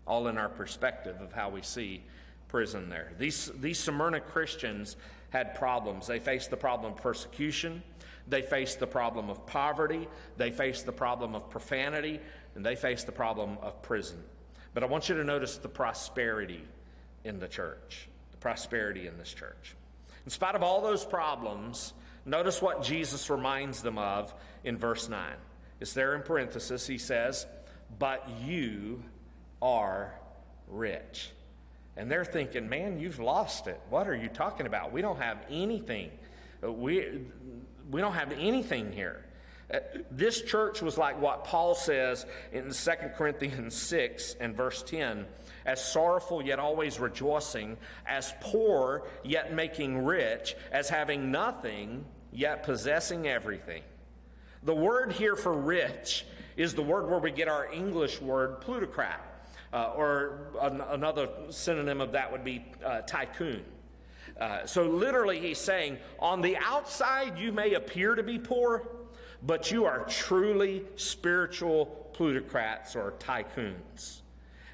All 0.08 0.28
in 0.28 0.39
our 0.39 0.49
perspective 0.49 1.21
of 1.21 1.32
how 1.32 1.52
we 1.52 1.62
see 1.62 2.04
prison 2.47 2.89
there. 2.89 3.12
These, 3.19 3.52
these 3.62 3.78
Smyrna 3.78 4.21
Christians 4.21 4.97
had 5.30 5.54
problems. 5.54 6.08
They 6.08 6.19
faced 6.19 6.49
the 6.49 6.58
problem 6.58 6.93
of 6.93 7.02
persecution. 7.02 7.84
They 8.28 8.41
faced 8.41 8.80
the 8.80 8.88
problem 8.88 9.30
of 9.30 9.45
poverty. 9.45 10.08
They 10.38 10.52
faced 10.52 10.86
the 10.86 10.91
problem 10.91 11.36
of 11.36 11.49
profanity 11.49 12.19
and 12.55 12.65
they 12.65 12.75
face 12.75 13.03
the 13.03 13.11
problem 13.11 13.57
of 13.61 13.81
prison. 13.81 14.21
But 14.73 14.83
I 14.83 14.87
want 14.87 15.09
you 15.09 15.15
to 15.15 15.23
notice 15.23 15.57
the 15.57 15.69
prosperity 15.69 16.63
in 17.23 17.39
the 17.39 17.47
church, 17.47 18.07
the 18.31 18.37
prosperity 18.37 19.07
in 19.07 19.17
this 19.17 19.33
church. 19.33 19.75
In 20.25 20.31
spite 20.31 20.55
of 20.55 20.63
all 20.63 20.81
those 20.81 21.05
problems, 21.05 21.93
notice 22.25 22.61
what 22.61 22.84
Jesus 22.84 23.30
reminds 23.30 23.82
them 23.82 23.97
of 23.97 24.34
in 24.63 24.78
verse 24.78 25.09
9. 25.09 25.34
It's 25.80 25.93
there 25.93 26.15
in 26.15 26.21
parenthesis. 26.21 26.88
He 26.88 26.97
says, 26.97 27.45
But 27.99 28.28
you 28.45 29.03
are 29.61 30.13
rich. 30.67 31.30
And 31.95 32.09
they're 32.09 32.25
thinking, 32.25 32.69
Man, 32.69 32.99
you've 32.99 33.19
lost 33.19 33.67
it. 33.67 33.80
What 33.89 34.07
are 34.07 34.15
you 34.15 34.30
talking 34.30 34.65
about? 34.65 34.91
We 34.91 35.01
don't 35.01 35.19
have 35.19 35.38
anything. 35.49 36.11
We, 36.61 37.25
we 37.91 38.01
don't 38.01 38.13
have 38.13 38.32
anything 38.32 38.91
here. 38.91 39.25
Uh, 39.72 39.80
this 40.11 40.41
church 40.41 40.82
was 40.82 40.97
like 40.97 41.20
what 41.22 41.45
Paul 41.45 41.76
says 41.76 42.26
in 42.51 42.72
2 42.72 42.91
Corinthians 43.16 43.76
6 43.82 44.36
and 44.39 44.55
verse 44.55 44.84
10 44.84 45.26
as 45.66 45.84
sorrowful 45.84 46.41
yet 46.41 46.59
always 46.59 46.99
rejoicing, 46.99 47.78
as 48.05 48.34
poor 48.41 49.07
yet 49.24 49.53
making 49.53 50.03
rich, 50.03 50.55
as 50.72 50.89
having 50.89 51.32
nothing 51.32 52.05
yet 52.32 52.64
possessing 52.64 53.28
everything. 53.28 53.84
The 54.64 54.76
word 54.76 55.14
here 55.14 55.36
for 55.36 55.53
rich 55.53 56.26
is 56.55 56.74
the 56.74 56.82
word 56.82 57.09
where 57.09 57.20
we 57.20 57.32
get 57.32 57.47
our 57.47 57.72
English 57.72 58.22
word 58.22 58.61
plutocrat, 58.61 59.22
uh, 59.72 59.93
or 59.95 60.47
an- 60.61 60.82
another 60.82 61.30
synonym 61.49 62.01
of 62.01 62.11
that 62.14 62.32
would 62.32 62.43
be 62.43 62.66
uh, 62.86 63.01
tycoon. 63.01 63.64
Uh, 64.39 64.66
so 64.66 64.84
literally, 64.84 65.39
he's 65.39 65.59
saying, 65.59 65.97
on 66.18 66.41
the 66.41 66.57
outside, 66.57 67.38
you 67.38 67.51
may 67.51 67.74
appear 67.74 68.16
to 68.16 68.24
be 68.24 68.39
poor, 68.39 68.88
but 69.45 69.71
you 69.71 69.85
are 69.85 70.05
truly 70.05 70.83
spiritual 70.95 71.85
plutocrats 72.13 72.95
or 72.95 73.13
tycoons. 73.19 74.22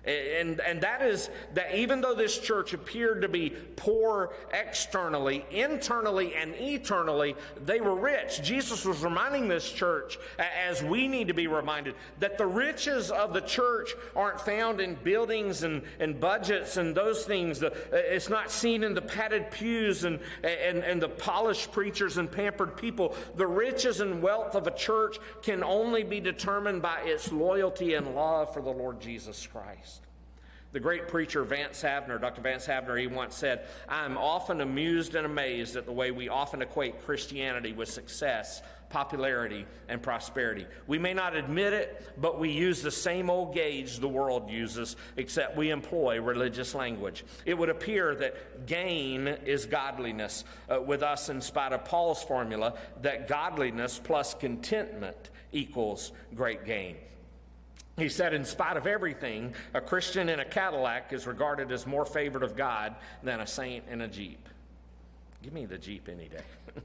And, 0.06 0.60
and 0.62 0.82
that 0.82 1.02
is 1.02 1.30
that 1.54 1.76
even 1.76 2.02
though 2.02 2.16
this 2.16 2.38
church 2.38 2.74
appeared 2.74 3.22
to 3.22 3.28
be 3.28 3.54
poor 3.76 4.32
externally, 4.54 5.46
internally, 5.52 6.36
and 6.36 6.56
eternally, 6.56 7.36
they 7.66 7.82
were 7.82 7.96
rich. 7.96 8.42
Jesus 8.42 8.86
was 8.86 9.04
reminding 9.04 9.48
this 9.48 9.70
church, 9.70 10.18
as 10.40 10.82
we 10.82 11.08
need 11.08 11.28
to 11.28 11.34
be 11.34 11.48
reminded, 11.48 11.96
that 12.20 12.38
the 12.38 12.46
riches 12.48 13.12
of 13.12 13.34
the 13.34 13.42
church 13.42 13.94
aren't 14.16 14.40
found 14.40 14.80
in 14.80 14.96
buildings 14.96 15.64
and, 15.64 15.84
and 16.00 16.20
budgets 16.20 16.78
and 16.78 16.96
those 16.96 17.26
things. 17.26 17.62
Uh, 17.62 17.70
it's 17.92 18.30
not 18.30 18.52
seen 18.52 18.84
in 18.84 18.94
the 18.94 19.02
padded 19.02 19.52
pews 19.52 20.06
and, 20.06 20.20
and, 20.44 20.80
and 20.80 21.02
the 21.02 21.10
polished 21.10 21.72
preachers 21.72 22.18
and 22.18 22.32
pampered 22.32 22.78
people. 22.78 23.16
The 23.36 23.48
riches 23.48 24.00
and 24.00 24.22
wealth 24.22 24.56
of 24.56 24.66
a 24.66 24.72
church 24.72 25.18
can 25.42 25.64
only 25.64 26.04
be 26.04 26.20
determined 26.20 26.82
by 26.82 27.02
its 27.02 27.32
loyalty 27.32 27.96
and 27.96 28.16
love 28.16 28.54
for 28.54 28.62
the 28.62 28.72
Lord 28.72 29.00
Jesus 29.02 29.46
Christ. 29.46 29.99
The 30.72 30.80
great 30.80 31.08
preacher 31.08 31.44
Vance 31.44 31.82
Havner, 31.82 32.22
Dr. 32.22 32.42
Vance 32.42 32.68
Havner, 32.68 33.00
he 33.00 33.08
once 33.08 33.36
said, 33.36 33.66
I 33.88 34.06
am 34.06 34.18
often 34.18 34.62
amused 34.62 35.16
and 35.16 35.26
amazed 35.26 35.76
at 35.76 35.88
the 35.88 35.92
way 35.92 36.12
we 36.12 36.30
often 36.30 36.62
equate 36.62 37.04
Christianity 37.04 37.74
with 37.74 37.90
success, 37.90 38.62
popularity, 38.90 39.66
and 39.88 40.00
prosperity. 40.00 40.68
We 40.86 41.00
may 41.00 41.16
not 41.16 41.36
admit 41.36 41.74
it, 41.74 42.12
but 42.22 42.40
we 42.40 42.52
use 42.52 42.84
the 42.84 42.92
same 42.92 43.32
old 43.32 43.56
gauge 43.56 43.98
the 43.98 44.08
world 44.08 44.52
uses, 44.52 44.96
except 45.18 45.58
we 45.58 45.72
employ 45.72 46.22
religious 46.22 46.76
language. 46.76 47.26
It 47.48 47.58
would 47.58 47.70
appear 47.70 48.14
that 48.16 48.68
gain 48.68 49.28
is 49.28 49.66
godliness 49.66 50.44
uh, 50.70 50.80
with 50.80 51.02
us, 51.02 51.30
in 51.30 51.42
spite 51.42 51.74
of 51.74 51.84
Paul's 51.84 52.22
formula, 52.22 52.76
that 53.02 53.28
godliness 53.28 54.00
plus 54.04 54.36
contentment 54.36 55.32
equals 55.52 56.12
great 56.36 56.64
gain. 56.64 56.96
He 58.00 58.10
said, 58.10 58.34
in 58.34 58.46
spite 58.46 58.78
of 58.78 58.88
everything, 58.88 59.54
a 59.74 59.82
Christian 59.82 60.30
in 60.30 60.40
a 60.40 60.46
Cadillac 60.46 61.12
is 61.12 61.28
regarded 61.28 61.72
as 61.72 61.86
more 61.86 62.06
favored 62.06 62.44
of 62.44 62.56
God 62.56 62.96
than 63.24 63.42
a 63.42 63.48
saint 63.48 63.84
in 63.90 64.02
a 64.02 64.08
Jeep. 64.08 64.48
Give 65.42 65.54
me 65.54 65.66
the 65.66 65.78
Jeep 65.78 66.10
any 66.10 66.30
day. 66.30 66.44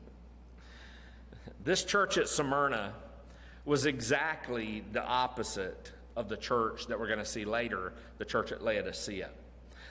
this 1.64 1.84
church 1.84 2.18
at 2.18 2.28
Smyrna 2.28 2.94
was 3.64 3.86
exactly 3.86 4.84
the 4.92 5.02
opposite 5.02 5.92
of 6.16 6.28
the 6.28 6.36
church 6.36 6.86
that 6.86 6.98
we're 6.98 7.06
going 7.06 7.18
to 7.18 7.24
see 7.24 7.44
later, 7.44 7.92
the 8.18 8.24
church 8.24 8.52
at 8.52 8.62
Laodicea. 8.62 9.30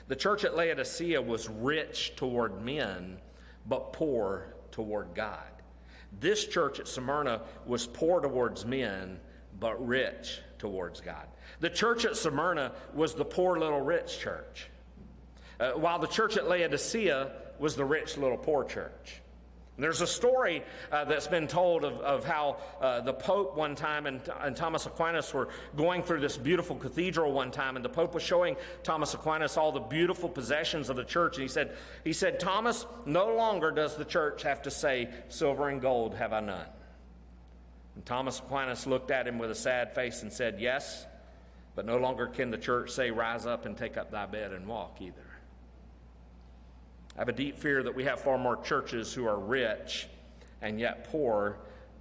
The 0.08 0.16
church 0.16 0.44
at 0.44 0.56
Laodicea 0.56 1.20
was 1.20 1.48
rich 1.48 2.14
toward 2.16 2.62
men, 2.62 3.18
but 3.66 3.92
poor 3.92 4.54
toward 4.70 5.14
God. 5.14 5.38
This 6.20 6.46
church 6.46 6.80
at 6.80 6.88
Smyrna 6.88 7.42
was 7.66 7.86
poor 7.86 8.20
towards 8.20 8.64
men, 8.64 9.18
but 9.58 9.86
rich 9.86 10.40
towards 10.58 11.00
God. 11.00 11.26
The 11.60 11.70
church 11.70 12.04
at 12.04 12.16
Smyrna 12.16 12.72
was 12.94 13.14
the 13.14 13.24
poor 13.24 13.58
little 13.58 13.80
rich 13.80 14.18
church, 14.18 14.68
uh, 15.60 15.72
while 15.72 15.98
the 15.98 16.06
church 16.06 16.36
at 16.36 16.48
Laodicea 16.48 17.32
was 17.58 17.76
the 17.76 17.84
rich 17.84 18.16
little 18.16 18.36
poor 18.36 18.64
church. 18.64 19.20
there's 19.76 20.00
a 20.00 20.06
story 20.06 20.62
uh, 20.92 21.04
that's 21.04 21.26
been 21.26 21.48
told 21.48 21.84
of, 21.84 21.94
of 22.00 22.24
how 22.24 22.56
uh, 22.80 23.00
the 23.00 23.12
Pope 23.12 23.56
one 23.56 23.74
time 23.74 24.06
and, 24.06 24.20
and, 24.40 24.56
Thomas 24.56 24.86
Aquinas 24.86 25.32
were 25.34 25.48
going 25.76 26.02
through 26.02 26.20
this 26.20 26.36
beautiful 26.36 26.76
cathedral 26.76 27.32
one 27.32 27.50
time, 27.50 27.76
and 27.76 27.84
the 27.84 27.88
Pope 27.88 28.14
was 28.14 28.22
showing 28.22 28.56
Thomas 28.82 29.14
Aquinas 29.14 29.56
all 29.56 29.72
the 29.72 29.80
beautiful 29.80 30.28
possessions 30.28 30.90
of 30.90 30.96
the 30.96 31.04
church. 31.04 31.36
And 31.36 31.42
he 31.42 31.48
said, 31.48 31.76
he 32.04 32.12
said, 32.12 32.40
Thomas, 32.40 32.86
no 33.04 33.34
longer 33.34 33.70
does 33.70 33.96
the 33.96 34.04
church 34.04 34.42
have 34.42 34.62
to 34.62 34.70
say, 34.70 35.08
Silver 35.28 35.68
and 35.68 35.80
gold 35.80 36.14
have 36.14 36.32
I 36.32 36.40
none. 36.40 36.66
And 37.94 38.04
Thomas 38.04 38.38
Aquinas 38.38 38.86
looked 38.86 39.10
at 39.10 39.26
him 39.26 39.38
with 39.38 39.50
a 39.50 39.54
sad 39.54 39.94
face 39.94 40.22
and 40.22 40.32
said, 40.32 40.60
Yes, 40.60 41.06
but 41.74 41.86
no 41.86 41.98
longer 41.98 42.26
can 42.26 42.50
the 42.50 42.58
church 42.58 42.90
say, 42.90 43.10
Rise 43.10 43.46
up 43.46 43.66
and 43.66 43.76
take 43.76 43.96
up 43.96 44.10
thy 44.10 44.26
bed 44.26 44.52
and 44.52 44.66
walk 44.66 44.96
either. 45.00 45.14
I 47.16 47.20
have 47.20 47.28
a 47.28 47.32
deep 47.32 47.58
fear 47.58 47.82
that 47.82 47.94
we 47.94 48.04
have 48.04 48.20
far 48.20 48.38
more 48.38 48.56
churches 48.56 49.12
who 49.12 49.26
are 49.26 49.38
rich 49.38 50.08
and 50.62 50.80
yet 50.80 51.10
poor 51.10 51.58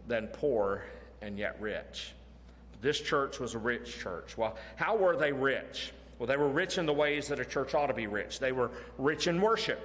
than 0.08 0.28
poor 0.28 0.84
and 1.22 1.38
yet 1.38 1.58
rich. 1.60 2.14
This 2.82 3.00
church 3.00 3.40
was 3.40 3.54
a 3.54 3.60
rich 3.60 4.00
church. 4.00 4.38
Well, 4.38 4.58
how 4.76 4.98
were 4.98 5.16
they 5.16 5.32
rich? 5.32 5.94
Well, 6.18 6.28
they 6.28 6.38
were 6.38 6.50
rich 6.50 6.78
in 6.78 6.86
the 6.86 6.94
ways 6.94 7.28
that 7.28 7.40
a 7.40 7.46
church 7.46 7.76
ought 7.76 7.88
to 7.88 7.94
be 7.94 8.08
rich. 8.08 8.40
They 8.40 8.52
were 8.52 8.72
rich 8.98 9.28
in 9.28 9.40
worship. 9.40 9.80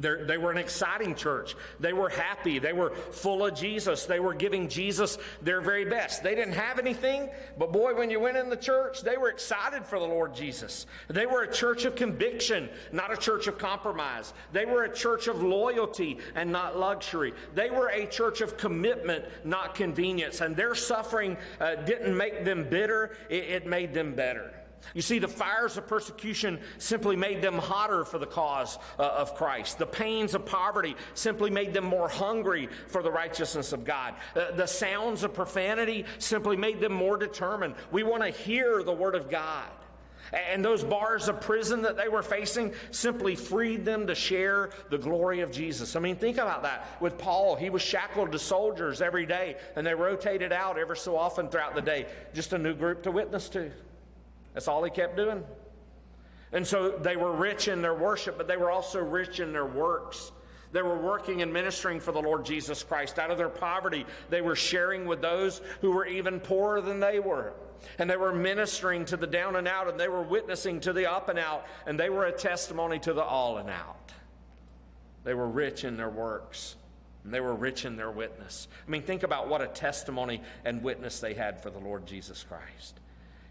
They're, 0.00 0.24
they 0.24 0.38
were 0.38 0.50
an 0.50 0.58
exciting 0.58 1.14
church. 1.14 1.56
They 1.80 1.92
were 1.92 2.08
happy. 2.08 2.58
They 2.58 2.72
were 2.72 2.94
full 2.94 3.44
of 3.44 3.54
Jesus. 3.54 4.04
They 4.04 4.20
were 4.20 4.34
giving 4.34 4.68
Jesus 4.68 5.18
their 5.42 5.60
very 5.60 5.84
best. 5.84 6.22
They 6.22 6.34
didn't 6.34 6.54
have 6.54 6.78
anything, 6.78 7.28
but 7.58 7.72
boy, 7.72 7.94
when 7.94 8.10
you 8.10 8.20
went 8.20 8.36
in 8.36 8.48
the 8.48 8.56
church, 8.56 9.02
they 9.02 9.16
were 9.16 9.28
excited 9.28 9.84
for 9.84 9.98
the 9.98 10.04
Lord 10.04 10.34
Jesus. 10.34 10.86
They 11.08 11.26
were 11.26 11.42
a 11.42 11.52
church 11.52 11.84
of 11.84 11.94
conviction, 11.94 12.68
not 12.92 13.12
a 13.12 13.16
church 13.16 13.46
of 13.46 13.58
compromise. 13.58 14.32
They 14.52 14.64
were 14.64 14.84
a 14.84 14.92
church 14.92 15.28
of 15.28 15.42
loyalty 15.42 16.18
and 16.34 16.50
not 16.50 16.78
luxury. 16.78 17.34
They 17.54 17.70
were 17.70 17.88
a 17.88 18.06
church 18.06 18.40
of 18.40 18.56
commitment, 18.56 19.24
not 19.44 19.74
convenience. 19.74 20.40
And 20.40 20.56
their 20.56 20.74
suffering 20.74 21.36
uh, 21.60 21.76
didn't 21.76 22.16
make 22.16 22.44
them 22.44 22.68
bitter, 22.68 23.16
it, 23.28 23.44
it 23.44 23.66
made 23.66 23.94
them 23.94 24.14
better. 24.14 24.57
You 24.94 25.02
see, 25.02 25.18
the 25.18 25.28
fires 25.28 25.76
of 25.76 25.86
persecution 25.86 26.58
simply 26.78 27.16
made 27.16 27.42
them 27.42 27.58
hotter 27.58 28.04
for 28.04 28.18
the 28.18 28.26
cause 28.26 28.78
uh, 28.98 29.02
of 29.02 29.34
Christ. 29.34 29.78
The 29.78 29.86
pains 29.86 30.34
of 30.34 30.46
poverty 30.46 30.96
simply 31.14 31.50
made 31.50 31.72
them 31.72 31.84
more 31.84 32.08
hungry 32.08 32.68
for 32.88 33.02
the 33.02 33.10
righteousness 33.10 33.72
of 33.72 33.84
God. 33.84 34.14
Uh, 34.34 34.52
the 34.52 34.66
sounds 34.66 35.24
of 35.24 35.34
profanity 35.34 36.04
simply 36.18 36.56
made 36.56 36.80
them 36.80 36.92
more 36.92 37.16
determined. 37.16 37.74
We 37.90 38.02
want 38.02 38.22
to 38.22 38.30
hear 38.30 38.82
the 38.82 38.92
Word 38.92 39.14
of 39.14 39.30
God. 39.30 39.68
And 40.32 40.62
those 40.62 40.84
bars 40.84 41.28
of 41.28 41.40
prison 41.40 41.82
that 41.82 41.96
they 41.96 42.08
were 42.08 42.22
facing 42.22 42.72
simply 42.90 43.34
freed 43.34 43.84
them 43.84 44.06
to 44.08 44.14
share 44.14 44.70
the 44.90 44.98
glory 44.98 45.40
of 45.40 45.50
Jesus. 45.50 45.96
I 45.96 46.00
mean, 46.00 46.16
think 46.16 46.36
about 46.36 46.62
that. 46.64 47.00
With 47.00 47.16
Paul, 47.16 47.56
he 47.56 47.70
was 47.70 47.80
shackled 47.80 48.32
to 48.32 48.38
soldiers 48.38 49.00
every 49.00 49.24
day, 49.24 49.56
and 49.74 49.86
they 49.86 49.94
rotated 49.94 50.52
out 50.52 50.78
ever 50.78 50.94
so 50.94 51.16
often 51.16 51.48
throughout 51.48 51.74
the 51.74 51.82
day. 51.82 52.06
Just 52.34 52.52
a 52.52 52.58
new 52.58 52.74
group 52.74 53.02
to 53.04 53.10
witness 53.10 53.48
to. 53.50 53.70
That's 54.58 54.66
all 54.66 54.82
he 54.82 54.90
kept 54.90 55.16
doing. 55.16 55.44
And 56.50 56.66
so 56.66 56.90
they 56.90 57.14
were 57.14 57.32
rich 57.32 57.68
in 57.68 57.80
their 57.80 57.94
worship, 57.94 58.36
but 58.36 58.48
they 58.48 58.56
were 58.56 58.72
also 58.72 58.98
rich 58.98 59.38
in 59.38 59.52
their 59.52 59.64
works. 59.64 60.32
They 60.72 60.82
were 60.82 60.98
working 60.98 61.42
and 61.42 61.52
ministering 61.52 62.00
for 62.00 62.10
the 62.10 62.20
Lord 62.20 62.44
Jesus 62.44 62.82
Christ. 62.82 63.20
Out 63.20 63.30
of 63.30 63.38
their 63.38 63.48
poverty, 63.48 64.04
they 64.30 64.40
were 64.40 64.56
sharing 64.56 65.06
with 65.06 65.22
those 65.22 65.60
who 65.80 65.92
were 65.92 66.06
even 66.06 66.40
poorer 66.40 66.80
than 66.80 66.98
they 66.98 67.20
were. 67.20 67.52
And 68.00 68.10
they 68.10 68.16
were 68.16 68.32
ministering 68.32 69.04
to 69.04 69.16
the 69.16 69.28
down 69.28 69.54
and 69.54 69.68
out, 69.68 69.88
and 69.88 70.00
they 70.00 70.08
were 70.08 70.24
witnessing 70.24 70.80
to 70.80 70.92
the 70.92 71.08
up 71.08 71.28
and 71.28 71.38
out, 71.38 71.64
and 71.86 71.96
they 72.00 72.10
were 72.10 72.24
a 72.24 72.32
testimony 72.32 72.98
to 72.98 73.12
the 73.12 73.22
all 73.22 73.58
and 73.58 73.70
out. 73.70 74.10
They 75.22 75.34
were 75.34 75.48
rich 75.48 75.84
in 75.84 75.96
their 75.96 76.10
works, 76.10 76.74
and 77.22 77.32
they 77.32 77.38
were 77.38 77.54
rich 77.54 77.84
in 77.84 77.94
their 77.94 78.10
witness. 78.10 78.66
I 78.84 78.90
mean, 78.90 79.02
think 79.02 79.22
about 79.22 79.46
what 79.46 79.62
a 79.62 79.68
testimony 79.68 80.42
and 80.64 80.82
witness 80.82 81.20
they 81.20 81.34
had 81.34 81.62
for 81.62 81.70
the 81.70 81.78
Lord 81.78 82.06
Jesus 82.06 82.42
Christ. 82.42 82.98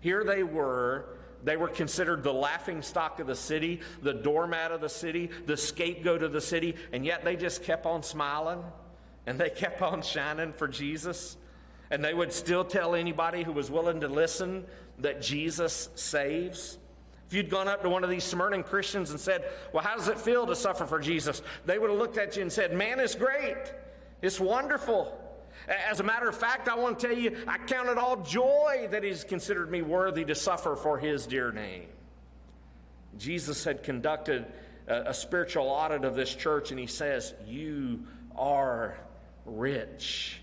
Here 0.08 0.24
they 0.24 0.42
were. 0.42 1.18
They 1.44 1.58
were 1.58 1.68
considered 1.68 2.24
the 2.24 2.32
laughing 2.32 2.82
stock 2.82 3.20
of 3.20 3.28
the 3.28 3.36
city, 3.36 3.82
the 4.02 4.14
doormat 4.14 4.72
of 4.72 4.80
the 4.80 4.88
city, 4.88 5.30
the 5.46 5.58
scapegoat 5.58 6.24
of 6.24 6.32
the 6.32 6.40
city, 6.40 6.76
and 6.94 7.06
yet 7.06 7.26
they 7.26 7.36
just 7.36 7.62
kept 7.62 7.86
on 7.86 8.04
smiling 8.04 8.64
and 9.26 9.38
they 9.38 9.50
kept 9.64 9.82
on 9.82 10.02
shining 10.02 10.54
for 10.54 10.66
Jesus. 10.66 11.36
And 11.92 12.02
they 12.02 12.14
would 12.14 12.32
still 12.32 12.64
tell 12.64 12.96
anybody 12.96 13.44
who 13.44 13.52
was 13.52 13.70
willing 13.70 14.00
to 14.00 14.08
listen 14.08 14.66
that 15.00 15.22
Jesus 15.22 15.90
saves. 15.96 16.78
If 17.28 17.34
you'd 17.34 17.50
gone 17.50 17.68
up 17.68 17.84
to 17.84 17.90
one 17.90 18.06
of 18.06 18.10
these 18.10 18.24
Smyrna 18.24 18.64
Christians 18.64 19.12
and 19.12 19.20
said, 19.20 19.44
Well, 19.74 19.84
how 19.84 19.98
does 19.98 20.08
it 20.08 20.18
feel 20.18 20.48
to 20.48 20.56
suffer 20.56 20.86
for 20.86 21.02
Jesus? 21.02 21.42
They 21.66 21.80
would 21.80 21.90
have 21.90 22.00
looked 22.00 22.18
at 22.18 22.38
you 22.38 22.44
and 22.44 22.52
said, 22.52 22.72
Man, 22.72 23.02
it's 23.02 23.14
great. 23.14 23.58
It's 24.22 24.40
wonderful. 24.40 25.22
As 25.68 26.00
a 26.00 26.04
matter 26.04 26.30
of 26.30 26.36
fact, 26.36 26.70
I 26.70 26.76
want 26.76 27.00
to 27.00 27.08
tell 27.08 27.18
you, 27.18 27.38
I 27.48 27.58
count 27.58 27.90
it 27.90 27.98
all 27.98 28.18
joy 28.18 28.88
that 28.92 29.04
He's 29.04 29.24
considered 29.24 29.70
me 29.70 29.82
worthy 29.82 30.24
to 30.26 30.36
suffer 30.36 30.76
for 30.76 30.98
His 30.98 31.28
dear 31.28 31.52
name. 31.52 31.88
Jesus 33.18 33.64
had 33.64 33.84
conducted 33.84 34.46
a, 34.88 35.10
a 35.10 35.14
spiritual 35.14 35.68
audit 35.68 36.06
of 36.06 36.16
this 36.16 36.34
church, 36.34 36.72
and 36.72 36.80
He 36.80 36.88
says, 36.88 37.34
You 37.46 38.06
are 38.36 38.98
rich. 39.46 40.42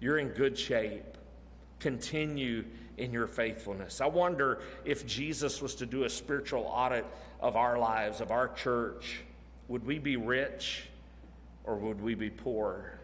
You're 0.00 0.18
in 0.18 0.28
good 0.28 0.58
shape. 0.58 1.18
Continue 1.80 2.64
in 2.96 3.12
your 3.12 3.26
faithfulness. 3.26 4.00
I 4.00 4.06
wonder 4.06 4.60
if 4.84 5.06
Jesus 5.06 5.60
was 5.60 5.74
to 5.76 5.86
do 5.86 6.04
a 6.04 6.10
spiritual 6.10 6.62
audit 6.62 7.04
of 7.40 7.56
our 7.56 7.78
lives, 7.78 8.20
of 8.22 8.30
our 8.30 8.48
church, 8.48 9.20
would 9.68 9.84
we 9.84 9.98
be 9.98 10.16
rich 10.16 10.84
or 11.64 11.76
would 11.76 12.00
we 12.00 12.14
be 12.14 12.30
poor? 12.30 12.98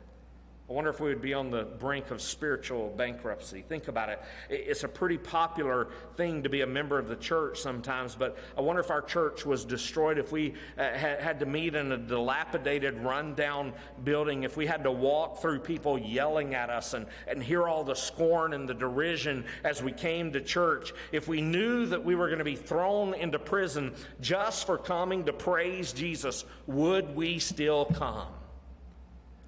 I 0.70 0.72
wonder 0.72 0.90
if 0.90 1.00
we 1.00 1.08
would 1.08 1.20
be 1.20 1.34
on 1.34 1.50
the 1.50 1.64
brink 1.64 2.12
of 2.12 2.22
spiritual 2.22 2.90
bankruptcy. 2.90 3.64
Think 3.68 3.88
about 3.88 4.08
it. 4.08 4.22
It's 4.48 4.84
a 4.84 4.88
pretty 4.88 5.18
popular 5.18 5.88
thing 6.14 6.44
to 6.44 6.48
be 6.48 6.60
a 6.60 6.66
member 6.66 6.96
of 6.96 7.08
the 7.08 7.16
church 7.16 7.58
sometimes, 7.58 8.14
but 8.14 8.38
I 8.56 8.60
wonder 8.60 8.80
if 8.80 8.88
our 8.88 9.02
church 9.02 9.44
was 9.44 9.64
destroyed, 9.64 10.16
if 10.16 10.30
we 10.30 10.54
uh, 10.78 10.84
had 10.92 11.40
to 11.40 11.46
meet 11.46 11.74
in 11.74 11.90
a 11.90 11.98
dilapidated, 11.98 12.96
rundown 12.98 13.72
building, 14.04 14.44
if 14.44 14.56
we 14.56 14.64
had 14.64 14.84
to 14.84 14.92
walk 14.92 15.42
through 15.42 15.58
people 15.58 15.98
yelling 15.98 16.54
at 16.54 16.70
us 16.70 16.94
and, 16.94 17.06
and 17.26 17.42
hear 17.42 17.66
all 17.66 17.82
the 17.82 17.96
scorn 17.96 18.52
and 18.52 18.68
the 18.68 18.74
derision 18.74 19.44
as 19.64 19.82
we 19.82 19.90
came 19.90 20.30
to 20.34 20.40
church, 20.40 20.94
if 21.10 21.26
we 21.26 21.40
knew 21.40 21.86
that 21.86 22.04
we 22.04 22.14
were 22.14 22.28
going 22.28 22.38
to 22.38 22.44
be 22.44 22.54
thrown 22.54 23.12
into 23.14 23.40
prison 23.40 23.92
just 24.20 24.68
for 24.68 24.78
coming 24.78 25.24
to 25.24 25.32
praise 25.32 25.92
Jesus, 25.92 26.44
would 26.68 27.16
we 27.16 27.40
still 27.40 27.86
come? 27.86 28.28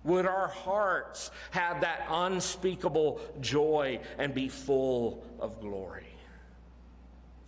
Would 0.04 0.26
our 0.26 0.48
hearts 0.48 1.30
have 1.52 1.80
that 1.82 2.06
unspeakable 2.10 3.20
joy 3.40 4.00
and 4.18 4.34
be 4.34 4.48
full 4.48 5.24
of 5.38 5.60
glory? 5.60 6.06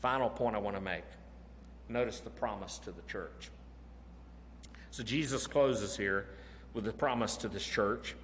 Final 0.00 0.30
point 0.30 0.54
I 0.54 0.58
want 0.58 0.76
to 0.76 0.82
make. 0.82 1.04
Notice 1.88 2.20
the 2.20 2.30
promise 2.30 2.78
to 2.80 2.92
the 2.92 3.02
church. 3.02 3.50
So 4.90 5.02
Jesus 5.02 5.46
closes 5.46 5.96
here 5.96 6.28
with 6.72 6.86
a 6.86 6.92
promise 6.92 7.36
to 7.38 7.48
this 7.48 7.66
church, 7.66 8.14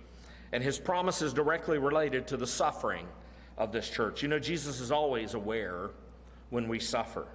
and 0.53 0.63
his 0.63 0.79
promise 0.79 1.23
is 1.23 1.33
directly 1.33 1.79
related 1.79 2.27
to 2.29 2.37
the 2.37 2.47
suffering 2.47 3.07
of 3.59 3.73
this 3.73 3.91
church. 3.91 4.23
You 4.23 4.29
know, 4.29 4.39
Jesus 4.39 4.81
is 4.81 4.93
always 4.93 5.35
aware 5.35 5.91
when 6.51 6.69
we 6.69 6.79
suffer. 6.79 7.27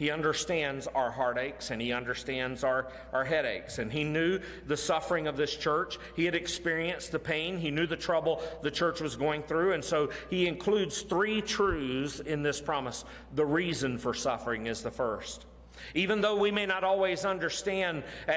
He 0.00 0.10
understands 0.10 0.86
our 0.86 1.10
heartaches 1.10 1.70
and 1.70 1.80
he 1.80 1.92
understands 1.92 2.64
our, 2.64 2.88
our 3.12 3.22
headaches. 3.22 3.78
And 3.78 3.92
he 3.92 4.02
knew 4.02 4.40
the 4.66 4.76
suffering 4.76 5.26
of 5.26 5.36
this 5.36 5.54
church. 5.54 5.98
He 6.16 6.24
had 6.24 6.34
experienced 6.34 7.12
the 7.12 7.18
pain. 7.18 7.58
He 7.58 7.70
knew 7.70 7.86
the 7.86 7.98
trouble 7.98 8.42
the 8.62 8.70
church 8.70 9.02
was 9.02 9.14
going 9.14 9.42
through. 9.42 9.74
And 9.74 9.84
so 9.84 10.08
he 10.30 10.46
includes 10.46 11.02
three 11.02 11.42
truths 11.42 12.18
in 12.18 12.42
this 12.42 12.62
promise. 12.62 13.04
The 13.34 13.44
reason 13.44 13.98
for 13.98 14.14
suffering 14.14 14.68
is 14.68 14.80
the 14.80 14.90
first. 14.90 15.44
Even 15.94 16.20
though 16.20 16.36
we 16.36 16.50
may 16.50 16.66
not 16.66 16.84
always 16.84 17.24
understand, 17.24 18.02
uh, 18.28 18.32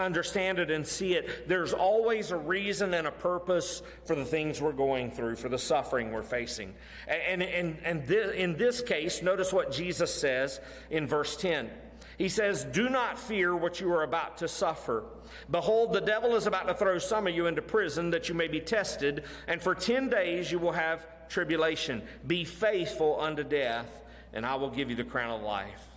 understand 0.00 0.58
it 0.58 0.70
and 0.70 0.86
see 0.86 1.14
it, 1.14 1.48
there's 1.48 1.72
always 1.72 2.30
a 2.30 2.36
reason 2.36 2.94
and 2.94 3.06
a 3.06 3.12
purpose 3.12 3.82
for 4.04 4.14
the 4.14 4.24
things 4.24 4.60
we're 4.60 4.72
going 4.72 5.10
through, 5.10 5.36
for 5.36 5.48
the 5.48 5.58
suffering 5.58 6.12
we're 6.12 6.22
facing. 6.22 6.74
And, 7.06 7.42
and, 7.42 7.78
and 7.84 8.10
in 8.10 8.56
this 8.56 8.80
case, 8.80 9.22
notice 9.22 9.52
what 9.52 9.72
Jesus 9.72 10.14
says 10.14 10.60
in 10.90 11.06
verse 11.06 11.36
10. 11.36 11.70
He 12.18 12.28
says, 12.28 12.64
Do 12.64 12.88
not 12.88 13.18
fear 13.18 13.56
what 13.56 13.80
you 13.80 13.92
are 13.92 14.02
about 14.02 14.38
to 14.38 14.48
suffer. 14.48 15.04
Behold, 15.50 15.92
the 15.92 16.00
devil 16.00 16.36
is 16.36 16.46
about 16.46 16.68
to 16.68 16.74
throw 16.74 16.98
some 16.98 17.26
of 17.26 17.34
you 17.34 17.46
into 17.46 17.62
prison 17.62 18.10
that 18.10 18.28
you 18.28 18.34
may 18.34 18.48
be 18.48 18.60
tested, 18.60 19.24
and 19.46 19.60
for 19.60 19.74
10 19.74 20.08
days 20.08 20.50
you 20.52 20.58
will 20.58 20.72
have 20.72 21.06
tribulation. 21.28 22.02
Be 22.26 22.44
faithful 22.44 23.20
unto 23.20 23.42
death, 23.42 23.88
and 24.32 24.44
I 24.44 24.56
will 24.56 24.70
give 24.70 24.90
you 24.90 24.96
the 24.96 25.04
crown 25.04 25.30
of 25.30 25.42
life. 25.42 25.91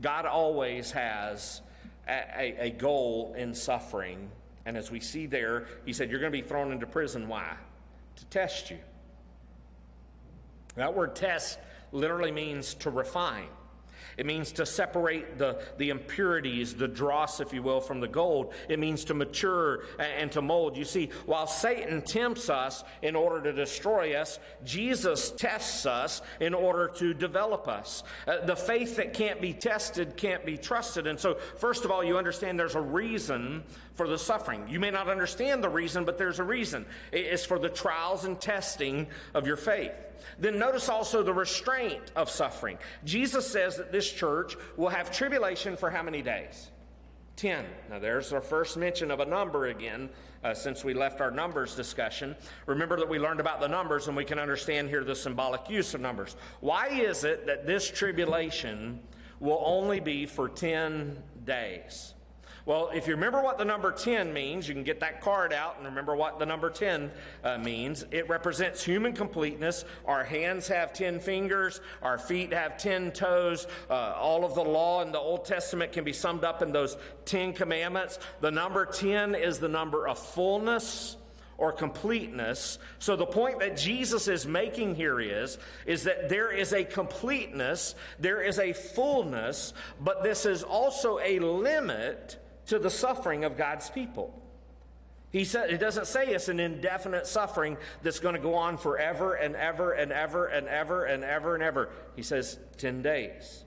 God 0.00 0.26
always 0.26 0.90
has 0.92 1.62
a, 2.08 2.66
a, 2.66 2.70
goal 2.70 3.34
in 3.36 3.54
suffering. 3.54 4.30
And 4.64 4.76
as 4.76 4.90
we 4.90 5.00
see 5.00 5.26
there, 5.26 5.66
he 5.84 5.92
said, 5.92 6.10
You're 6.10 6.20
going 6.20 6.32
to 6.32 6.38
be 6.38 6.46
thrown 6.46 6.72
into 6.72 6.86
prison. 6.86 7.28
Why? 7.28 7.54
To 8.16 8.24
test 8.26 8.70
you. 8.70 8.78
That 10.76 10.94
word 10.94 11.16
test 11.16 11.58
literally 11.92 12.30
means 12.30 12.74
to 12.74 12.90
refine. 12.90 13.48
It 14.18 14.26
means 14.26 14.50
to 14.52 14.66
separate 14.66 15.38
the, 15.38 15.62
the 15.78 15.90
impurities, 15.90 16.74
the 16.74 16.88
dross, 16.88 17.40
if 17.40 17.52
you 17.52 17.62
will, 17.62 17.80
from 17.80 18.00
the 18.00 18.08
gold. 18.08 18.52
It 18.68 18.80
means 18.80 19.04
to 19.04 19.14
mature 19.14 19.84
and 19.98 20.30
to 20.32 20.42
mold. 20.42 20.76
You 20.76 20.84
see, 20.84 21.10
while 21.24 21.46
Satan 21.46 22.02
tempts 22.02 22.50
us 22.50 22.82
in 23.00 23.14
order 23.14 23.40
to 23.44 23.52
destroy 23.52 24.14
us, 24.14 24.40
Jesus 24.64 25.30
tests 25.30 25.86
us 25.86 26.20
in 26.40 26.52
order 26.52 26.88
to 26.96 27.14
develop 27.14 27.68
us. 27.68 28.02
Uh, 28.26 28.44
the 28.44 28.56
faith 28.56 28.96
that 28.96 29.14
can't 29.14 29.40
be 29.40 29.52
tested 29.52 30.16
can't 30.16 30.44
be 30.44 30.58
trusted. 30.58 31.06
And 31.06 31.18
so, 31.18 31.36
first 31.56 31.84
of 31.84 31.92
all, 31.92 32.02
you 32.02 32.18
understand 32.18 32.58
there's 32.58 32.74
a 32.74 32.80
reason 32.80 33.62
for 33.94 34.08
the 34.08 34.18
suffering. 34.18 34.66
You 34.68 34.80
may 34.80 34.90
not 34.90 35.08
understand 35.08 35.62
the 35.62 35.68
reason, 35.68 36.04
but 36.04 36.18
there's 36.18 36.40
a 36.40 36.44
reason. 36.44 36.86
It's 37.12 37.44
for 37.44 37.60
the 37.60 37.68
trials 37.68 38.24
and 38.24 38.40
testing 38.40 39.06
of 39.32 39.46
your 39.46 39.56
faith. 39.56 39.92
Then 40.38 40.58
notice 40.58 40.88
also 40.88 41.22
the 41.22 41.32
restraint 41.32 42.12
of 42.16 42.30
suffering. 42.30 42.78
Jesus 43.04 43.46
says 43.46 43.76
that 43.76 43.92
this 43.92 44.10
church 44.10 44.56
will 44.76 44.88
have 44.88 45.10
tribulation 45.10 45.76
for 45.76 45.90
how 45.90 46.02
many 46.02 46.22
days? 46.22 46.70
10. 47.36 47.64
Now, 47.88 48.00
there's 48.00 48.32
our 48.32 48.40
first 48.40 48.76
mention 48.76 49.12
of 49.12 49.20
a 49.20 49.24
number 49.24 49.66
again 49.66 50.10
uh, 50.42 50.54
since 50.54 50.84
we 50.84 50.92
left 50.92 51.20
our 51.20 51.30
numbers 51.30 51.76
discussion. 51.76 52.34
Remember 52.66 52.96
that 52.96 53.08
we 53.08 53.18
learned 53.18 53.38
about 53.38 53.60
the 53.60 53.68
numbers 53.68 54.08
and 54.08 54.16
we 54.16 54.24
can 54.24 54.40
understand 54.40 54.88
here 54.88 55.04
the 55.04 55.14
symbolic 55.14 55.70
use 55.70 55.94
of 55.94 56.00
numbers. 56.00 56.36
Why 56.60 56.88
is 56.88 57.22
it 57.22 57.46
that 57.46 57.64
this 57.64 57.88
tribulation 57.88 59.00
will 59.38 59.62
only 59.64 60.00
be 60.00 60.26
for 60.26 60.48
10 60.48 61.22
days? 61.44 62.14
Well, 62.68 62.90
if 62.92 63.06
you 63.06 63.14
remember 63.14 63.40
what 63.40 63.56
the 63.56 63.64
number 63.64 63.90
10 63.90 64.30
means, 64.30 64.68
you 64.68 64.74
can 64.74 64.84
get 64.84 65.00
that 65.00 65.22
card 65.22 65.54
out 65.54 65.76
and 65.78 65.86
remember 65.86 66.14
what 66.14 66.38
the 66.38 66.44
number 66.44 66.68
10 66.68 67.10
uh, 67.42 67.56
means. 67.56 68.04
It 68.10 68.28
represents 68.28 68.84
human 68.84 69.14
completeness. 69.14 69.86
Our 70.04 70.22
hands 70.22 70.68
have 70.68 70.92
10 70.92 71.18
fingers, 71.20 71.80
our 72.02 72.18
feet 72.18 72.52
have 72.52 72.76
10 72.76 73.12
toes. 73.12 73.68
Uh, 73.88 74.12
all 74.18 74.44
of 74.44 74.54
the 74.54 74.62
law 74.62 75.00
in 75.00 75.12
the 75.12 75.18
Old 75.18 75.46
Testament 75.46 75.92
can 75.92 76.04
be 76.04 76.12
summed 76.12 76.44
up 76.44 76.60
in 76.60 76.70
those 76.70 76.98
10 77.24 77.54
commandments. 77.54 78.18
The 78.42 78.50
number 78.50 78.84
10 78.84 79.34
is 79.34 79.58
the 79.58 79.68
number 79.70 80.06
of 80.06 80.18
fullness 80.18 81.16
or 81.56 81.72
completeness. 81.72 82.78
So 82.98 83.16
the 83.16 83.24
point 83.24 83.60
that 83.60 83.78
Jesus 83.78 84.28
is 84.28 84.46
making 84.46 84.94
here 84.94 85.20
is 85.20 85.56
is 85.86 86.02
that 86.02 86.28
there 86.28 86.52
is 86.52 86.74
a 86.74 86.84
completeness, 86.84 87.94
there 88.18 88.42
is 88.42 88.58
a 88.58 88.74
fullness, 88.74 89.72
but 90.02 90.22
this 90.22 90.44
is 90.44 90.62
also 90.62 91.18
a 91.20 91.38
limit 91.38 92.38
to 92.68 92.78
the 92.78 92.90
suffering 92.90 93.44
of 93.44 93.56
God's 93.56 93.90
people. 93.90 94.32
He 95.30 95.44
said 95.44 95.70
it 95.70 95.78
doesn't 95.78 96.06
say 96.06 96.28
it's 96.28 96.48
an 96.48 96.60
indefinite 96.60 97.26
suffering 97.26 97.76
that's 98.02 98.18
going 98.18 98.34
to 98.34 98.40
go 98.40 98.54
on 98.54 98.78
forever 98.78 99.34
and 99.34 99.54
ever 99.56 99.92
and 99.92 100.10
ever 100.10 100.46
and 100.46 100.66
ever 100.68 101.04
and 101.04 101.22
ever 101.22 101.54
and 101.54 101.62
ever. 101.62 101.90
He 102.16 102.22
says 102.22 102.58
10 102.78 103.02
days. 103.02 103.64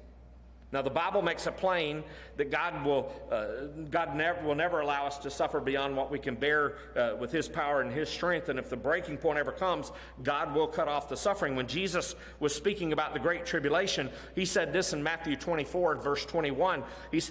Now, 0.71 0.81
the 0.81 0.89
Bible 0.89 1.21
makes 1.21 1.47
it 1.47 1.57
plain 1.57 2.03
that 2.37 2.49
God 2.49 2.85
will, 2.85 3.11
uh, 3.29 3.67
God 3.89 4.15
never, 4.15 4.41
will 4.41 4.55
never 4.55 4.79
allow 4.79 5.05
us 5.05 5.17
to 5.19 5.29
suffer 5.29 5.59
beyond 5.59 5.97
what 5.97 6.09
we 6.09 6.17
can 6.17 6.35
bear 6.35 6.75
uh, 6.95 7.15
with 7.19 7.31
His 7.31 7.49
power 7.49 7.81
and 7.81 7.91
His 7.91 8.07
strength. 8.07 8.47
And 8.47 8.57
if 8.57 8.69
the 8.69 8.77
breaking 8.77 9.17
point 9.17 9.37
ever 9.37 9.51
comes, 9.51 9.91
God 10.23 10.55
will 10.55 10.67
cut 10.67 10.87
off 10.87 11.09
the 11.09 11.17
suffering. 11.17 11.57
When 11.57 11.67
Jesus 11.67 12.15
was 12.39 12.55
speaking 12.55 12.93
about 12.93 13.13
the 13.13 13.19
Great 13.19 13.45
Tribulation, 13.45 14.09
He 14.33 14.45
said 14.45 14.71
this 14.71 14.93
in 14.93 15.03
Matthew 15.03 15.35
24, 15.35 15.95
verse 15.95 16.25
21. 16.25 16.83
He, 17.11 17.21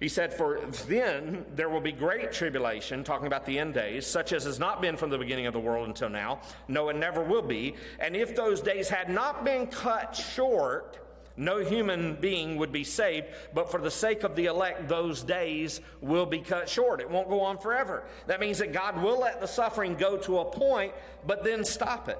he 0.00 0.08
said, 0.08 0.32
For 0.32 0.60
then 0.88 1.44
there 1.54 1.68
will 1.68 1.80
be 1.80 1.92
great 1.92 2.32
tribulation, 2.32 3.04
talking 3.04 3.26
about 3.26 3.44
the 3.44 3.58
end 3.58 3.74
days, 3.74 4.06
such 4.06 4.32
as 4.32 4.44
has 4.44 4.58
not 4.58 4.80
been 4.80 4.96
from 4.96 5.10
the 5.10 5.18
beginning 5.18 5.46
of 5.46 5.52
the 5.52 5.60
world 5.60 5.86
until 5.86 6.08
now. 6.08 6.40
No, 6.66 6.88
it 6.88 6.96
never 6.96 7.22
will 7.22 7.42
be. 7.42 7.74
And 7.98 8.16
if 8.16 8.34
those 8.34 8.62
days 8.62 8.88
had 8.88 9.10
not 9.10 9.44
been 9.44 9.66
cut 9.66 10.16
short, 10.16 11.05
no 11.36 11.58
human 11.58 12.14
being 12.14 12.56
would 12.56 12.72
be 12.72 12.84
saved, 12.84 13.26
but 13.52 13.70
for 13.70 13.80
the 13.80 13.90
sake 13.90 14.22
of 14.22 14.36
the 14.36 14.46
elect, 14.46 14.88
those 14.88 15.22
days 15.22 15.80
will 16.00 16.26
be 16.26 16.38
cut 16.40 16.68
short. 16.68 17.00
It 17.00 17.10
won't 17.10 17.28
go 17.28 17.40
on 17.40 17.58
forever. 17.58 18.04
That 18.26 18.40
means 18.40 18.58
that 18.58 18.72
God 18.72 19.02
will 19.02 19.20
let 19.20 19.40
the 19.40 19.46
suffering 19.46 19.94
go 19.94 20.16
to 20.18 20.38
a 20.38 20.44
point, 20.44 20.92
but 21.26 21.44
then 21.44 21.64
stop 21.64 22.08
it. 22.08 22.18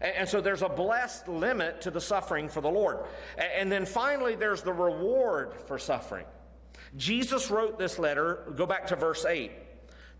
And 0.00 0.28
so 0.28 0.40
there's 0.40 0.62
a 0.62 0.68
blessed 0.68 1.28
limit 1.28 1.80
to 1.82 1.90
the 1.90 2.00
suffering 2.00 2.48
for 2.48 2.60
the 2.60 2.70
Lord. 2.70 2.98
And 3.36 3.70
then 3.70 3.84
finally, 3.84 4.34
there's 4.36 4.62
the 4.62 4.72
reward 4.72 5.54
for 5.66 5.78
suffering. 5.78 6.26
Jesus 6.96 7.50
wrote 7.50 7.78
this 7.78 7.98
letter, 7.98 8.44
go 8.56 8.66
back 8.66 8.86
to 8.88 8.96
verse 8.96 9.24
8, 9.24 9.50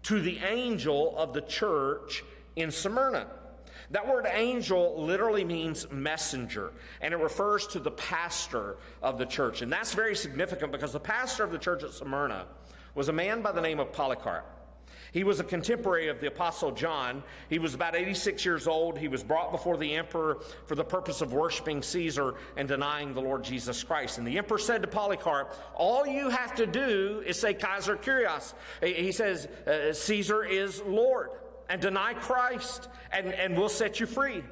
to 0.05 0.20
the 0.20 0.39
angel 0.39 1.16
of 1.16 1.32
the 1.32 1.41
church 1.43 2.24
in 2.57 2.70
Smyrna. 2.70 3.26
That 3.91 4.07
word 4.07 4.26
angel 4.30 5.03
literally 5.03 5.45
means 5.45 5.91
messenger, 5.91 6.72
and 7.01 7.14
it 7.14 7.16
refers 7.18 7.66
to 7.68 7.80
the 7.80 7.91
pastor 7.91 8.76
of 9.03 9.18
the 9.18 9.24
church. 9.24 9.62
And 9.62 9.72
that's 9.72 9.95
very 9.95 10.14
significant 10.14 10.72
because 10.72 10.93
the 10.93 11.01
pastor 11.01 11.43
of 11.43 11.53
the 11.53 11.59
church 11.59 11.82
at 11.82 11.93
Smyrna 11.93 12.47
was 12.95 13.09
a 13.09 13.12
man 13.12 13.41
by 13.41 13.53
the 13.53 13.62
name 13.62 13.80
of 13.80 13.93
Polycarp. 13.93 14.45
He 15.12 15.24
was 15.24 15.41
a 15.41 15.45
contemporary 15.45 16.09
of 16.09 16.20
the 16.20 16.26
Apostle 16.26 16.70
John. 16.70 17.22
He 17.49 17.59
was 17.59 17.74
about 17.74 17.97
86 17.97 18.45
years 18.45 18.66
old. 18.66 18.99
He 18.99 19.09
was 19.09 19.22
brought 19.22 19.53
before 19.53 19.76
the 19.76 19.95
emperor 19.95 20.39
for 20.66 20.74
the 20.74 20.84
purpose 20.84 21.20
of 21.20 21.32
worshiping 21.32 21.82
Caesar 21.82 22.34
and 22.57 22.68
denying 22.68 23.14
the 23.14 23.22
Lord 23.22 23.43
Jesus 23.43 23.82
Christ. 23.82 24.18
And 24.18 24.26
the 24.26 24.36
emperor 24.36 24.59
said 24.59 24.82
to 24.82 24.89
Polycarp, 24.89 25.55
All 25.74 26.07
you 26.07 26.28
have 26.28 26.55
to 26.57 26.66
do 26.66 27.22
is 27.26 27.39
say 27.41 27.55
Kaiser 27.55 27.97
Kyrios. 27.97 28.53
He 28.82 29.12
says, 29.12 29.47
uh, 29.66 29.93
Caesar 29.93 30.45
is 30.45 30.82
Lord. 30.82 31.30
And 31.68 31.80
deny 31.80 32.14
Christ, 32.14 32.88
and, 33.12 33.32
and 33.32 33.56
we'll 33.56 33.68
set 33.68 34.00
you 34.00 34.06
free. 34.06 34.42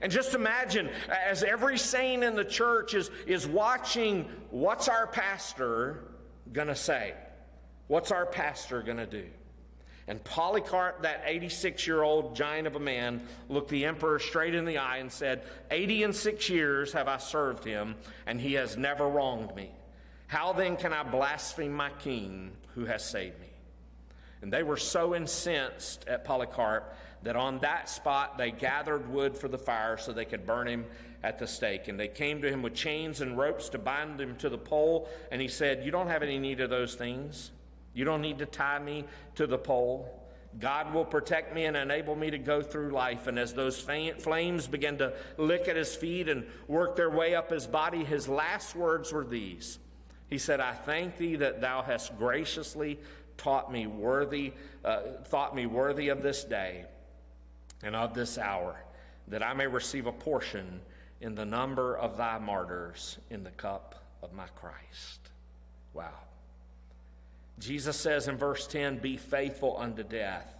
And 0.00 0.10
just 0.10 0.34
imagine 0.34 0.88
as 1.08 1.42
every 1.42 1.76
saint 1.76 2.22
in 2.24 2.36
the 2.36 2.44
church 2.44 2.94
is, 2.94 3.10
is 3.26 3.46
watching, 3.46 4.28
what's 4.50 4.88
our 4.88 5.06
pastor 5.06 6.04
going 6.52 6.68
to 6.68 6.76
say? 6.76 7.14
What's 7.88 8.12
our 8.12 8.24
pastor 8.24 8.82
going 8.82 8.98
to 8.98 9.06
do? 9.06 9.26
And 10.06 10.22
Polycarp, 10.24 11.02
that 11.02 11.22
86 11.24 11.86
year 11.86 12.02
old 12.02 12.34
giant 12.34 12.66
of 12.66 12.76
a 12.76 12.80
man, 12.80 13.20
looked 13.48 13.70
the 13.70 13.84
emperor 13.84 14.18
straight 14.18 14.54
in 14.54 14.64
the 14.64 14.78
eye 14.78 14.98
and 14.98 15.10
said, 15.10 15.44
80 15.70 16.04
and 16.04 16.16
six 16.16 16.48
years 16.48 16.92
have 16.92 17.06
I 17.06 17.18
served 17.18 17.64
him, 17.64 17.94
and 18.26 18.40
he 18.40 18.54
has 18.54 18.76
never 18.76 19.08
wronged 19.08 19.54
me. 19.54 19.70
How 20.26 20.52
then 20.52 20.76
can 20.76 20.92
I 20.92 21.02
blaspheme 21.02 21.72
my 21.72 21.90
king 22.00 22.52
who 22.74 22.86
has 22.86 23.04
saved 23.04 23.40
me? 23.40 23.49
And 24.42 24.52
they 24.52 24.62
were 24.62 24.76
so 24.76 25.14
incensed 25.14 26.06
at 26.08 26.24
Polycarp 26.24 26.94
that 27.22 27.36
on 27.36 27.58
that 27.58 27.88
spot 27.88 28.38
they 28.38 28.50
gathered 28.50 29.08
wood 29.10 29.36
for 29.36 29.48
the 29.48 29.58
fire 29.58 29.98
so 29.98 30.12
they 30.12 30.24
could 30.24 30.46
burn 30.46 30.66
him 30.66 30.86
at 31.22 31.38
the 31.38 31.46
stake. 31.46 31.88
And 31.88 32.00
they 32.00 32.08
came 32.08 32.40
to 32.42 32.48
him 32.48 32.62
with 32.62 32.74
chains 32.74 33.20
and 33.20 33.36
ropes 33.36 33.68
to 33.70 33.78
bind 33.78 34.20
him 34.20 34.36
to 34.36 34.48
the 34.48 34.58
pole. 34.58 35.08
And 35.30 35.40
he 35.40 35.48
said, 35.48 35.84
You 35.84 35.90
don't 35.90 36.08
have 36.08 36.22
any 36.22 36.38
need 36.38 36.60
of 36.60 36.70
those 36.70 36.94
things. 36.94 37.52
You 37.92 38.04
don't 38.04 38.22
need 38.22 38.38
to 38.38 38.46
tie 38.46 38.78
me 38.78 39.04
to 39.34 39.46
the 39.46 39.58
pole. 39.58 40.16
God 40.58 40.92
will 40.92 41.04
protect 41.04 41.54
me 41.54 41.66
and 41.66 41.76
enable 41.76 42.16
me 42.16 42.30
to 42.30 42.38
go 42.38 42.60
through 42.60 42.90
life. 42.90 43.28
And 43.28 43.38
as 43.38 43.52
those 43.52 43.78
flames 43.78 44.66
began 44.66 44.98
to 44.98 45.12
lick 45.36 45.68
at 45.68 45.76
his 45.76 45.94
feet 45.94 46.28
and 46.28 46.44
work 46.66 46.96
their 46.96 47.10
way 47.10 47.34
up 47.34 47.50
his 47.50 47.66
body, 47.66 48.04
his 48.04 48.28
last 48.28 48.74
words 48.74 49.12
were 49.12 49.24
these 49.24 49.78
He 50.28 50.38
said, 50.38 50.60
I 50.60 50.72
thank 50.72 51.18
thee 51.18 51.36
that 51.36 51.60
thou 51.60 51.82
hast 51.82 52.18
graciously 52.18 52.98
taught 53.40 53.72
me 53.72 53.86
worthy, 53.86 54.52
uh, 54.84 55.00
thought 55.24 55.54
me 55.56 55.64
worthy 55.64 56.08
of 56.08 56.22
this 56.22 56.44
day 56.44 56.84
and 57.82 57.96
of 57.96 58.12
this 58.12 58.36
hour, 58.36 58.76
that 59.28 59.42
I 59.42 59.54
may 59.54 59.66
receive 59.66 60.06
a 60.06 60.12
portion 60.12 60.80
in 61.22 61.34
the 61.34 61.46
number 61.46 61.96
of 61.96 62.18
thy 62.18 62.38
martyrs 62.38 63.18
in 63.30 63.42
the 63.42 63.50
cup 63.50 64.04
of 64.22 64.34
my 64.34 64.46
Christ. 64.56 65.30
Wow. 65.94 66.12
Jesus 67.58 67.96
says 67.96 68.28
in 68.28 68.36
verse 68.36 68.66
10, 68.66 68.98
Be 68.98 69.16
faithful 69.16 69.76
unto 69.78 70.02
death, 70.02 70.54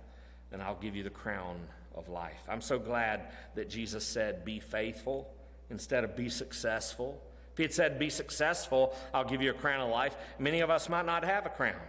and 0.51 0.63
I'll 0.63 0.77
give 0.77 0.97
you 0.97 1.03
the 1.03 1.11
crown 1.11 1.59
of 1.95 2.09
life. 2.09 2.41
I'm 2.49 2.61
so 2.63 2.79
glad 2.79 3.33
that 3.57 3.69
Jesus 3.69 4.07
said, 4.07 4.45
Be 4.45 4.59
faithful 4.59 5.31
instead 5.69 6.03
of 6.05 6.17
be 6.17 6.31
successful. 6.31 7.23
If 7.53 7.59
he 7.59 7.63
had 7.65 7.75
said, 7.75 7.99
Be 7.99 8.09
successful, 8.09 8.97
I'll 9.13 9.25
give 9.25 9.43
you 9.43 9.51
a 9.51 9.55
crown 9.55 9.83
of 9.83 9.91
life, 9.91 10.17
many 10.39 10.61
of 10.61 10.71
us 10.71 10.89
might 10.89 11.07
not 11.07 11.25
have 11.25 11.45
a 11.45 11.51
crown. 11.51 11.81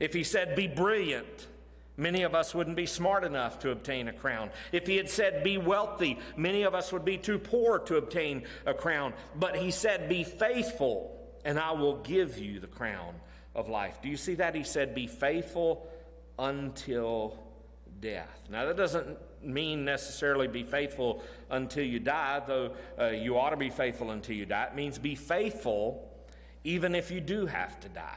If 0.00 0.12
he 0.12 0.24
said, 0.24 0.56
Be 0.56 0.66
brilliant, 0.66 1.46
Many 1.96 2.22
of 2.22 2.34
us 2.34 2.54
wouldn't 2.54 2.76
be 2.76 2.86
smart 2.86 3.22
enough 3.22 3.58
to 3.60 3.70
obtain 3.70 4.08
a 4.08 4.12
crown. 4.12 4.50
If 4.72 4.86
he 4.86 4.96
had 4.96 5.10
said, 5.10 5.44
Be 5.44 5.58
wealthy, 5.58 6.18
many 6.36 6.62
of 6.62 6.74
us 6.74 6.90
would 6.92 7.04
be 7.04 7.18
too 7.18 7.38
poor 7.38 7.78
to 7.80 7.96
obtain 7.96 8.44
a 8.64 8.72
crown. 8.72 9.12
But 9.36 9.56
he 9.56 9.70
said, 9.70 10.08
Be 10.08 10.24
faithful, 10.24 11.16
and 11.44 11.58
I 11.58 11.72
will 11.72 11.96
give 11.96 12.38
you 12.38 12.60
the 12.60 12.66
crown 12.66 13.14
of 13.54 13.68
life. 13.68 14.00
Do 14.00 14.08
you 14.08 14.16
see 14.16 14.36
that? 14.36 14.54
He 14.54 14.64
said, 14.64 14.94
Be 14.94 15.06
faithful 15.06 15.86
until 16.38 17.38
death. 18.00 18.48
Now, 18.50 18.64
that 18.66 18.76
doesn't 18.76 19.18
mean 19.44 19.84
necessarily 19.84 20.48
be 20.48 20.62
faithful 20.62 21.22
until 21.50 21.84
you 21.84 21.98
die, 21.98 22.40
though 22.46 22.74
uh, 22.98 23.08
you 23.08 23.38
ought 23.38 23.50
to 23.50 23.56
be 23.56 23.70
faithful 23.70 24.12
until 24.12 24.34
you 24.34 24.46
die. 24.46 24.64
It 24.64 24.74
means 24.74 24.98
be 24.98 25.14
faithful 25.14 26.08
even 26.64 26.94
if 26.94 27.10
you 27.10 27.20
do 27.20 27.44
have 27.46 27.78
to 27.80 27.88
die. 27.88 28.16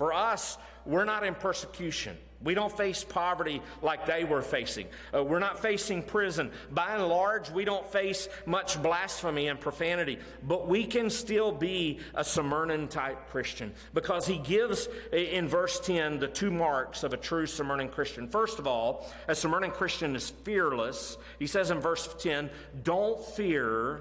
For 0.00 0.14
us, 0.14 0.56
we're 0.86 1.04
not 1.04 1.26
in 1.26 1.34
persecution. 1.34 2.16
We 2.42 2.54
don't 2.54 2.74
face 2.74 3.04
poverty 3.04 3.60
like 3.82 4.06
they 4.06 4.24
were 4.24 4.40
facing. 4.40 4.86
Uh, 5.14 5.22
we're 5.22 5.40
not 5.40 5.60
facing 5.60 6.02
prison. 6.02 6.52
By 6.70 6.94
and 6.94 7.06
large, 7.06 7.50
we 7.50 7.66
don't 7.66 7.86
face 7.86 8.26
much 8.46 8.82
blasphemy 8.82 9.48
and 9.48 9.60
profanity, 9.60 10.18
but 10.42 10.66
we 10.66 10.86
can 10.86 11.10
still 11.10 11.52
be 11.52 11.98
a 12.14 12.24
Smyrna 12.24 12.86
type 12.86 13.28
Christian 13.28 13.74
because 13.92 14.26
he 14.26 14.38
gives 14.38 14.88
in 15.12 15.46
verse 15.46 15.78
10 15.80 16.18
the 16.18 16.28
two 16.28 16.50
marks 16.50 17.02
of 17.02 17.12
a 17.12 17.18
true 17.18 17.46
Smyrna 17.46 17.86
Christian. 17.88 18.26
First 18.26 18.58
of 18.58 18.66
all, 18.66 19.06
a 19.28 19.34
Smyrna 19.34 19.70
Christian 19.70 20.16
is 20.16 20.30
fearless. 20.30 21.18
He 21.38 21.46
says 21.46 21.70
in 21.70 21.78
verse 21.78 22.08
10, 22.20 22.48
Don't 22.84 23.22
fear 23.22 24.00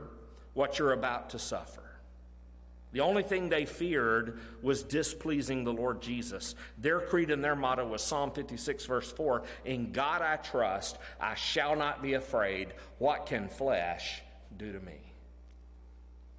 what 0.54 0.80
you're 0.80 0.94
about 0.94 1.32
to 1.32 1.40
suffer. 1.40 1.79
The 2.92 3.02
only 3.02 3.22
thing 3.22 3.50
they 3.50 3.66
feared 3.66 4.40
was 4.64 4.82
displeasing 4.82 5.64
the 5.64 5.74
Lord 5.74 6.02
Jesus. 6.02 6.56
Their 6.78 7.00
creed 7.00 7.30
and 7.30 7.44
their 7.44 7.56
motto 7.56 7.88
was 7.88 8.02
Psalm 8.02 8.32
56, 8.32 8.86
verse 8.86 9.12
4 9.12 9.44
In 9.66 9.92
God 9.92 10.22
I 10.22 10.38
trust, 10.38 10.98
I 11.20 11.36
shall 11.36 11.76
not 11.76 12.02
be 12.02 12.14
afraid. 12.16 12.74
What 12.98 13.28
can 13.28 13.48
flesh 13.48 14.22
do 14.58 14.72
to 14.72 14.80
me? 14.80 14.98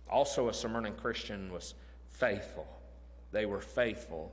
Also, 0.08 0.48
a 0.48 0.54
Smyrna 0.54 0.90
Christian 0.90 1.52
was 1.52 1.74
faithful. 2.10 2.66
They 3.30 3.46
were 3.46 3.60
faithful 3.60 4.32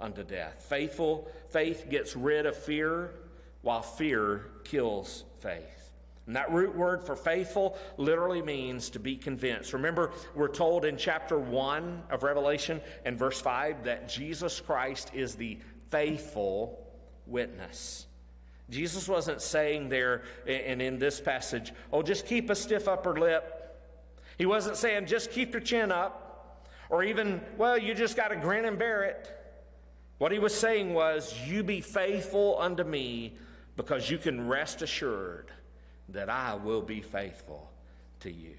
unto 0.00 0.24
death. 0.24 0.66
Faithful, 0.68 1.30
faith 1.50 1.86
gets 1.88 2.16
rid 2.16 2.44
of 2.44 2.56
fear, 2.56 3.14
while 3.62 3.82
fear 3.82 4.46
kills 4.64 5.22
faith. 5.38 5.81
And 6.26 6.36
that 6.36 6.52
root 6.52 6.74
word 6.76 7.02
for 7.02 7.16
faithful 7.16 7.76
literally 7.96 8.42
means 8.42 8.90
to 8.90 9.00
be 9.00 9.16
convinced. 9.16 9.72
Remember, 9.72 10.12
we're 10.34 10.48
told 10.48 10.84
in 10.84 10.96
chapter 10.96 11.38
1 11.38 12.04
of 12.10 12.22
Revelation 12.22 12.80
and 13.04 13.18
verse 13.18 13.40
5 13.40 13.84
that 13.84 14.08
Jesus 14.08 14.60
Christ 14.60 15.10
is 15.14 15.34
the 15.34 15.58
faithful 15.90 16.86
witness. 17.26 18.06
Jesus 18.70 19.08
wasn't 19.08 19.42
saying 19.42 19.88
there 19.88 20.22
and 20.46 20.80
in 20.80 20.98
this 20.98 21.20
passage, 21.20 21.72
oh, 21.92 22.02
just 22.02 22.24
keep 22.26 22.50
a 22.50 22.54
stiff 22.54 22.86
upper 22.86 23.18
lip. 23.18 23.58
He 24.38 24.46
wasn't 24.46 24.76
saying, 24.76 25.06
just 25.06 25.32
keep 25.32 25.52
your 25.52 25.60
chin 25.60 25.90
up. 25.90 26.68
Or 26.88 27.02
even, 27.02 27.40
well, 27.56 27.76
you 27.76 27.94
just 27.94 28.16
got 28.16 28.28
to 28.28 28.36
grin 28.36 28.64
and 28.64 28.78
bear 28.78 29.02
it. 29.04 29.28
What 30.18 30.30
he 30.30 30.38
was 30.38 30.54
saying 30.54 30.94
was, 30.94 31.36
you 31.46 31.62
be 31.62 31.80
faithful 31.80 32.58
unto 32.60 32.84
me 32.84 33.36
because 33.76 34.08
you 34.08 34.18
can 34.18 34.46
rest 34.46 34.82
assured 34.82 35.50
that 36.10 36.28
I 36.28 36.54
will 36.54 36.82
be 36.82 37.00
faithful 37.00 37.70
to 38.20 38.30
you. 38.30 38.54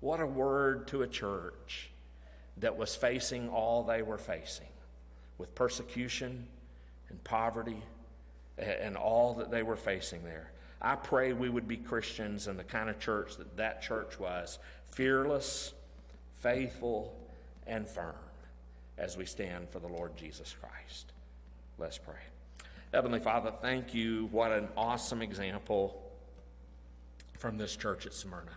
What 0.00 0.20
a 0.20 0.26
word 0.26 0.88
to 0.88 1.02
a 1.02 1.06
church 1.06 1.90
that 2.58 2.76
was 2.76 2.94
facing 2.94 3.48
all 3.48 3.82
they 3.84 4.02
were 4.02 4.18
facing 4.18 4.66
with 5.38 5.54
persecution 5.54 6.46
and 7.08 7.22
poverty 7.24 7.82
and 8.58 8.96
all 8.96 9.34
that 9.34 9.50
they 9.50 9.62
were 9.62 9.76
facing 9.76 10.24
there. 10.24 10.50
I 10.80 10.94
pray 10.94 11.32
we 11.32 11.48
would 11.48 11.66
be 11.66 11.76
Christians 11.76 12.46
and 12.46 12.58
the 12.58 12.64
kind 12.64 12.88
of 12.88 13.00
church 13.00 13.36
that 13.36 13.56
that 13.56 13.82
church 13.82 14.18
was 14.18 14.58
fearless, 14.90 15.72
faithful, 16.36 17.16
and 17.66 17.88
firm 17.88 18.14
as 18.96 19.16
we 19.16 19.24
stand 19.24 19.68
for 19.70 19.78
the 19.78 19.88
Lord 19.88 20.16
Jesus 20.16 20.54
Christ. 20.60 21.12
Let's 21.78 21.98
pray. 21.98 22.14
Heavenly 22.92 23.20
Father, 23.20 23.52
thank 23.60 23.94
you. 23.94 24.28
What 24.32 24.52
an 24.52 24.68
awesome 24.76 25.22
example 25.22 26.02
from 27.38 27.56
this 27.56 27.76
church 27.76 28.06
at 28.06 28.12
Smyrna. 28.12 28.52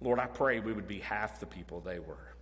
Lord, 0.00 0.18
I 0.18 0.26
pray 0.26 0.60
we 0.60 0.72
would 0.72 0.88
be 0.88 1.00
half 1.00 1.40
the 1.40 1.46
people 1.46 1.80
they 1.80 1.98
were, 1.98 2.34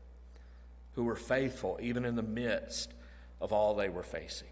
who 0.95 1.05
were 1.05 1.17
faithful 1.17 1.79
even 1.83 2.05
in 2.05 2.15
the 2.15 2.23
midst 2.23 2.93
of 3.41 3.53
all 3.53 3.75
they 3.75 3.89
were 3.89 4.03
facing. 4.03 4.49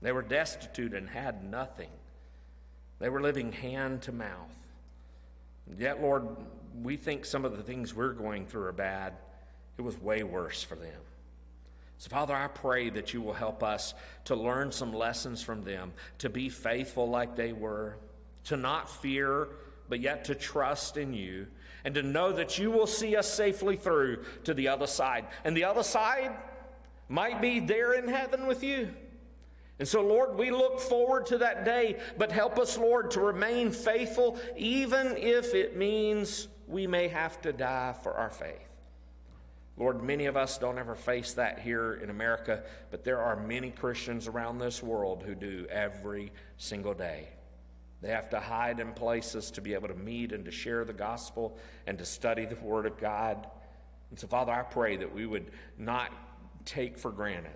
They 0.00 0.12
were 0.12 0.22
destitute 0.22 0.94
and 0.94 1.08
had 1.08 1.44
nothing. 1.44 1.90
They 3.00 3.08
were 3.08 3.20
living 3.20 3.52
hand 3.52 4.02
to 4.02 4.12
mouth. 4.12 4.54
Yet, 5.76 6.00
Lord, 6.00 6.26
we 6.82 6.96
think 6.96 7.24
some 7.24 7.44
of 7.44 7.56
the 7.56 7.62
things 7.62 7.94
we're 7.94 8.12
going 8.12 8.46
through 8.46 8.64
are 8.64 8.72
bad. 8.72 9.14
It 9.76 9.82
was 9.82 10.00
way 10.00 10.22
worse 10.22 10.62
for 10.62 10.76
them. 10.76 11.00
So, 11.98 12.08
Father, 12.10 12.34
I 12.34 12.46
pray 12.46 12.90
that 12.90 13.12
you 13.12 13.20
will 13.20 13.32
help 13.32 13.64
us 13.64 13.92
to 14.26 14.36
learn 14.36 14.70
some 14.70 14.92
lessons 14.92 15.42
from 15.42 15.64
them, 15.64 15.92
to 16.18 16.28
be 16.28 16.48
faithful 16.48 17.08
like 17.08 17.34
they 17.34 17.52
were, 17.52 17.96
to 18.44 18.56
not 18.56 18.88
fear 18.88 19.48
but 19.88 20.00
yet 20.00 20.24
to 20.26 20.34
trust 20.34 20.96
in 20.96 21.12
you 21.12 21.46
and 21.84 21.94
to 21.94 22.02
know 22.02 22.32
that 22.32 22.58
you 22.58 22.70
will 22.70 22.86
see 22.86 23.16
us 23.16 23.32
safely 23.32 23.76
through 23.76 24.24
to 24.44 24.54
the 24.54 24.68
other 24.68 24.86
side. 24.86 25.26
And 25.44 25.56
the 25.56 25.64
other 25.64 25.82
side 25.82 26.32
might 27.08 27.40
be 27.40 27.60
there 27.60 27.94
in 27.94 28.08
heaven 28.08 28.46
with 28.46 28.62
you. 28.62 28.90
And 29.78 29.86
so, 29.86 30.02
Lord, 30.02 30.36
we 30.36 30.50
look 30.50 30.80
forward 30.80 31.26
to 31.26 31.38
that 31.38 31.64
day, 31.64 31.98
but 32.16 32.32
help 32.32 32.58
us, 32.58 32.76
Lord, 32.76 33.12
to 33.12 33.20
remain 33.20 33.70
faithful, 33.70 34.38
even 34.56 35.16
if 35.16 35.54
it 35.54 35.76
means 35.76 36.48
we 36.66 36.86
may 36.86 37.08
have 37.08 37.40
to 37.42 37.52
die 37.52 37.94
for 38.02 38.14
our 38.14 38.30
faith. 38.30 38.68
Lord, 39.76 40.02
many 40.02 40.26
of 40.26 40.36
us 40.36 40.58
don't 40.58 40.78
ever 40.78 40.96
face 40.96 41.34
that 41.34 41.60
here 41.60 41.94
in 42.02 42.10
America, 42.10 42.64
but 42.90 43.04
there 43.04 43.20
are 43.20 43.36
many 43.36 43.70
Christians 43.70 44.26
around 44.26 44.58
this 44.58 44.82
world 44.82 45.22
who 45.22 45.36
do 45.36 45.66
every 45.70 46.32
single 46.56 46.94
day. 46.94 47.28
They 48.00 48.10
have 48.10 48.30
to 48.30 48.40
hide 48.40 48.80
in 48.80 48.92
places 48.92 49.50
to 49.52 49.60
be 49.60 49.74
able 49.74 49.88
to 49.88 49.94
meet 49.94 50.32
and 50.32 50.44
to 50.44 50.50
share 50.50 50.84
the 50.84 50.92
gospel 50.92 51.58
and 51.86 51.98
to 51.98 52.04
study 52.04 52.44
the 52.44 52.56
Word 52.56 52.86
of 52.86 52.98
God. 52.98 53.46
And 54.10 54.18
so, 54.18 54.26
Father, 54.28 54.52
I 54.52 54.62
pray 54.62 54.96
that 54.96 55.12
we 55.12 55.26
would 55.26 55.50
not 55.76 56.12
take 56.64 56.98
for 56.98 57.10
granted 57.10 57.50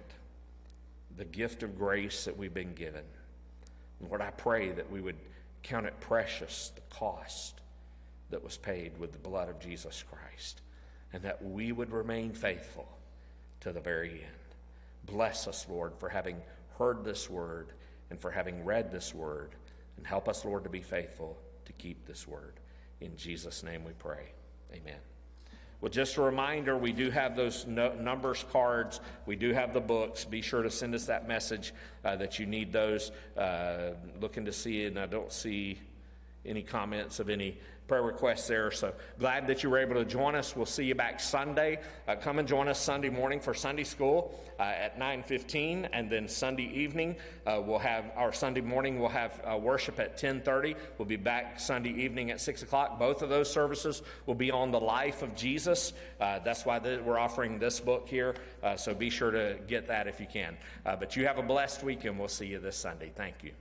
the 1.17 1.25
gift 1.25 1.63
of 1.63 1.79
grace 1.79 2.25
that 2.25 2.37
we've 2.37 2.55
been 2.55 2.75
given. 2.75 3.05
Lord, 4.01 4.21
I 4.21 4.31
pray 4.31 4.73
that 4.73 4.91
we 4.91 5.01
would 5.01 5.17
count 5.63 5.87
it 5.87 6.01
precious, 6.01 6.73
the 6.75 6.81
cost 6.95 7.61
that 8.31 8.43
was 8.43 8.57
paid 8.57 8.99
with 8.99 9.13
the 9.13 9.19
blood 9.19 9.49
of 9.49 9.61
Jesus 9.61 10.05
Christ, 10.11 10.63
and 11.13 11.23
that 11.23 11.45
we 11.45 11.71
would 11.71 11.93
remain 11.93 12.33
faithful 12.33 12.89
to 13.61 13.73
the 13.73 13.81
very 13.81 14.11
end. 14.11 14.43
Bless 15.05 15.47
us, 15.47 15.67
Lord, 15.69 15.93
for 15.99 16.09
having 16.09 16.41
heard 16.79 17.05
this 17.05 17.29
word 17.31 17.69
and 18.11 18.19
for 18.19 18.31
having 18.31 18.65
read 18.65 18.91
this 18.91 19.15
word, 19.15 19.51
and 20.03 20.09
help 20.09 20.29
us, 20.29 20.45
Lord, 20.45 20.65
to 20.65 20.69
be 20.69 20.81
faithful 20.81 21.39
to 21.65 21.73
keep 21.75 22.09
this 22.09 22.27
word. 22.27 22.55
In 23.01 23.17
Jesus' 23.17 23.63
name 23.63 23.85
we 23.85 23.93
pray. 23.93 24.33
Amen. 24.75 24.99
Well, 25.81 25.93
just 25.93 26.17
a 26.17 26.23
reminder, 26.23 26.77
we 26.77 26.91
do 26.91 27.09
have 27.11 27.37
those 27.37 27.69
no- 27.69 27.95
numbers 27.95 28.45
cards. 28.51 29.01
We 29.27 29.37
do 29.37 29.53
have 29.53 29.73
the 29.73 29.81
books. 29.81 30.25
Be 30.25 30.43
sure 30.43 30.65
to 30.65 30.71
send 30.73 30.97
us 30.97 31.07
that 31.07 31.29
message 31.29 31.73
uh, 32.05 32.17
that 32.17 32.41
you 32.41 32.47
need 32.47 32.73
those. 32.73 33.13
Uh, 33.37 33.93
looking 34.21 34.45
to 34.47 34.53
see, 34.53 34.87
and 34.87 34.99
I 34.99 35.07
don't 35.07 35.33
see 35.33 35.79
any 36.45 36.65
comments 36.65 37.21
of 37.21 37.31
any 37.31 37.61
prayer 37.89 38.03
requests 38.03 38.49
there. 38.49 38.71
So 38.71 38.95
glad 39.19 39.47
that 39.49 39.63
you 39.63 39.71
were 39.71 39.79
able 39.79 39.95
to 39.95 40.05
join 40.05 40.35
us. 40.35 40.57
We'll 40.57 40.67
see 40.67 40.85
you 40.85 40.95
back 40.95 41.21
Sunday. 41.21 41.81
Uh, 42.09 42.17
come 42.17 42.39
and 42.39 42.49
join 42.49 42.69
us 42.69 42.81
Sunday 42.81 43.11
morning 43.11 43.41
for 43.41 43.55
Sunday 43.55 43.85
school 43.85 44.41
uh, 44.59 44.63
at 44.63 44.99
9:15, 44.99 45.89
and 45.93 46.11
then 46.11 46.29
Sunday 46.29 46.71
evening 46.73 47.17
uh, 47.47 47.61
we'll 47.65 47.79
have 47.79 48.13
our 48.17 48.33
Sunday 48.33 48.61
morning. 48.61 48.99
We'll 48.99 49.09
have 49.09 49.41
uh, 49.45 49.57
worship 49.57 49.99
at 49.99 50.17
10:30. 50.17 50.77
We'll 50.99 51.07
be 51.07 51.17
back 51.17 51.59
Sunday 51.59 51.91
evening 51.91 52.31
at 52.31 52.41
6 52.41 52.63
o'clock. 52.63 52.99
Both 52.99 53.23
of 53.23 53.29
those 53.29 53.53
services 53.53 54.03
will 54.27 54.35
be 54.35 54.51
on 54.51 54.71
the 54.71 54.81
life 54.81 55.23
of 55.23 55.35
Jesus. 55.35 55.93
Uh, 56.21 56.39
that's 56.39 56.65
why 56.65 56.79
the, 56.79 57.03
we're 57.05 57.19
offering 57.19 57.59
this 57.59 57.81
book 57.81 58.09
here. 58.09 58.35
Uh, 58.63 58.77
so 58.77 58.95
be 58.95 59.11
sure 59.11 59.31
to 59.31 59.59
get 59.67 59.89
that 59.89 60.07
if 60.07 60.21
you 60.21 60.27
can. 60.27 60.57
but 60.85 61.17
you 61.17 61.27
have 61.27 61.39
a 61.39 61.43
blessed 61.43 61.83
week, 61.83 62.05
and 62.05 62.19
we'll 62.19 62.29
see 62.29 62.47
you 62.47 62.59
this 62.59 62.77
Sunday. 62.77 63.11
Thank 63.15 63.43
you. 63.43 63.53